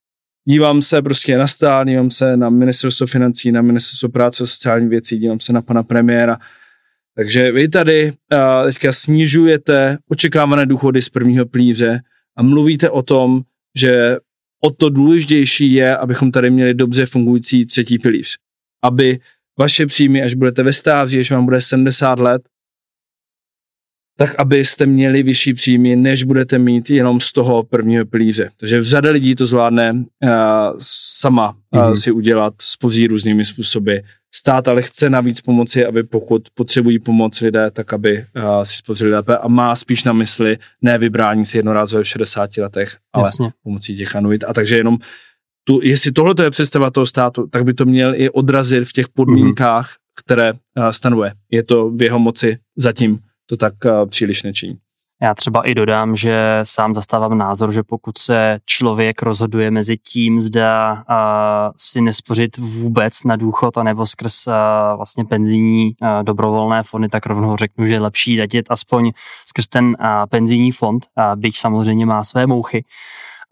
dívám 0.50 0.82
se 0.82 1.02
prostě 1.02 1.38
na 1.38 1.48
stát, 1.48 1.88
dívám 1.88 2.12
se 2.12 2.38
na 2.38 2.50
ministerstvo 2.50 3.08
financí, 3.08 3.52
na 3.52 3.62
ministerstvo 3.62 4.10
práce 4.10 4.44
a 4.44 4.48
sociální 4.48 4.90
věcí, 4.90 5.18
dívám 5.18 5.40
se 5.40 5.54
na 5.54 5.62
pana 5.62 5.84
premiéra. 5.84 6.38
Takže 7.18 7.52
vy 7.52 7.68
tady 7.68 8.12
uh, 8.12 8.66
teďka 8.66 8.94
snižujete 8.94 9.98
očekávané 10.10 10.66
důchody 10.66 11.02
z 11.02 11.10
prvního 11.10 11.46
plíře 11.46 12.00
a 12.38 12.44
mluvíte 12.44 12.90
o 12.90 13.02
tom, 13.02 13.42
že 13.78 14.18
o 14.64 14.70
to 14.70 14.90
důležitější 14.90 15.74
je, 15.74 15.98
abychom 15.98 16.32
tady 16.32 16.52
měli 16.52 16.74
dobře 16.74 17.06
fungující 17.06 17.66
třetí 17.66 18.00
pilíř. 18.00 18.38
Aby 18.84 19.20
vaše 19.60 19.86
příjmy, 19.86 20.22
až 20.22 20.34
budete 20.34 20.64
ve 20.64 20.74
stáří, 20.74 21.20
až 21.20 21.32
vám 21.32 21.46
bude 21.46 21.62
70 21.62 22.20
let, 22.20 22.42
tak 24.20 24.36
abyste 24.38 24.86
měli 24.86 25.24
vyšší 25.24 25.54
příjmy, 25.54 25.96
než 25.96 26.24
budete 26.24 26.60
mít 26.60 26.90
jenom 26.90 27.20
z 27.20 27.32
toho 27.32 27.64
prvního 27.64 28.06
pilíře. 28.06 28.50
Takže 28.60 28.84
řada 28.84 29.12
lidí 29.12 29.36
to 29.36 29.46
zvládne 29.46 29.94
uh, 29.94 30.30
sama 30.82 31.50
uh, 31.50 31.82
mm-hmm. 31.82 31.94
si 31.94 32.12
udělat, 32.12 32.54
spoří 32.62 33.08
různými 33.08 33.46
způsoby. 33.46 33.96
Stát 34.36 34.68
ale 34.68 34.82
chce 34.82 35.10
navíc 35.10 35.42
pomoci, 35.42 35.86
aby 35.86 36.04
pokud 36.04 36.42
potřebují 36.54 37.00
pomoc 37.00 37.42
lidé, 37.42 37.72
tak 37.72 37.94
aby 37.94 38.18
uh, 38.18 38.64
si 38.64 38.78
spořili 38.78 39.12
lépe 39.12 39.38
a 39.38 39.48
má 39.48 39.76
spíš 39.76 40.04
na 40.04 40.14
mysli 40.14 40.58
ne 40.82 40.98
vybrání 40.98 41.46
si 41.46 41.58
jednorázové 41.58 42.04
v 42.04 42.08
60 42.08 42.58
letech, 42.58 42.98
ale 43.14 43.28
Jasně. 43.28 43.50
pomocí 43.64 43.98
těch 43.98 44.16
anuit. 44.16 44.44
A 44.48 44.54
takže 44.54 44.78
jenom 44.78 44.98
tu, 45.64 45.80
jestli 45.84 46.12
tohle 46.12 46.34
je 46.44 46.50
představa 46.50 46.92
toho 46.92 47.06
státu, 47.06 47.48
tak 47.52 47.64
by 47.64 47.74
to 47.74 47.86
měl 47.86 48.16
i 48.16 48.30
odrazit 48.30 48.88
v 48.88 48.94
těch 48.94 49.10
podmínkách, 49.10 49.90
mm-hmm. 49.90 50.24
které 50.24 50.54
uh, 50.54 50.58
stanovuje. 50.92 51.32
Je 51.52 51.64
to 51.64 51.90
v 51.90 52.02
jeho 52.02 52.20
moci 52.20 52.58
zatím 52.78 53.20
to 53.50 53.58
tak 53.58 53.74
uh, 53.86 54.10
příliš 54.10 54.44
nečiní. 54.44 54.78
Já 55.22 55.34
třeba 55.34 55.62
i 55.68 55.76
dodám, 55.76 56.16
že 56.16 56.60
sám 56.64 56.96
zastávám 56.96 57.38
názor, 57.38 57.72
že 57.72 57.84
pokud 57.84 58.18
se 58.18 58.60
člověk 58.66 59.22
rozhoduje 59.22 59.72
mezi 59.72 59.98
tím, 59.98 60.42
zda 60.42 60.94
uh, 60.94 61.72
si 61.78 62.02
nespořit 62.02 62.58
vůbec 62.58 63.24
na 63.24 63.36
důchod, 63.36 63.78
anebo 63.78 64.06
skrz 64.06 64.48
uh, 64.48 64.54
vlastně 64.96 65.26
penzijní 65.26 65.86
uh, 65.86 66.24
dobrovolné 66.24 66.84
fondy, 66.84 67.10
tak 67.10 67.26
rovnou 67.26 67.58
řeknu, 67.58 67.86
že 67.86 67.94
je 67.94 68.00
lepší 68.00 68.38
datit 68.38 68.66
aspoň 68.70 69.12
skrz 69.46 69.68
ten 69.68 69.86
uh, 69.86 69.96
penzijní 70.30 70.72
fond, 70.72 71.06
uh, 71.18 71.36
byť 71.36 71.58
samozřejmě 71.58 72.06
má 72.06 72.24
své 72.24 72.48
mouchy. 72.48 72.86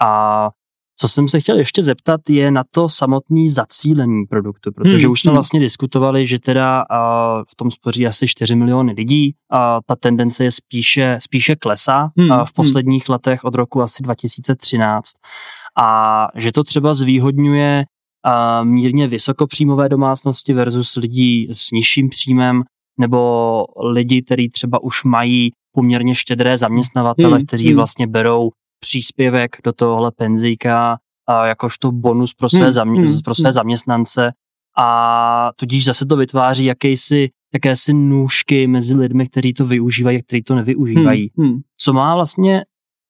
A 0.01 0.49
co 0.95 1.07
jsem 1.07 1.27
se 1.27 1.39
chtěl 1.39 1.57
ještě 1.57 1.83
zeptat, 1.83 2.21
je 2.29 2.51
na 2.51 2.63
to 2.71 2.89
samotný 2.89 3.49
zacílení 3.49 4.25
produktu, 4.25 4.71
protože 4.71 5.05
hmm, 5.05 5.11
už 5.11 5.21
jsme 5.21 5.29
hmm. 5.29 5.35
vlastně 5.35 5.59
diskutovali, 5.59 6.27
že 6.27 6.39
teda 6.39 6.81
a, 6.89 7.41
v 7.43 7.55
tom 7.55 7.71
spoří 7.71 8.07
asi 8.07 8.27
4 8.27 8.55
miliony 8.55 8.93
lidí 8.97 9.35
a 9.51 9.79
ta 9.87 9.95
tendence 9.95 10.43
je 10.43 10.51
spíše, 10.51 11.17
spíše 11.21 11.55
klesá 11.55 12.09
hmm, 12.17 12.27
v 12.27 12.31
hmm. 12.31 12.45
posledních 12.55 13.09
hmm. 13.09 13.13
letech 13.13 13.43
od 13.43 13.55
roku 13.55 13.81
asi 13.81 14.03
2013 14.03 15.11
a 15.83 16.27
že 16.35 16.51
to 16.51 16.63
třeba 16.63 16.93
zvýhodňuje 16.93 17.83
a, 18.25 18.63
mírně 18.63 19.07
vysokopříjmové 19.07 19.89
domácnosti 19.89 20.53
versus 20.53 20.95
lidí 20.95 21.47
s 21.51 21.71
nižším 21.71 22.09
příjmem 22.09 22.63
nebo 22.99 23.61
lidi, 23.91 24.21
kteří 24.21 24.49
třeba 24.49 24.83
už 24.83 25.03
mají 25.03 25.51
poměrně 25.71 26.15
štědré 26.15 26.57
zaměstnavatele, 26.57 27.37
hmm, 27.37 27.45
kteří 27.45 27.67
hmm. 27.67 27.75
vlastně 27.75 28.07
berou 28.07 28.49
příspěvek 28.86 29.57
do 29.63 29.73
tohle 29.73 30.11
penzíka 30.11 30.97
a 31.27 31.45
jakožto 31.45 31.91
bonus 31.91 32.33
pro 32.33 32.49
své, 32.49 32.59
hmm, 32.59 32.69
zamě- 32.69 33.07
hmm, 33.07 33.19
pro 33.23 33.36
své 33.36 33.49
hmm. 33.49 33.53
zaměstnance 33.53 34.31
a 34.77 35.51
tudíž 35.55 35.86
zase 35.86 36.05
to 36.05 36.15
vytváří 36.15 36.65
jakýsi, 36.65 37.29
jakési 37.53 37.93
nůžky 37.93 38.67
mezi 38.67 38.95
lidmi, 38.95 39.27
kteří 39.27 39.53
to 39.53 39.65
využívají 39.65 40.17
a 40.17 40.21
kteří 40.21 40.43
to 40.43 40.55
nevyužívají. 40.55 41.31
Hmm, 41.38 41.47
hmm. 41.47 41.59
Co 41.77 41.93
má 41.93 42.15
vlastně 42.15 42.65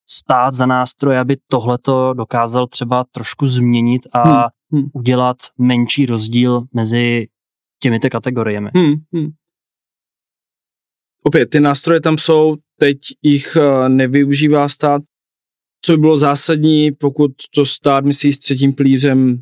stát 0.08 0.54
za 0.54 0.66
nástroj, 0.66 1.18
aby 1.18 1.38
tohleto 1.48 2.14
dokázal 2.14 2.68
třeba 2.68 3.06
trošku 3.12 3.48
změnit 3.48 4.08
a 4.14 4.30
hmm, 4.30 4.44
hmm. 4.72 4.90
udělat 4.94 5.38
menší 5.58 6.06
rozdíl 6.06 6.64
mezi 6.74 7.28
těmito 7.82 8.10
kategoriemi. 8.10 8.70
Hmm, 8.76 8.94
hmm. 9.14 9.30
Opět, 11.24 11.46
ty 11.46 11.60
nástroje 11.60 12.02
tam 12.02 12.18
jsou, 12.18 12.56
teď 12.80 12.98
jich 13.22 13.56
eh, 13.56 13.90
nevyužívá 13.90 14.70
stát 14.70 15.02
co 15.86 15.92
by 15.92 15.98
bylo 15.98 16.18
zásadní, 16.18 16.92
pokud 16.92 17.32
to 17.56 17.66
stát 17.66 18.06
myslí 18.06 18.34
s 18.34 18.40
třetím 18.40 18.74
plířem 18.74 19.42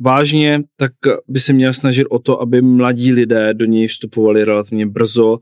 vážně, 0.00 0.62
tak 0.76 0.92
by 1.28 1.40
se 1.40 1.52
měl 1.52 1.72
snažit 1.72 2.04
o 2.04 2.18
to, 2.18 2.40
aby 2.40 2.62
mladí 2.62 3.12
lidé 3.12 3.54
do 3.54 3.64
něj 3.64 3.86
vstupovali 3.86 4.44
relativně 4.44 4.86
brzo 4.86 5.38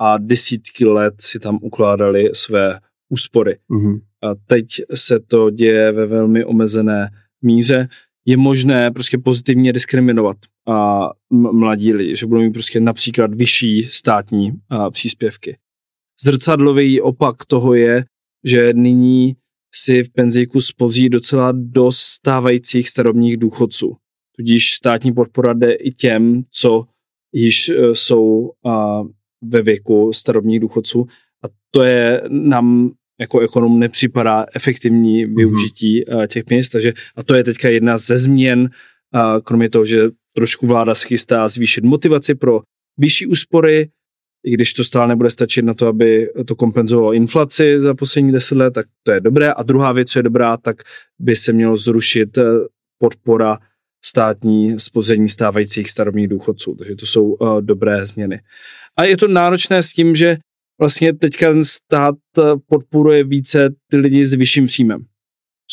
a 0.00 0.18
desítky 0.18 0.84
let 0.84 1.14
si 1.20 1.38
tam 1.38 1.58
ukládali 1.62 2.30
své 2.32 2.78
úspory. 3.08 3.56
Mm-hmm. 3.70 4.00
A 4.22 4.34
teď 4.46 4.66
se 4.94 5.20
to 5.20 5.50
děje 5.50 5.92
ve 5.92 6.06
velmi 6.06 6.44
omezené 6.44 7.10
míře. 7.42 7.88
Je 8.26 8.36
možné 8.36 8.90
prostě 8.90 9.18
pozitivně 9.18 9.72
diskriminovat 9.72 10.36
a 10.68 11.08
mladí 11.30 11.92
lidi, 11.92 12.16
že 12.16 12.26
budou 12.26 12.42
mít 12.42 12.52
prostě 12.52 12.80
například 12.80 13.34
vyšší 13.34 13.82
státní 13.82 14.52
a, 14.70 14.90
příspěvky. 14.90 15.56
Zrcadlový 16.24 17.00
opak 17.00 17.36
toho 17.46 17.74
je, 17.74 18.04
že 18.44 18.72
nyní 18.72 19.36
si 19.74 20.02
v 20.02 20.12
penzíku 20.12 20.60
spoří 20.60 21.08
docela 21.08 21.52
dost 21.52 21.98
stávajících 21.98 22.88
starobních 22.88 23.36
důchodců. 23.36 23.96
Tudíž 24.36 24.74
státní 24.74 25.12
podpora 25.12 25.52
jde 25.52 25.72
i 25.72 25.92
těm, 25.92 26.42
co 26.50 26.84
již 27.32 27.68
e, 27.68 27.94
jsou 27.94 28.50
ve 29.42 29.62
věku 29.62 30.12
starobních 30.12 30.60
důchodců. 30.60 31.06
A 31.44 31.48
to 31.70 31.82
je 31.82 32.22
nám 32.28 32.90
jako 33.20 33.40
ekonom 33.40 33.78
nepřipadá 33.78 34.46
efektivní 34.54 35.26
mhm. 35.26 35.34
využití 35.34 36.04
mm-hmm. 36.04 36.26
těch 36.26 36.44
peněz, 36.44 36.68
takže 36.68 36.92
a 37.16 37.22
to 37.22 37.34
je 37.34 37.44
teďka 37.44 37.68
jedna 37.68 37.98
ze 37.98 38.18
změn, 38.18 38.70
kromě 39.44 39.70
toho, 39.70 39.84
že 39.84 40.10
trošku 40.36 40.66
vláda 40.66 40.94
se 40.94 41.06
chystá 41.06 41.48
zvýšit 41.48 41.84
motivaci 41.84 42.34
pro 42.34 42.60
vyšší 42.98 43.26
úspory, 43.26 43.88
i 44.44 44.54
když 44.54 44.72
to 44.72 44.84
stále 44.84 45.08
nebude 45.08 45.30
stačit 45.30 45.62
na 45.62 45.74
to, 45.74 45.86
aby 45.86 46.28
to 46.46 46.56
kompenzovalo 46.56 47.12
inflaci 47.12 47.80
za 47.80 47.94
poslední 47.94 48.32
deset 48.32 48.58
let, 48.58 48.74
tak 48.74 48.86
to 49.02 49.12
je 49.12 49.20
dobré. 49.20 49.52
A 49.52 49.62
druhá 49.62 49.92
věc, 49.92 50.10
co 50.10 50.18
je 50.18 50.22
dobrá, 50.22 50.56
tak 50.56 50.82
by 51.18 51.36
se 51.36 51.52
mělo 51.52 51.76
zrušit 51.76 52.38
eh, 52.38 52.42
podpora 52.98 53.58
státní 54.04 54.80
spoření 54.80 55.28
stávajících 55.28 55.90
starobních 55.90 56.28
důchodců. 56.28 56.74
Takže 56.74 56.96
to 56.96 57.06
jsou 57.06 57.24
uh, 57.24 57.60
dobré 57.60 58.06
změny. 58.06 58.40
A 58.96 59.04
je 59.04 59.16
to 59.16 59.28
náročné 59.28 59.82
s 59.82 59.92
tím, 59.92 60.14
že 60.14 60.36
vlastně 60.80 61.12
teďka 61.12 61.48
ten 61.48 61.64
stát 61.64 62.14
eh, 62.38 62.42
podporuje 62.66 63.24
více 63.24 63.74
ty 63.90 63.96
lidi 63.96 64.26
s 64.26 64.32
vyšším 64.32 64.66
příjmem. 64.66 65.04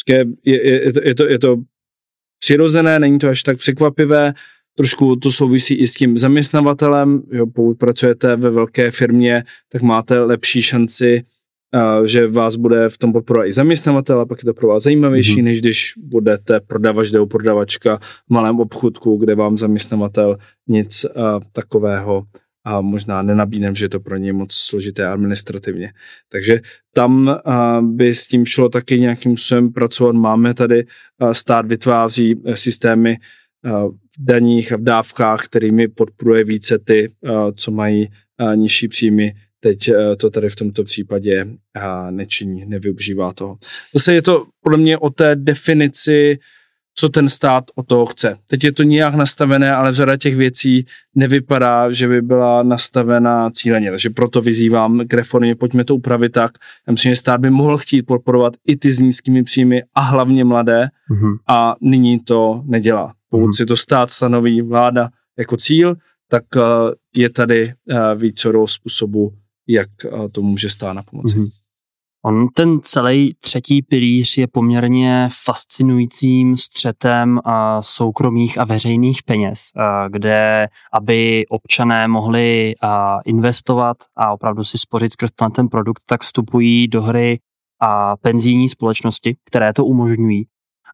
Je, 0.10 0.26
je, 0.46 0.86
je, 0.86 0.94
to, 0.94 1.02
je, 1.04 1.16
to, 1.16 1.28
je 1.28 1.40
to 1.40 1.58
přirozené, 2.40 3.00
není 3.00 3.20
to 3.20 3.28
až 3.28 3.44
tak 3.44 3.58
překvapivé, 3.58 4.34
trošku 4.80 5.16
to 5.16 5.32
souvisí 5.32 5.76
i 5.76 5.88
s 5.88 5.94
tím 5.94 6.18
zaměstnavatelem, 6.18 7.22
jo, 7.32 7.48
pokud 7.48 7.78
pracujete 7.78 8.36
ve 8.36 8.50
velké 8.50 8.92
firmě, 8.92 9.44
tak 9.72 9.82
máte 9.82 10.20
lepší 10.20 10.62
šanci, 10.62 11.24
uh, 11.76 12.06
že 12.06 12.28
vás 12.28 12.56
bude 12.56 12.90
v 12.90 12.98
tom 12.98 13.14
podporovat 13.14 13.46
i 13.46 13.54
zaměstnavatel 13.54 14.20
a 14.20 14.26
pak 14.26 14.38
je 14.40 14.46
to 14.46 14.54
pro 14.54 14.68
vás 14.68 14.84
zajímavější, 14.84 15.36
mm-hmm. 15.36 15.44
než 15.44 15.62
když 15.62 15.94
budete 15.98 16.60
prodavač 16.60 17.12
nebo 17.12 17.28
prodavačka 17.28 17.98
v 17.98 18.30
malém 18.30 18.60
obchudku, 18.60 19.18
kde 19.18 19.36
vám 19.36 19.58
zaměstnavatel 19.58 20.38
nic 20.68 21.06
uh, 21.06 21.12
takového 21.52 22.24
a 22.66 22.82
možná 22.82 23.22
nenabídnem, 23.22 23.76
že 23.76 23.86
je 23.86 23.90
to 23.90 24.00
pro 24.00 24.18
ně 24.18 24.34
moc 24.34 24.54
složité 24.54 25.08
administrativně. 25.08 25.92
Takže 26.32 26.62
tam 26.94 27.40
by 27.82 28.16
s 28.16 28.28
tím 28.28 28.46
šlo 28.46 28.70
taky 28.70 29.00
nějakým 29.00 29.38
způsobem 29.38 29.72
pracovat. 29.72 30.16
Máme 30.16 30.54
tady, 30.54 30.86
stát 31.32 31.66
vytváří 31.66 32.36
systémy 32.54 33.18
v 33.64 33.92
daních 34.20 34.72
a 34.72 34.78
v 34.78 34.82
dávkách, 34.82 35.46
kterými 35.46 35.88
podporuje 35.88 36.44
více 36.44 36.80
ty, 36.80 37.12
co 37.56 37.72
mají 37.72 38.10
nižší 38.56 38.88
příjmy. 38.88 39.34
Teď 39.60 39.92
to 40.18 40.30
tady 40.30 40.50
v 40.50 40.56
tomto 40.56 40.84
případě 40.84 41.46
nečiní, 42.10 42.66
nevyužívá 42.66 43.34
toho. 43.34 43.58
Zase 43.94 44.14
je 44.14 44.22
to 44.22 44.46
podle 44.64 44.78
mě 44.78 44.98
o 44.98 45.10
té 45.10 45.36
definici 45.36 46.40
co 46.96 47.10
ten 47.10 47.30
stát 47.30 47.64
o 47.76 47.84
toho 47.84 48.06
chce. 48.06 48.38
Teď 48.48 48.64
je 48.64 48.72
to 48.72 48.84
nějak 48.84 49.16
nastavené, 49.16 49.72
ale 49.72 49.94
řada 49.94 50.18
těch 50.18 50.36
věcí 50.36 50.86
nevypadá, 51.16 51.92
že 51.92 52.08
by 52.08 52.22
byla 52.22 52.64
nastavena 52.64 53.50
cíleně. 53.52 53.90
Takže 53.90 54.10
proto 54.10 54.42
vyzývám 54.42 55.08
k 55.08 55.14
reformě, 55.14 55.56
pojďme 55.56 55.84
to 55.84 55.96
upravit 55.96 56.32
tak. 56.32 56.52
Já 56.88 56.92
myslím, 56.92 57.12
že 57.12 57.16
stát 57.16 57.42
by 57.42 57.50
mohl 57.50 57.78
chtít 57.78 58.02
podporovat 58.02 58.54
i 58.68 58.76
ty 58.76 58.94
s 58.94 59.00
nízkými 59.00 59.44
příjmy 59.44 59.84
a 59.94 60.02
hlavně 60.02 60.44
mladé 60.44 60.88
mm-hmm. 61.12 61.38
a 61.48 61.76
nyní 61.82 62.20
to 62.20 62.64
nedělá. 62.66 63.14
Pokud 63.30 63.48
mm-hmm. 63.48 63.56
si 63.58 63.66
to 63.66 63.76
stát 63.76 64.10
stanoví 64.10 64.62
vláda 64.62 65.10
jako 65.38 65.58
cíl, 65.58 65.96
tak 66.28 66.44
uh, 66.56 66.64
je 67.16 67.30
tady 67.30 67.74
uh, 67.92 67.98
více 68.16 68.50
způsobu, 68.66 69.34
jak 69.68 69.90
uh, 70.12 70.28
to 70.32 70.42
může 70.42 70.70
stát 70.70 70.94
na 70.94 71.04
pomoci. 71.04 71.38
Mm-hmm. 71.38 71.50
On 72.26 72.48
ten 72.48 72.80
celý 72.82 73.36
třetí 73.40 73.82
pilíř 73.82 74.38
je 74.38 74.48
poměrně 74.48 75.30
fascinujícím 75.44 76.58
střetem 76.58 77.40
soukromých 77.80 78.58
a 78.58 78.66
veřejných 78.66 79.24
peněz, 79.24 79.60
kde 80.10 80.68
aby 80.94 81.46
občané 81.50 82.08
mohli 82.08 82.74
investovat 83.26 83.98
a 84.18 84.34
opravdu 84.34 84.64
si 84.64 84.78
spořit 84.78 85.14
skrz 85.14 85.30
ten 85.56 85.68
produkt, 85.68 86.04
tak 86.06 86.22
vstupují 86.22 86.88
do 86.88 87.02
hry 87.02 87.40
a 87.82 88.18
penzijní 88.18 88.70
společnosti, 88.70 89.36
které 89.46 89.74
to 89.74 89.86
umožňují. 89.86 90.46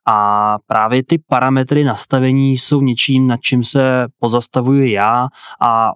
A 0.08 0.58
právě 0.68 1.04
ty 1.04 1.18
parametry 1.28 1.84
nastavení 1.84 2.58
jsou 2.58 2.82
něčím, 2.82 3.28
nad 3.28 3.42
čím 3.42 3.64
se 3.64 4.08
pozastavuji 4.20 4.92
já 4.92 5.28
a 5.62 5.92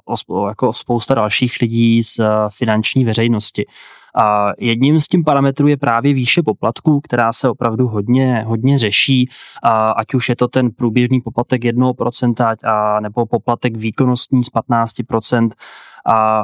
jako 0.48 0.74
spousta 0.74 1.16
dalších 1.16 1.58
lidí 1.62 2.04
z 2.04 2.20
finanční 2.50 3.06
veřejnosti. 3.06 3.66
A 4.22 4.52
jedním 4.60 5.02
z 5.02 5.08
tím 5.08 5.24
parametrů 5.24 5.68
je 5.68 5.78
právě 5.78 6.14
výše 6.14 6.44
poplatků, 6.44 7.02
která 7.02 7.34
se 7.34 7.50
opravdu 7.50 7.88
hodně, 7.88 8.44
hodně 8.48 8.80
řeší, 8.80 9.30
a 9.64 9.92
ať 9.92 10.14
už 10.14 10.30
je 10.30 10.36
to 10.36 10.48
ten 10.48 10.72
průběžný 10.72 11.22
poplatek 11.22 11.62
1% 11.62 12.56
a, 12.64 13.00
nebo 13.00 13.26
poplatek 13.26 13.78
výkonnostní 13.78 14.44
z 14.44 14.48
15%. 14.48 15.50
A 16.06 16.44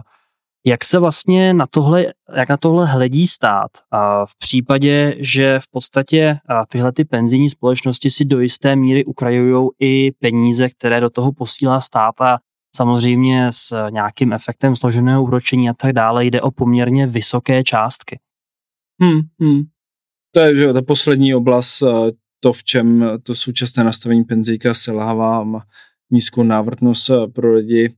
jak 0.68 0.84
se 0.84 1.00
vlastně 1.00 1.54
na 1.54 1.68
tohle, 1.68 2.14
jak 2.36 2.50
na 2.50 2.58
tohle 2.58 2.86
hledí 2.86 3.28
stát 3.28 3.72
a 3.92 4.26
v 4.26 4.38
případě, 4.38 5.16
že 5.20 5.60
v 5.60 5.68
podstatě 5.68 6.38
tyhle 6.70 6.92
ty 6.92 7.06
penzijní 7.06 7.50
společnosti 7.50 8.10
si 8.10 8.26
do 8.26 8.40
jisté 8.40 8.76
míry 8.76 9.06
ukrajují 9.06 9.70
i 9.80 10.12
peníze, 10.12 10.70
které 10.70 11.02
do 11.02 11.10
toho 11.10 11.32
posílá 11.32 11.82
stát 11.82 12.22
a 12.22 12.40
samozřejmě 12.76 13.48
s 13.52 13.90
nějakým 13.90 14.34
efektem 14.34 14.76
složeného 14.76 15.24
úročení 15.24 15.70
a 15.70 15.74
tak 15.74 15.94
dále 15.94 16.26
jde 16.26 16.42
o 16.42 16.52
poměrně 16.52 17.08
vysoké 17.08 17.64
částky. 17.64 18.20
Hmm, 19.02 19.22
hmm. 19.42 19.64
To 20.32 20.40
je 20.40 20.56
že, 20.56 20.74
ta 20.74 20.82
poslední 20.82 21.36
oblast, 21.36 21.82
eh, 21.82 22.12
to 22.40 22.54
v 22.54 22.64
čem 22.64 23.06
to 23.24 23.36
současné 23.36 23.84
nastavení 23.84 24.24
penzíka 24.24 24.74
selhává, 24.74 25.44
má 25.44 25.64
nízkou 26.12 26.44
návratnost 26.44 27.10
eh, 27.10 27.28
pro 27.28 27.54
lidi 27.54 27.96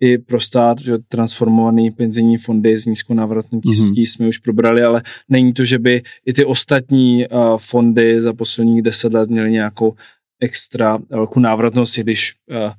i 0.00 0.18
pro 0.18 0.40
stát, 0.40 0.80
že 0.80 0.98
transformovaný 1.08 1.90
penzijní 1.90 2.38
fondy 2.38 2.78
s 2.78 2.86
nízkou 2.86 3.14
návratností 3.14 3.70
mm-hmm. 3.70 4.06
jsme 4.06 4.28
už 4.28 4.38
probrali, 4.38 4.82
ale 4.82 5.02
není 5.28 5.52
to, 5.52 5.64
že 5.64 5.78
by 5.78 6.02
i 6.26 6.32
ty 6.32 6.44
ostatní 6.44 7.26
uh, 7.28 7.58
fondy 7.58 8.20
za 8.20 8.32
posledních 8.32 8.82
deset 8.82 9.12
let 9.12 9.30
měly 9.30 9.50
nějakou 9.50 9.94
extra 10.40 10.98
velkou 11.10 11.40
návratnost, 11.40 11.98
když 11.98 12.34
uh, 12.50 12.72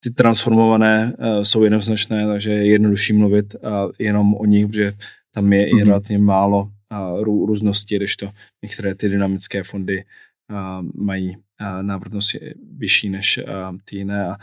ty 0.00 0.10
transformované 0.10 1.12
uh, 1.18 1.42
jsou 1.42 1.62
jednoznačné, 1.62 2.26
takže 2.26 2.50
je 2.50 2.66
jednodušší 2.66 3.12
mluvit 3.12 3.54
uh, 3.54 3.70
jenom 3.98 4.34
o 4.34 4.44
nich, 4.44 4.66
protože 4.66 4.92
tam 5.34 5.52
je 5.52 5.66
mm-hmm. 5.66 5.68
i 5.68 5.74
mhm. 5.74 5.86
relativně 5.86 6.18
málo 6.18 6.62
uh, 6.62 7.22
rů, 7.22 7.46
různosti, 7.46 7.96
když 7.96 8.16
to 8.16 8.30
některé 8.62 8.94
ty 8.94 9.08
dynamické 9.08 9.62
fondy 9.62 10.04
uh, 10.50 11.04
mají 11.04 11.36
uh, 11.36 11.82
návratnost 11.82 12.36
vyšší 12.76 13.08
než 13.08 13.38
uh, 13.38 13.78
ty 13.84 13.96
jiné. 13.96 14.26
A 14.26 14.36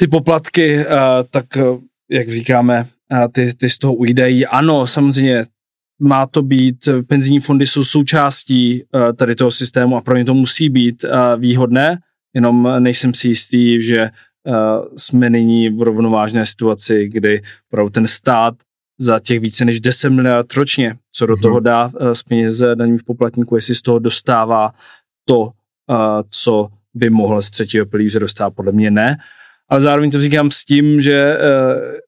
ty 0.00 0.06
poplatky, 0.06 0.76
uh, 0.78 0.84
tak 1.30 1.44
uh, 1.56 1.80
jak 2.10 2.28
říkáme, 2.28 2.86
uh, 3.12 3.18
ty, 3.32 3.54
ty 3.54 3.70
z 3.70 3.78
toho 3.78 3.94
ujdejí. 3.94 4.46
Ano, 4.46 4.86
samozřejmě 4.86 5.46
má 6.00 6.26
to 6.26 6.42
být, 6.42 6.88
penzijní 7.06 7.40
fondy 7.40 7.66
jsou 7.66 7.84
součástí 7.84 8.82
tady 9.16 9.34
toho 9.34 9.50
systému 9.50 9.96
a 9.96 10.00
pro 10.00 10.16
ně 10.16 10.24
to 10.24 10.34
musí 10.34 10.68
být 10.68 11.04
výhodné, 11.36 11.98
jenom 12.34 12.68
nejsem 12.78 13.14
si 13.14 13.28
jistý, 13.28 13.82
že 13.82 14.10
jsme 14.96 15.30
nyní 15.30 15.70
v 15.70 15.82
rovnovážné 15.82 16.46
situaci, 16.46 17.08
kdy 17.08 17.42
pro 17.70 17.90
ten 17.90 18.06
stát 18.06 18.54
za 18.98 19.20
těch 19.20 19.40
více 19.40 19.64
než 19.64 19.80
10 19.80 20.10
miliard 20.10 20.52
ročně, 20.52 20.94
co 21.12 21.26
do 21.26 21.34
mm-hmm. 21.34 21.42
toho 21.42 21.60
dá 21.60 21.92
z 22.12 22.22
peněz 22.22 22.62
daných 22.74 23.02
poplatníků, 23.02 23.56
jestli 23.56 23.74
z 23.74 23.82
toho 23.82 23.98
dostává 23.98 24.70
to, 25.24 25.50
co 26.30 26.68
by 26.94 27.10
mohl 27.10 27.42
z 27.42 27.50
třetího 27.50 27.86
pilíře 27.86 28.18
dostat, 28.18 28.50
podle 28.50 28.72
mě 28.72 28.90
ne. 28.90 29.16
Ale 29.68 29.80
zároveň 29.80 30.10
to 30.10 30.20
říkám 30.20 30.50
s 30.50 30.64
tím, 30.64 31.00
že 31.00 31.36
uh, 31.38 31.98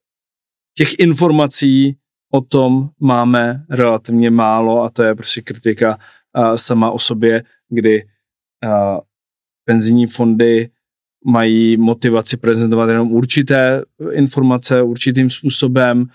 těch 0.77 0.99
informací 0.99 1.97
o 2.33 2.41
tom 2.41 2.89
máme 2.99 3.65
relativně 3.69 4.31
málo 4.31 4.83
a 4.83 4.89
to 4.89 5.03
je 5.03 5.15
prostě 5.15 5.41
kritika 5.41 5.97
uh, 6.37 6.55
sama 6.55 6.91
o 6.91 6.99
sobě, 6.99 7.43
kdy 7.69 8.03
uh, 8.03 8.99
penzijní 9.65 10.07
fondy 10.07 10.69
mají 11.25 11.77
motivaci 11.77 12.37
prezentovat 12.37 12.89
jenom 12.89 13.11
určité 13.11 13.83
informace 14.11 14.81
určitým 14.81 15.29
způsobem. 15.29 16.05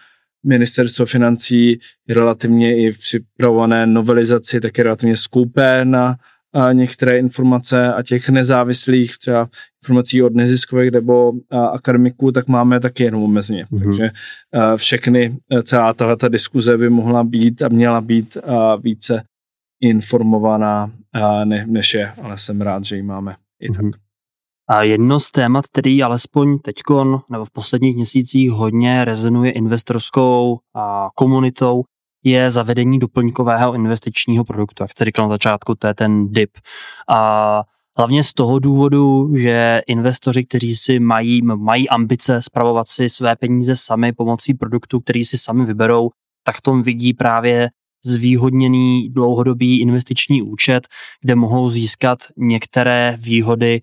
Ministerstvo 0.47 1.07
financí 1.07 1.79
relativně 2.09 2.77
i 2.77 2.93
v 2.93 2.99
připravované 2.99 3.87
novelizaci 3.87 4.61
také 4.61 4.83
relativně 4.83 5.17
skoupé 5.17 5.85
na 5.85 6.17
některé 6.73 7.19
informace 7.19 7.95
a 7.95 8.03
těch 8.03 8.29
nezávislých 8.29 9.19
třeba 9.19 9.49
informací 9.85 10.23
od 10.23 10.35
neziskových 10.35 10.91
nebo 10.91 11.33
akademiků, 11.73 12.33
tak 12.33 12.49
máme 12.49 12.81
taky 12.81 13.03
jenom 13.03 13.23
omezeně. 13.23 13.65
Mm-hmm. 13.65 13.85
Takže 13.85 14.11
všechny, 14.77 15.37
celá 15.63 15.95
tahle 15.95 16.17
diskuze 16.29 16.79
by 16.79 16.91
mohla 16.91 17.25
být 17.25 17.63
a 17.63 17.69
měla 17.69 18.01
být 18.01 18.39
více 18.81 19.23
informovaná, 19.81 20.91
než 21.67 21.95
je, 21.95 22.13
ale 22.23 22.39
jsem 22.39 22.61
rád, 22.61 22.85
že 22.85 22.97
ji 22.97 23.03
máme 23.03 23.37
i 23.61 23.71
mm-hmm. 23.71 23.91
tak. 23.91 24.01
A 24.69 24.83
jedno 24.83 25.21
z 25.21 25.31
témat, 25.31 25.67
který 25.67 26.03
alespoň 26.03 26.59
teďkon 26.59 27.21
nebo 27.31 27.45
v 27.45 27.51
posledních 27.51 27.97
měsících 27.97 28.51
hodně 28.51 29.05
rezonuje 29.05 29.53
investorskou 29.53 30.59
a 30.75 31.09
komunitou, 31.15 31.83
je 32.27 32.51
zavedení 32.51 32.99
doplňkového 32.99 33.75
investičního 33.75 34.45
produktu. 34.45 34.83
Jak 34.83 34.91
jste 34.91 35.05
říkal 35.05 35.25
na 35.25 35.35
začátku, 35.35 35.75
to 35.75 35.87
je 35.87 35.95
ten 35.95 36.29
DIP. 36.29 36.51
A 37.09 37.63
hlavně 37.97 38.25
z 38.25 38.33
toho 38.33 38.59
důvodu, 38.59 39.37
že 39.37 39.83
investoři, 39.87 40.45
kteří 40.45 40.77
si 40.77 41.01
mají, 41.01 41.43
mají 41.43 41.89
ambice 41.89 42.43
spravovat 42.43 42.89
si 42.89 43.09
své 43.09 43.37
peníze 43.37 43.77
sami 43.77 44.13
pomocí 44.13 44.55
produktu, 44.55 45.01
který 45.01 45.25
si 45.25 45.39
sami 45.39 45.65
vyberou, 45.65 46.11
tak 46.45 46.57
v 46.57 46.61
tom 46.61 46.83
vidí 46.83 47.15
právě 47.15 47.71
zvýhodněný 48.05 49.09
dlouhodobý 49.09 49.81
investiční 49.81 50.43
účet, 50.43 50.87
kde 51.21 51.35
mohou 51.35 51.71
získat 51.71 52.19
některé 52.37 53.17
výhody, 53.21 53.81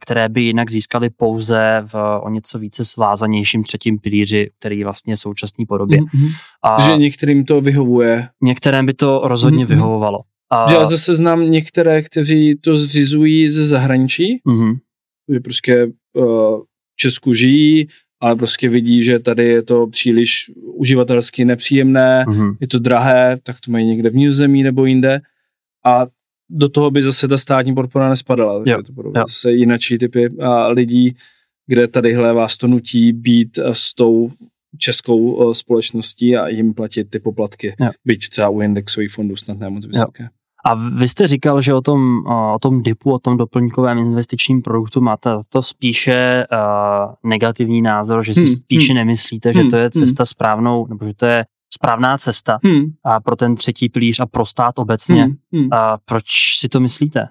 které 0.00 0.28
by 0.28 0.40
jinak 0.40 0.70
získali 0.70 1.10
pouze 1.10 1.82
v 1.86 2.20
o 2.22 2.30
něco 2.30 2.58
více 2.58 2.84
svázanějším 2.84 3.64
třetím 3.64 3.98
pilíři, 3.98 4.50
který 4.58 4.84
vlastně 4.84 5.12
je 5.12 5.16
současný 5.16 5.66
podobě. 5.66 5.98
Mm-hmm. 5.98 6.28
A 6.62 6.90
že 6.90 6.96
některým 6.96 7.44
to 7.44 7.60
vyhovuje. 7.60 8.28
Některým 8.42 8.86
by 8.86 8.94
to 8.94 9.20
rozhodně 9.24 9.64
mm-hmm. 9.64 9.68
vyhovovalo. 9.68 10.18
A... 10.52 10.72
Já 10.72 10.86
zase 10.86 11.16
znám 11.16 11.50
některé, 11.50 12.02
kteří 12.02 12.56
to 12.60 12.76
zřizují 12.76 13.50
ze 13.50 13.66
zahraničí, 13.66 14.40
mm-hmm. 14.46 14.76
že 15.32 15.40
prostě 15.40 15.86
uh, 16.12 16.60
Česku 16.96 17.34
žijí, 17.34 17.88
ale 18.20 18.36
prostě 18.36 18.68
vidí, 18.68 19.04
že 19.04 19.18
tady 19.18 19.44
je 19.44 19.62
to 19.62 19.86
příliš 19.86 20.50
uživatelsky 20.56 21.44
nepříjemné, 21.44 22.24
mm-hmm. 22.28 22.56
je 22.60 22.68
to 22.68 22.78
drahé, 22.78 23.38
tak 23.42 23.56
to 23.64 23.72
mají 23.72 23.86
někde 23.86 24.10
v 24.10 24.14
Nizozemí 24.14 24.62
nebo 24.62 24.84
jinde 24.84 25.20
a 25.84 26.06
do 26.50 26.68
toho 26.68 26.90
by 26.90 27.02
zase 27.02 27.28
ta 27.28 27.38
státní 27.38 27.74
podpora 27.74 28.08
nespadala. 28.08 28.62
Jo, 28.66 28.82
to 28.82 28.92
budou 28.92 29.08
jo. 29.08 29.24
zase 29.26 29.52
jinačí 29.52 29.98
typy 29.98 30.28
a 30.40 30.68
lidí, 30.68 31.16
kde 31.66 31.88
tadyhle 31.88 32.32
vás 32.32 32.56
to 32.56 32.66
nutí 32.66 33.12
být 33.12 33.58
s 33.58 33.94
tou 33.94 34.30
českou 34.78 35.54
společností 35.54 36.36
a 36.36 36.48
jim 36.48 36.74
platit 36.74 37.10
ty 37.10 37.18
poplatky, 37.18 37.74
jo. 37.80 37.90
byť 38.04 38.28
třeba 38.28 38.48
u 38.48 38.60
indexových 38.60 39.12
fondů 39.12 39.36
snad 39.36 39.58
moc 39.68 39.86
vysoké. 39.86 40.22
Jo. 40.22 40.28
A 40.66 40.74
vy 40.74 41.08
jste 41.08 41.28
říkal, 41.28 41.60
že 41.60 41.74
o 41.74 41.80
tom, 41.80 42.26
o 42.54 42.58
tom 42.58 42.82
DIPu, 42.82 43.12
o 43.12 43.18
tom 43.18 43.36
doplňkovém 43.36 43.98
investičním 43.98 44.62
produktu 44.62 45.00
máte 45.00 45.30
to 45.48 45.62
spíše 45.62 46.46
uh, 46.52 47.14
negativní 47.30 47.82
názor, 47.82 48.24
že 48.24 48.34
si 48.34 48.40
hmm, 48.40 48.56
spíše 48.56 48.92
hmm. 48.92 48.96
nemyslíte, 48.96 49.52
že 49.52 49.60
hmm, 49.60 49.70
to 49.70 49.76
je 49.76 49.82
hmm. 49.82 49.90
cesta 49.90 50.22
hmm. 50.22 50.26
správnou, 50.26 50.86
nebo 50.86 51.06
že 51.06 51.14
to 51.14 51.26
je 51.26 51.44
správná 51.74 52.18
cesta 52.18 52.58
hmm. 52.64 52.84
a 53.04 53.20
pro 53.20 53.36
ten 53.36 53.56
třetí 53.56 53.88
pilíř 53.88 54.20
a 54.20 54.26
pro 54.26 54.46
stát 54.46 54.78
obecně. 54.78 55.22
Hmm. 55.22 55.36
Hmm. 55.52 55.72
A 55.72 55.98
proč 56.04 56.24
si 56.58 56.68
to 56.68 56.80
myslíte? 56.80 57.28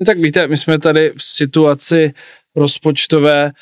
No 0.00 0.06
tak 0.06 0.18
víte, 0.18 0.48
my 0.48 0.56
jsme 0.56 0.78
tady 0.78 1.12
v 1.16 1.22
situaci 1.22 2.12
rozpočtové, 2.56 3.52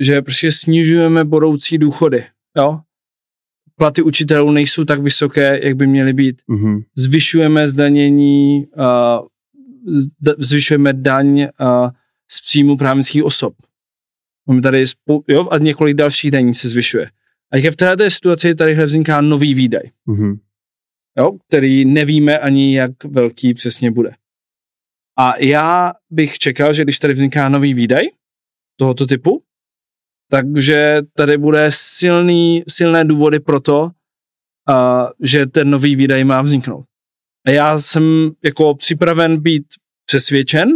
že 0.00 0.22
prostě 0.22 0.52
snižujeme 0.52 1.24
budoucí 1.24 1.78
důchody. 1.78 2.24
Jo? 2.56 2.80
platy 3.76 4.02
učitelů 4.02 4.50
nejsou 4.50 4.84
tak 4.84 5.02
vysoké, 5.02 5.60
jak 5.62 5.76
by 5.76 5.86
měly 5.86 6.12
být. 6.12 6.42
Mm-hmm. 6.48 6.84
Zvyšujeme 6.96 7.68
zdanění, 7.68 8.66
uh, 8.76 9.26
zvyšujeme 10.38 10.92
daň 10.92 11.40
uh, 11.40 11.90
z 12.30 12.40
příjmu 12.40 12.76
právnických 12.76 13.24
osob. 13.24 13.54
Máme 14.46 14.62
tady 14.62 14.84
spou- 14.84 15.22
jo, 15.28 15.48
a 15.50 15.58
několik 15.58 15.96
dalších 15.96 16.30
daní 16.30 16.54
se 16.54 16.68
zvyšuje. 16.68 17.10
A 17.52 17.70
v 17.70 17.76
této 17.76 18.10
situaci 18.10 18.54
tady 18.54 18.74
vzniká 18.74 19.20
nový 19.20 19.54
výdaj, 19.54 19.82
mm-hmm. 20.08 20.38
jo, 21.18 21.38
který 21.48 21.84
nevíme 21.84 22.38
ani, 22.38 22.76
jak 22.76 23.04
velký 23.04 23.54
přesně 23.54 23.90
bude. 23.90 24.14
A 25.18 25.38
já 25.38 25.92
bych 26.10 26.38
čekal, 26.38 26.72
že 26.72 26.82
když 26.82 26.98
tady 26.98 27.14
vzniká 27.14 27.48
nový 27.48 27.74
výdaj 27.74 28.02
tohoto 28.78 29.06
typu, 29.06 29.42
takže 30.30 30.98
tady 31.16 31.38
bude 31.38 31.66
silný, 31.70 32.62
silné 32.68 33.04
důvody 33.04 33.40
pro 33.40 33.60
to, 33.60 33.90
a, 34.68 35.08
že 35.20 35.46
ten 35.46 35.70
nový 35.70 35.96
výdaj 35.96 36.24
má 36.24 36.42
vzniknout. 36.42 36.84
A 37.46 37.50
já 37.50 37.78
jsem 37.78 38.30
jako 38.44 38.74
připraven 38.74 39.40
být 39.40 39.64
přesvědčen, 40.06 40.68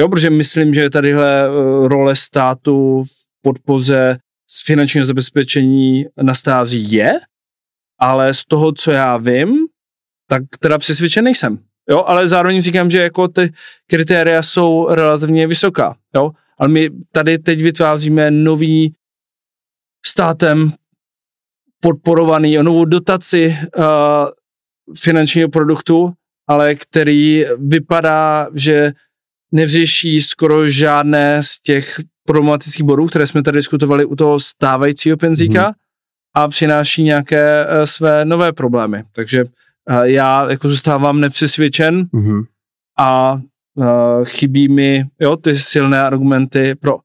jo, 0.00 0.08
protože 0.08 0.30
myslím, 0.30 0.74
že 0.74 0.90
tadyhle 0.90 1.42
e, 1.42 1.48
role 1.88 2.16
státu 2.16 3.02
v 3.02 3.26
podpoře 3.42 4.18
z 4.50 4.64
finančního 4.64 5.06
zabezpečení 5.06 6.04
na 6.22 6.34
stáří 6.34 6.92
je, 6.92 7.12
ale 8.00 8.34
z 8.34 8.44
toho, 8.44 8.72
co 8.72 8.90
já 8.90 9.16
vím, 9.16 9.54
tak 10.28 10.42
teda 10.58 10.78
přesvědčen 10.78 11.24
nejsem. 11.24 11.58
Jo, 11.90 12.04
ale 12.06 12.28
zároveň 12.28 12.62
říkám, 12.62 12.90
že 12.90 13.02
jako 13.02 13.28
ty 13.28 13.52
kritéria 13.86 14.42
jsou 14.42 14.88
relativně 14.88 15.46
vysoká. 15.46 15.96
Jo, 16.14 16.30
ale 16.58 16.68
my 16.68 16.90
tady 17.12 17.38
teď 17.38 17.62
vytváříme 17.62 18.30
nový 18.30 18.94
státem 20.06 20.72
podporovaný 21.80 22.56
novou 22.56 22.84
dotaci 22.84 23.56
uh, 23.76 23.84
finančního 24.96 25.48
produktu, 25.48 26.12
ale 26.48 26.74
který 26.74 27.44
vypadá, 27.58 28.48
že 28.54 28.92
nevřeší 29.52 30.20
skoro 30.20 30.70
žádné 30.70 31.42
z 31.42 31.60
těch 31.60 32.00
problematických 32.26 32.86
bodů, 32.86 33.06
které 33.06 33.26
jsme 33.26 33.42
tady 33.42 33.58
diskutovali 33.58 34.04
u 34.04 34.16
toho 34.16 34.40
stávajícího 34.40 35.16
penzíka 35.16 35.70
mm-hmm. 35.70 35.74
a 36.34 36.48
přináší 36.48 37.02
nějaké 37.02 37.66
uh, 37.66 37.84
své 37.84 38.24
nové 38.24 38.52
problémy. 38.52 39.04
Takže 39.12 39.44
uh, 39.44 40.02
já 40.02 40.50
jako 40.50 40.70
zůstávám 40.70 41.20
nepřesvědčen 41.20 42.02
mm-hmm. 42.02 42.44
a 42.98 43.40
uh, 43.74 44.24
chybí 44.24 44.68
mi 44.68 45.04
jo, 45.20 45.36
ty 45.36 45.58
silné 45.58 46.02
argumenty 46.02 46.74
pro. 46.74 46.98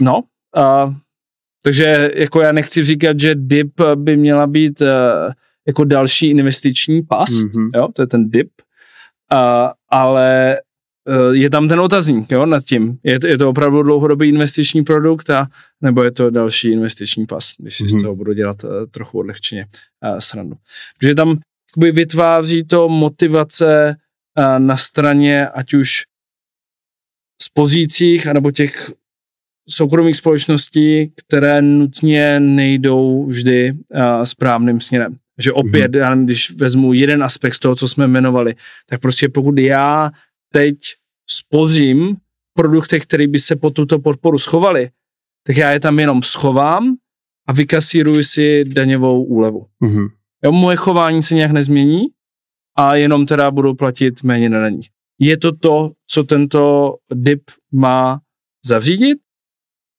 No, 0.00 0.22
uh, 0.56 0.94
takže 1.62 2.10
jako 2.14 2.40
já 2.40 2.52
nechci 2.52 2.84
říkat, 2.84 3.20
že 3.20 3.34
DIP 3.34 3.80
by 3.94 4.16
měla 4.16 4.46
být 4.46 4.80
uh, 4.80 4.88
jako 5.66 5.84
další 5.84 6.30
investiční 6.30 7.02
past, 7.02 7.32
mm-hmm. 7.32 7.70
jo, 7.74 7.88
to 7.92 8.02
je 8.02 8.06
ten 8.06 8.30
DIP, 8.30 8.50
uh, 9.32 9.38
ale 9.88 10.58
je 11.32 11.50
tam 11.50 11.68
ten 11.68 11.80
otazník, 11.80 12.32
jo, 12.32 12.46
nad 12.46 12.64
tím. 12.64 12.98
Je 13.04 13.20
to, 13.20 13.26
je 13.26 13.38
to 13.38 13.48
opravdu 13.48 13.82
dlouhodobý 13.82 14.28
investiční 14.28 14.84
produkt 14.84 15.30
a 15.30 15.46
nebo 15.80 16.02
je 16.02 16.10
to 16.10 16.30
další 16.30 16.70
investiční 16.70 17.26
pas, 17.26 17.54
když 17.58 17.76
si 17.76 17.84
mm-hmm. 17.84 17.88
z 17.88 17.94
mhm. 17.94 18.02
toho 18.02 18.16
budu 18.16 18.32
dělat 18.32 18.64
uh, 18.64 18.70
trochu 18.90 19.18
odlehčeně 19.18 19.66
uh, 20.12 20.18
srandu. 20.18 20.56
Protože 20.98 21.14
tam 21.14 21.38
vytváří 21.76 22.64
to 22.64 22.88
motivace 22.88 23.96
na 24.58 24.76
straně 24.76 25.48
ať 25.48 25.74
už 25.74 26.02
spořících, 27.42 28.26
anebo 28.26 28.50
těch 28.50 28.90
soukromých 29.68 30.16
společností, 30.16 31.12
které 31.16 31.62
nutně 31.62 32.40
nejdou 32.40 33.26
vždy 33.26 33.72
správným 34.24 34.80
směrem. 34.80 35.16
Že 35.38 35.52
opět, 35.52 35.90
mm-hmm. 35.92 35.98
já 35.98 36.10
nevím, 36.10 36.26
když 36.26 36.50
vezmu 36.50 36.92
jeden 36.92 37.22
aspekt 37.22 37.54
z 37.54 37.58
toho, 37.58 37.76
co 37.76 37.88
jsme 37.88 38.04
jmenovali, 38.04 38.54
tak 38.86 39.00
prostě 39.00 39.28
pokud 39.28 39.58
já 39.58 40.10
teď 40.52 40.78
spořím 41.26 42.16
produkty, 42.54 43.00
které 43.00 43.26
by 43.26 43.38
se 43.38 43.56
po 43.56 43.70
tuto 43.70 43.98
podporu 43.98 44.38
schovaly, 44.38 44.90
tak 45.46 45.56
já 45.56 45.70
je 45.70 45.80
tam 45.80 45.98
jenom 45.98 46.22
schovám 46.22 46.96
a 47.48 47.52
vykasíruji 47.52 48.24
si 48.24 48.64
daňovou 48.64 49.24
úlevu. 49.24 49.66
Mm-hmm. 49.82 50.08
Jo, 50.44 50.52
moje 50.52 50.76
chování 50.76 51.22
se 51.22 51.34
nějak 51.34 51.50
nezmění, 51.50 52.06
a 52.78 52.94
jenom 52.94 53.26
teda 53.26 53.50
budou 53.50 53.74
platit 53.74 54.22
méně 54.22 54.48
na 54.48 54.60
daních. 54.60 54.88
Je 55.18 55.36
to 55.36 55.52
to, 55.52 55.90
co 56.06 56.24
tento 56.24 56.94
DIP 57.14 57.42
má 57.72 58.20
zařídit? 58.66 59.18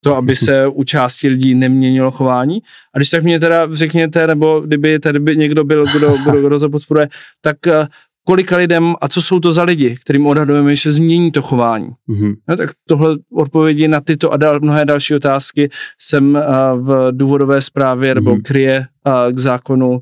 To, 0.04 0.16
aby 0.16 0.36
se 0.46 0.68
u 0.68 0.84
části 0.84 1.28
lidí 1.28 1.56
neměnilo 1.56 2.12
chování. 2.12 2.60
A 2.94 2.98
když 2.98 3.10
tak 3.10 3.24
mě 3.24 3.40
teda 3.40 3.74
řekněte, 3.74 4.28
nebo 4.28 4.60
kdyby 4.60 5.00
tady 5.00 5.20
by 5.20 5.38
někdo 5.38 5.64
byl, 5.64 5.86
kdo, 5.86 6.18
kdo, 6.18 6.48
kdo 6.48 6.60
to 6.60 6.70
podporuje, 6.70 7.10
tak 7.42 7.68
eh, 7.68 7.88
kolika 8.30 8.58
lidem 8.58 8.96
a 9.02 9.08
co 9.08 9.22
jsou 9.22 9.40
to 9.40 9.52
za 9.52 9.64
lidi, 9.64 9.96
kterým 9.96 10.28
odhadujeme, 10.28 10.76
že 10.76 10.82
se 10.82 10.92
změní 10.92 11.32
to 11.32 11.42
chování. 11.42 11.90
Mm-hmm. 12.10 12.36
No, 12.50 12.58
tak 12.58 12.70
tohle 12.88 13.18
odpovědi 13.34 13.88
na 13.88 14.02
tyto 14.02 14.32
a 14.34 14.38
dal, 14.38 14.60
mnohé 14.60 14.86
další 14.86 15.16
otázky 15.16 15.70
jsem 16.02 16.36
uh, 16.36 16.42
v 16.88 17.12
důvodové 17.12 17.62
zprávě 17.62 18.12
mm-hmm. 18.12 18.16
nebo 18.16 18.38
kryje 18.44 18.88
uh, 19.08 19.34
k 19.34 19.40
zákonu 19.40 20.00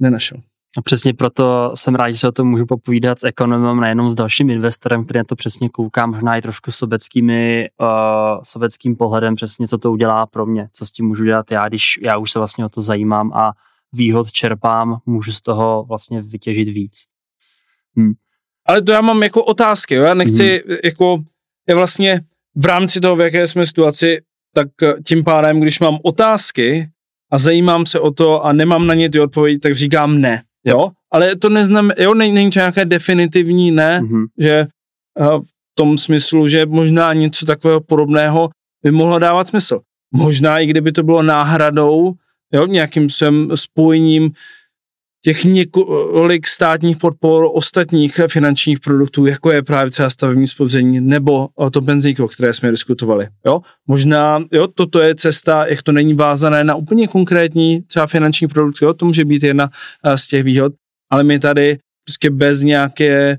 nenašel. 0.00 0.38
A 0.78 0.82
přesně 0.82 1.14
proto 1.14 1.72
jsem 1.74 1.94
rád, 1.94 2.10
že 2.10 2.18
se 2.18 2.28
o 2.28 2.32
tom 2.32 2.48
můžu 2.48 2.66
popovídat 2.66 3.18
s 3.18 3.24
ekonomem, 3.24 3.80
nejenom 3.80 4.10
s 4.10 4.14
dalším 4.14 4.50
investorem, 4.50 5.04
který 5.04 5.18
na 5.18 5.24
to 5.24 5.36
přesně 5.36 5.68
kouká, 5.68 6.06
možná 6.06 6.36
i 6.36 6.42
trošku 6.42 6.70
sobeckými, 6.72 7.68
uh, 7.80 8.42
sobeckým 8.42 8.96
pohledem, 8.96 9.34
přesně 9.34 9.68
co 9.68 9.78
to 9.78 9.92
udělá 9.92 10.26
pro 10.26 10.46
mě, 10.46 10.68
co 10.72 10.86
s 10.86 10.90
tím 10.90 11.06
můžu 11.06 11.24
dělat 11.24 11.50
já, 11.50 11.68
když 11.68 11.98
já 12.02 12.16
už 12.16 12.30
se 12.30 12.38
vlastně 12.38 12.64
o 12.64 12.68
to 12.68 12.82
zajímám 12.82 13.32
a 13.32 13.52
výhod 13.92 14.32
čerpám, 14.32 14.98
můžu 15.06 15.32
z 15.32 15.40
toho 15.40 15.84
vlastně 15.88 16.22
vytěžit 16.22 16.68
víc. 16.68 17.04
Hmm. 17.96 18.12
Ale 18.66 18.82
to 18.82 18.92
já 18.92 19.00
mám 19.00 19.22
jako 19.22 19.44
otázky, 19.44 19.94
jo? 19.94 20.02
já 20.02 20.14
nechci 20.14 20.62
hmm. 20.66 20.76
jako, 20.84 21.18
je 21.68 21.74
vlastně 21.74 22.20
v 22.56 22.66
rámci 22.66 23.00
toho, 23.00 23.16
v 23.16 23.20
jaké 23.20 23.46
jsme 23.46 23.66
situaci, 23.66 24.20
tak 24.54 24.68
tím 25.06 25.24
pádem, 25.24 25.60
když 25.60 25.80
mám 25.80 25.98
otázky 26.02 26.88
a 27.32 27.38
zajímám 27.38 27.86
se 27.86 28.00
o 28.00 28.10
to 28.10 28.44
a 28.44 28.52
nemám 28.52 28.86
na 28.86 28.94
ně 28.94 29.10
ty 29.10 29.20
odpovědi, 29.20 29.58
tak 29.58 29.74
říkám 29.74 30.20
ne 30.20 30.42
jo, 30.64 30.90
ale 31.12 31.36
to 31.36 31.48
neznamená, 31.48 31.94
jo, 31.98 32.14
není, 32.14 32.32
není 32.32 32.50
to 32.50 32.58
nějaké 32.58 32.84
definitivní 32.84 33.72
ne, 33.72 34.00
mm-hmm. 34.00 34.26
že 34.38 34.66
uh, 35.20 35.40
v 35.40 35.74
tom 35.74 35.98
smyslu, 35.98 36.48
že 36.48 36.66
možná 36.66 37.12
něco 37.12 37.46
takového 37.46 37.80
podobného 37.80 38.50
by 38.84 38.90
mohlo 38.90 39.18
dávat 39.18 39.48
smysl. 39.48 39.80
Možná 40.14 40.58
i 40.58 40.66
kdyby 40.66 40.92
to 40.92 41.02
bylo 41.02 41.22
náhradou, 41.22 42.12
jo, 42.52 42.66
nějakým 42.66 43.10
svým 43.10 43.50
spojením 43.54 44.30
těch 45.22 45.44
několik 45.44 46.46
státních 46.46 46.96
podpor 46.96 47.50
ostatních 47.52 48.20
finančních 48.28 48.80
produktů, 48.80 49.26
jako 49.26 49.52
je 49.52 49.62
právě 49.62 49.90
třeba 49.90 50.10
stavební 50.10 50.46
spoření 50.46 51.00
nebo 51.00 51.48
to 51.72 51.80
benzínko, 51.80 52.28
které 52.28 52.54
jsme 52.54 52.70
diskutovali. 52.70 53.28
Jo? 53.46 53.60
Možná 53.86 54.44
jo, 54.52 54.68
toto 54.68 55.00
je 55.00 55.14
cesta, 55.14 55.66
jak 55.66 55.82
to 55.82 55.92
není 55.92 56.14
vázané 56.14 56.64
na 56.64 56.74
úplně 56.74 57.08
konkrétní 57.08 57.82
třeba 57.82 58.06
finanční 58.06 58.48
produkt, 58.48 58.82
jo? 58.82 58.94
to 58.94 59.06
může 59.06 59.24
být 59.24 59.42
jedna 59.42 59.70
eh, 60.04 60.18
z 60.18 60.28
těch 60.28 60.44
výhod, 60.44 60.72
ale 61.10 61.24
my 61.24 61.38
tady 61.38 61.78
prostě 62.06 62.30
bez 62.30 62.62
nějaké 62.62 63.38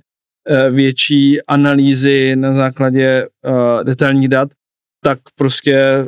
eh, 0.50 0.70
větší 0.70 1.42
analýzy 1.42 2.36
na 2.36 2.54
základě 2.54 3.28
uh, 3.46 3.84
detailních 3.84 4.28
dat, 4.28 4.50
tak 5.04 5.20
prostě 5.36 6.08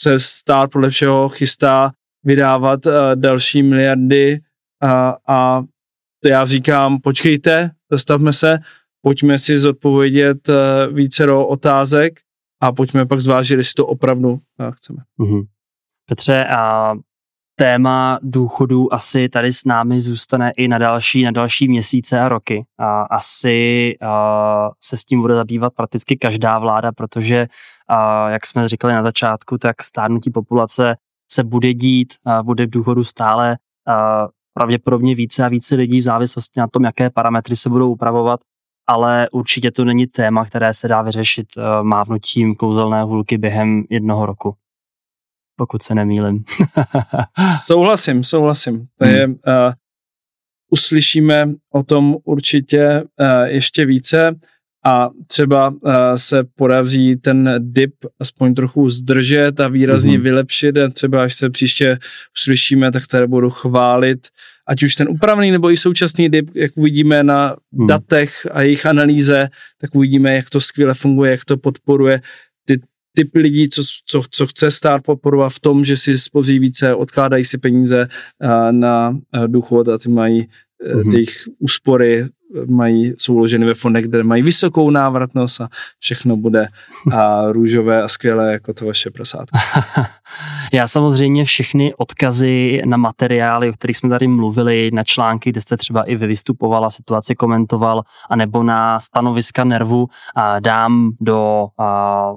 se 0.00 0.18
stát 0.18 0.70
podle 0.70 0.90
všeho 0.90 1.28
chystá 1.28 1.92
vydávat 2.24 2.80
další 3.14 3.62
miliardy 3.62 4.40
a, 4.82 5.16
a 5.28 5.62
já 6.24 6.44
říkám, 6.44 7.00
počkejte, 7.00 7.70
zastavme 7.90 8.32
se, 8.32 8.58
pojďme 9.00 9.38
si 9.38 9.58
zodpovědět 9.58 10.48
uh, 10.48 10.54
vícero 10.94 11.46
otázek 11.46 12.20
a 12.62 12.72
pojďme 12.72 13.06
pak 13.06 13.20
zvážit, 13.20 13.56
jestli 13.56 13.74
to 13.76 13.86
opravdu 13.86 14.30
uh, 14.30 14.38
chceme. 14.70 14.98
Mm-hmm. 15.20 15.46
Petře, 16.08 16.46
a 16.46 16.94
téma 17.54 18.18
důchodů 18.22 18.94
asi 18.94 19.28
tady 19.28 19.52
s 19.52 19.64
námi 19.64 20.00
zůstane 20.00 20.52
i 20.56 20.68
na 20.68 20.78
další, 20.78 21.22
na 21.22 21.30
další 21.30 21.68
měsíce 21.68 22.20
a 22.20 22.28
roky. 22.28 22.64
A 22.78 23.02
asi 23.02 23.94
a, 24.00 24.70
se 24.84 24.96
s 24.96 25.04
tím 25.04 25.20
bude 25.20 25.34
zabývat 25.34 25.74
prakticky 25.74 26.16
každá 26.16 26.58
vláda, 26.58 26.92
protože, 26.92 27.46
a, 27.88 28.30
jak 28.30 28.46
jsme 28.46 28.68
říkali 28.68 28.94
na 28.94 29.02
začátku, 29.02 29.58
tak 29.58 29.82
stárnutí 29.82 30.30
populace 30.30 30.96
se 31.30 31.44
bude 31.44 31.74
dít, 31.74 32.14
a 32.26 32.42
bude 32.42 32.66
v 32.66 32.70
důchodu 32.70 33.04
stále 33.04 33.56
pravděpodobně 34.54 35.14
více 35.14 35.44
a 35.44 35.48
více 35.48 35.74
lidí 35.74 36.00
v 36.00 36.02
závislosti 36.02 36.60
na 36.60 36.66
tom, 36.66 36.84
jaké 36.84 37.10
parametry 37.10 37.56
se 37.56 37.68
budou 37.68 37.92
upravovat, 37.92 38.40
ale 38.86 39.28
určitě 39.32 39.70
to 39.70 39.84
není 39.84 40.06
téma, 40.06 40.44
které 40.44 40.74
se 40.74 40.88
dá 40.88 41.02
vyřešit 41.02 41.46
uh, 41.56 41.64
mávnutím 41.82 42.54
kouzelné 42.54 43.02
hůlky 43.02 43.38
během 43.38 43.84
jednoho 43.90 44.26
roku. 44.26 44.56
Pokud 45.56 45.82
se 45.82 45.94
nemýlim. 45.94 46.44
souhlasím, 47.64 48.24
souhlasím. 48.24 48.86
To 48.98 49.04
je, 49.04 49.26
uh, 49.26 49.34
uslyšíme 50.70 51.48
o 51.72 51.82
tom 51.82 52.16
určitě 52.24 53.02
uh, 53.02 53.42
ještě 53.42 53.86
více 53.86 54.40
a 54.84 55.10
třeba 55.26 55.68
uh, 55.68 55.92
se 56.16 56.44
podaří 56.44 57.16
ten 57.16 57.54
dip 57.58 57.94
aspoň 58.20 58.54
trochu 58.54 58.88
zdržet 58.88 59.60
a 59.60 59.68
výrazně 59.68 60.18
mm-hmm. 60.18 60.22
vylepšit 60.22 60.78
a 60.78 60.88
třeba 60.88 61.22
až 61.22 61.34
se 61.34 61.50
příště 61.50 61.98
uslyšíme, 62.36 62.92
tak 62.92 63.06
tady 63.06 63.26
budu 63.26 63.50
chválit 63.50 64.28
ať 64.66 64.82
už 64.82 64.94
ten 64.94 65.08
upravený 65.08 65.50
nebo 65.50 65.70
i 65.70 65.76
současný 65.76 66.28
dip, 66.28 66.50
jak 66.54 66.70
uvidíme 66.76 67.22
na 67.22 67.56
mm. 67.72 67.86
datech 67.86 68.46
a 68.50 68.62
jejich 68.62 68.86
analýze, 68.86 69.48
tak 69.78 69.94
uvidíme, 69.94 70.34
jak 70.34 70.50
to 70.50 70.60
skvěle 70.60 70.94
funguje, 70.94 71.30
jak 71.30 71.44
to 71.44 71.56
podporuje 71.56 72.20
ty 72.64 72.80
typ 73.14 73.30
lidí, 73.34 73.68
co, 73.68 73.82
co, 74.06 74.22
co 74.30 74.46
chce 74.46 74.70
stát 74.70 75.02
podporovat 75.02 75.48
v 75.48 75.60
tom, 75.60 75.84
že 75.84 75.96
si 75.96 76.18
spoří 76.18 76.58
více, 76.58 76.94
odkládají 76.94 77.44
si 77.44 77.58
peníze 77.58 78.08
uh, 78.44 78.50
na 78.70 79.10
uh, 79.10 79.48
důchod 79.48 79.88
a 79.88 79.98
ty 79.98 80.08
mají 80.08 80.42
mm-hmm. 80.42 81.10
ty 81.10 81.16
jejich 81.16 81.48
úspory 81.58 82.26
mají, 82.66 83.14
jsou 83.18 83.34
uloženy 83.34 83.66
ve 83.66 83.74
fondech, 83.74 84.04
kde 84.04 84.22
mají 84.22 84.42
vysokou 84.42 84.90
návratnost 84.90 85.60
a 85.60 85.68
všechno 85.98 86.36
bude 86.36 86.68
a 87.12 87.52
růžové 87.52 88.02
a 88.02 88.08
skvělé 88.08 88.52
jako 88.52 88.74
to 88.74 88.86
vaše 88.86 89.10
prasátko. 89.10 89.58
Já 90.74 90.88
samozřejmě 90.88 91.44
všechny 91.44 91.94
odkazy 91.94 92.82
na 92.84 92.96
materiály, 92.96 93.70
o 93.70 93.72
kterých 93.72 93.96
jsme 93.96 94.08
tady 94.08 94.26
mluvili, 94.26 94.90
na 94.92 95.04
články, 95.04 95.50
kde 95.50 95.60
jste 95.60 95.76
třeba 95.76 96.02
i 96.02 96.16
vy 96.16 96.26
vystupovala, 96.26 96.90
situaci 96.90 97.34
komentoval, 97.34 98.02
anebo 98.30 98.62
na 98.62 99.00
stanoviska 99.00 99.64
Nervu 99.64 100.08
dám 100.60 101.10
do 101.20 101.66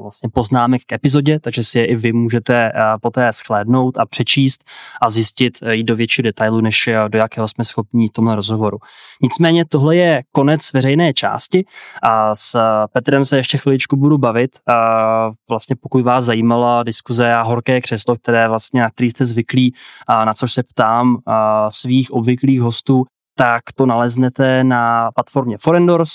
vlastně 0.01 0.29
poznámek 0.33 0.81
k 0.85 0.91
epizodě, 0.91 1.39
takže 1.39 1.63
si 1.63 1.79
je 1.79 1.85
i 1.85 1.95
vy 1.95 2.13
můžete 2.13 2.71
poté 3.01 3.31
shlédnout 3.31 3.97
a 3.97 4.05
přečíst 4.05 4.63
a 5.01 5.09
zjistit, 5.09 5.57
jít 5.71 5.83
do 5.83 5.95
větší 5.95 6.21
detailu, 6.21 6.61
než 6.61 6.89
do 7.07 7.17
jakého 7.17 7.47
jsme 7.47 7.63
schopni 7.65 8.07
v 8.07 8.11
tomhle 8.11 8.35
rozhovoru. 8.35 8.77
Nicméně 9.21 9.65
tohle 9.65 9.95
je 9.95 10.23
konec 10.31 10.73
veřejné 10.73 11.13
části 11.13 11.65
a 12.03 12.35
s 12.35 12.59
Petrem 12.93 13.25
se 13.25 13.37
ještě 13.37 13.57
chviličku 13.57 13.95
budu 13.95 14.17
bavit. 14.17 14.51
A 14.67 15.31
vlastně 15.49 15.75
pokud 15.75 16.01
vás 16.03 16.25
zajímala 16.25 16.83
diskuze 16.83 17.33
a 17.33 17.41
horké 17.41 17.81
křeslo, 17.81 18.15
které 18.25 18.47
vlastně, 18.47 18.81
na 18.81 18.89
který 18.89 19.09
jste 19.09 19.25
zvyklí, 19.25 19.73
a 20.07 20.25
na 20.25 20.33
což 20.33 20.53
se 20.53 20.63
ptám 20.63 21.17
a 21.25 21.71
svých 21.71 22.11
obvyklých 22.11 22.61
hostů, 22.61 23.03
tak 23.37 23.61
to 23.75 23.85
naleznete 23.85 24.63
na 24.63 25.11
platformě 25.15 25.57
Forendors. 25.57 26.09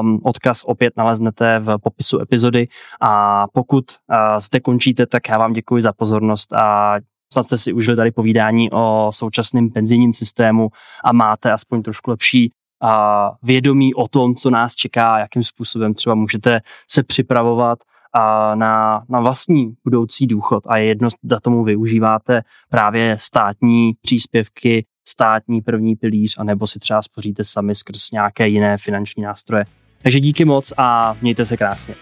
Um, 0.00 0.20
odkaz 0.24 0.64
opět 0.64 0.96
naleznete 0.96 1.58
v 1.58 1.78
popisu 1.78 2.20
epizody 2.20 2.68
a 3.00 3.44
pokud 3.52 3.84
uh, 3.90 4.40
zde 4.40 4.60
končíte, 4.60 5.06
tak 5.06 5.28
já 5.28 5.38
vám 5.38 5.52
děkuji 5.52 5.82
za 5.82 5.92
pozornost 5.92 6.52
a 6.52 6.96
snad 7.32 7.42
jste 7.42 7.58
si 7.58 7.72
užili 7.72 7.96
tady 7.96 8.10
povídání 8.10 8.70
o 8.72 9.10
současném 9.12 9.70
penzijním 9.70 10.14
systému 10.14 10.68
a 11.04 11.12
máte 11.12 11.52
aspoň 11.52 11.82
trošku 11.82 12.10
lepší 12.10 12.50
a 12.82 13.30
vědomí 13.42 13.94
o 13.94 14.08
tom, 14.08 14.34
co 14.34 14.50
nás 14.50 14.74
čeká, 14.74 15.18
jakým 15.18 15.42
způsobem 15.42 15.94
třeba 15.94 16.14
můžete 16.14 16.60
se 16.90 17.02
připravovat 17.02 17.78
a 18.12 18.54
na, 18.54 19.02
na 19.08 19.20
vlastní 19.20 19.74
budoucí 19.84 20.26
důchod 20.26 20.64
a 20.66 20.78
je 20.78 20.84
jedno, 20.84 21.08
zda 21.24 21.40
tomu 21.40 21.64
využíváte 21.64 22.42
právě 22.70 23.16
státní 23.20 23.92
příspěvky, 24.02 24.86
státní 25.08 25.62
první 25.62 25.96
pilíř, 25.96 26.34
anebo 26.38 26.66
si 26.66 26.78
třeba 26.78 27.02
spoříte 27.02 27.44
sami 27.44 27.74
skrz 27.74 28.10
nějaké 28.10 28.48
jiné 28.48 28.78
finanční 28.78 29.22
nástroje. 29.22 29.64
Takže 30.02 30.20
díky 30.20 30.44
moc 30.44 30.72
a 30.76 31.16
mějte 31.22 31.46
se 31.46 31.56
krásně. 31.56 31.94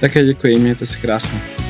Také 0.00 0.24
děkuji, 0.24 0.58
mějte 0.58 0.86
se 0.86 0.98
krásně. 0.98 1.61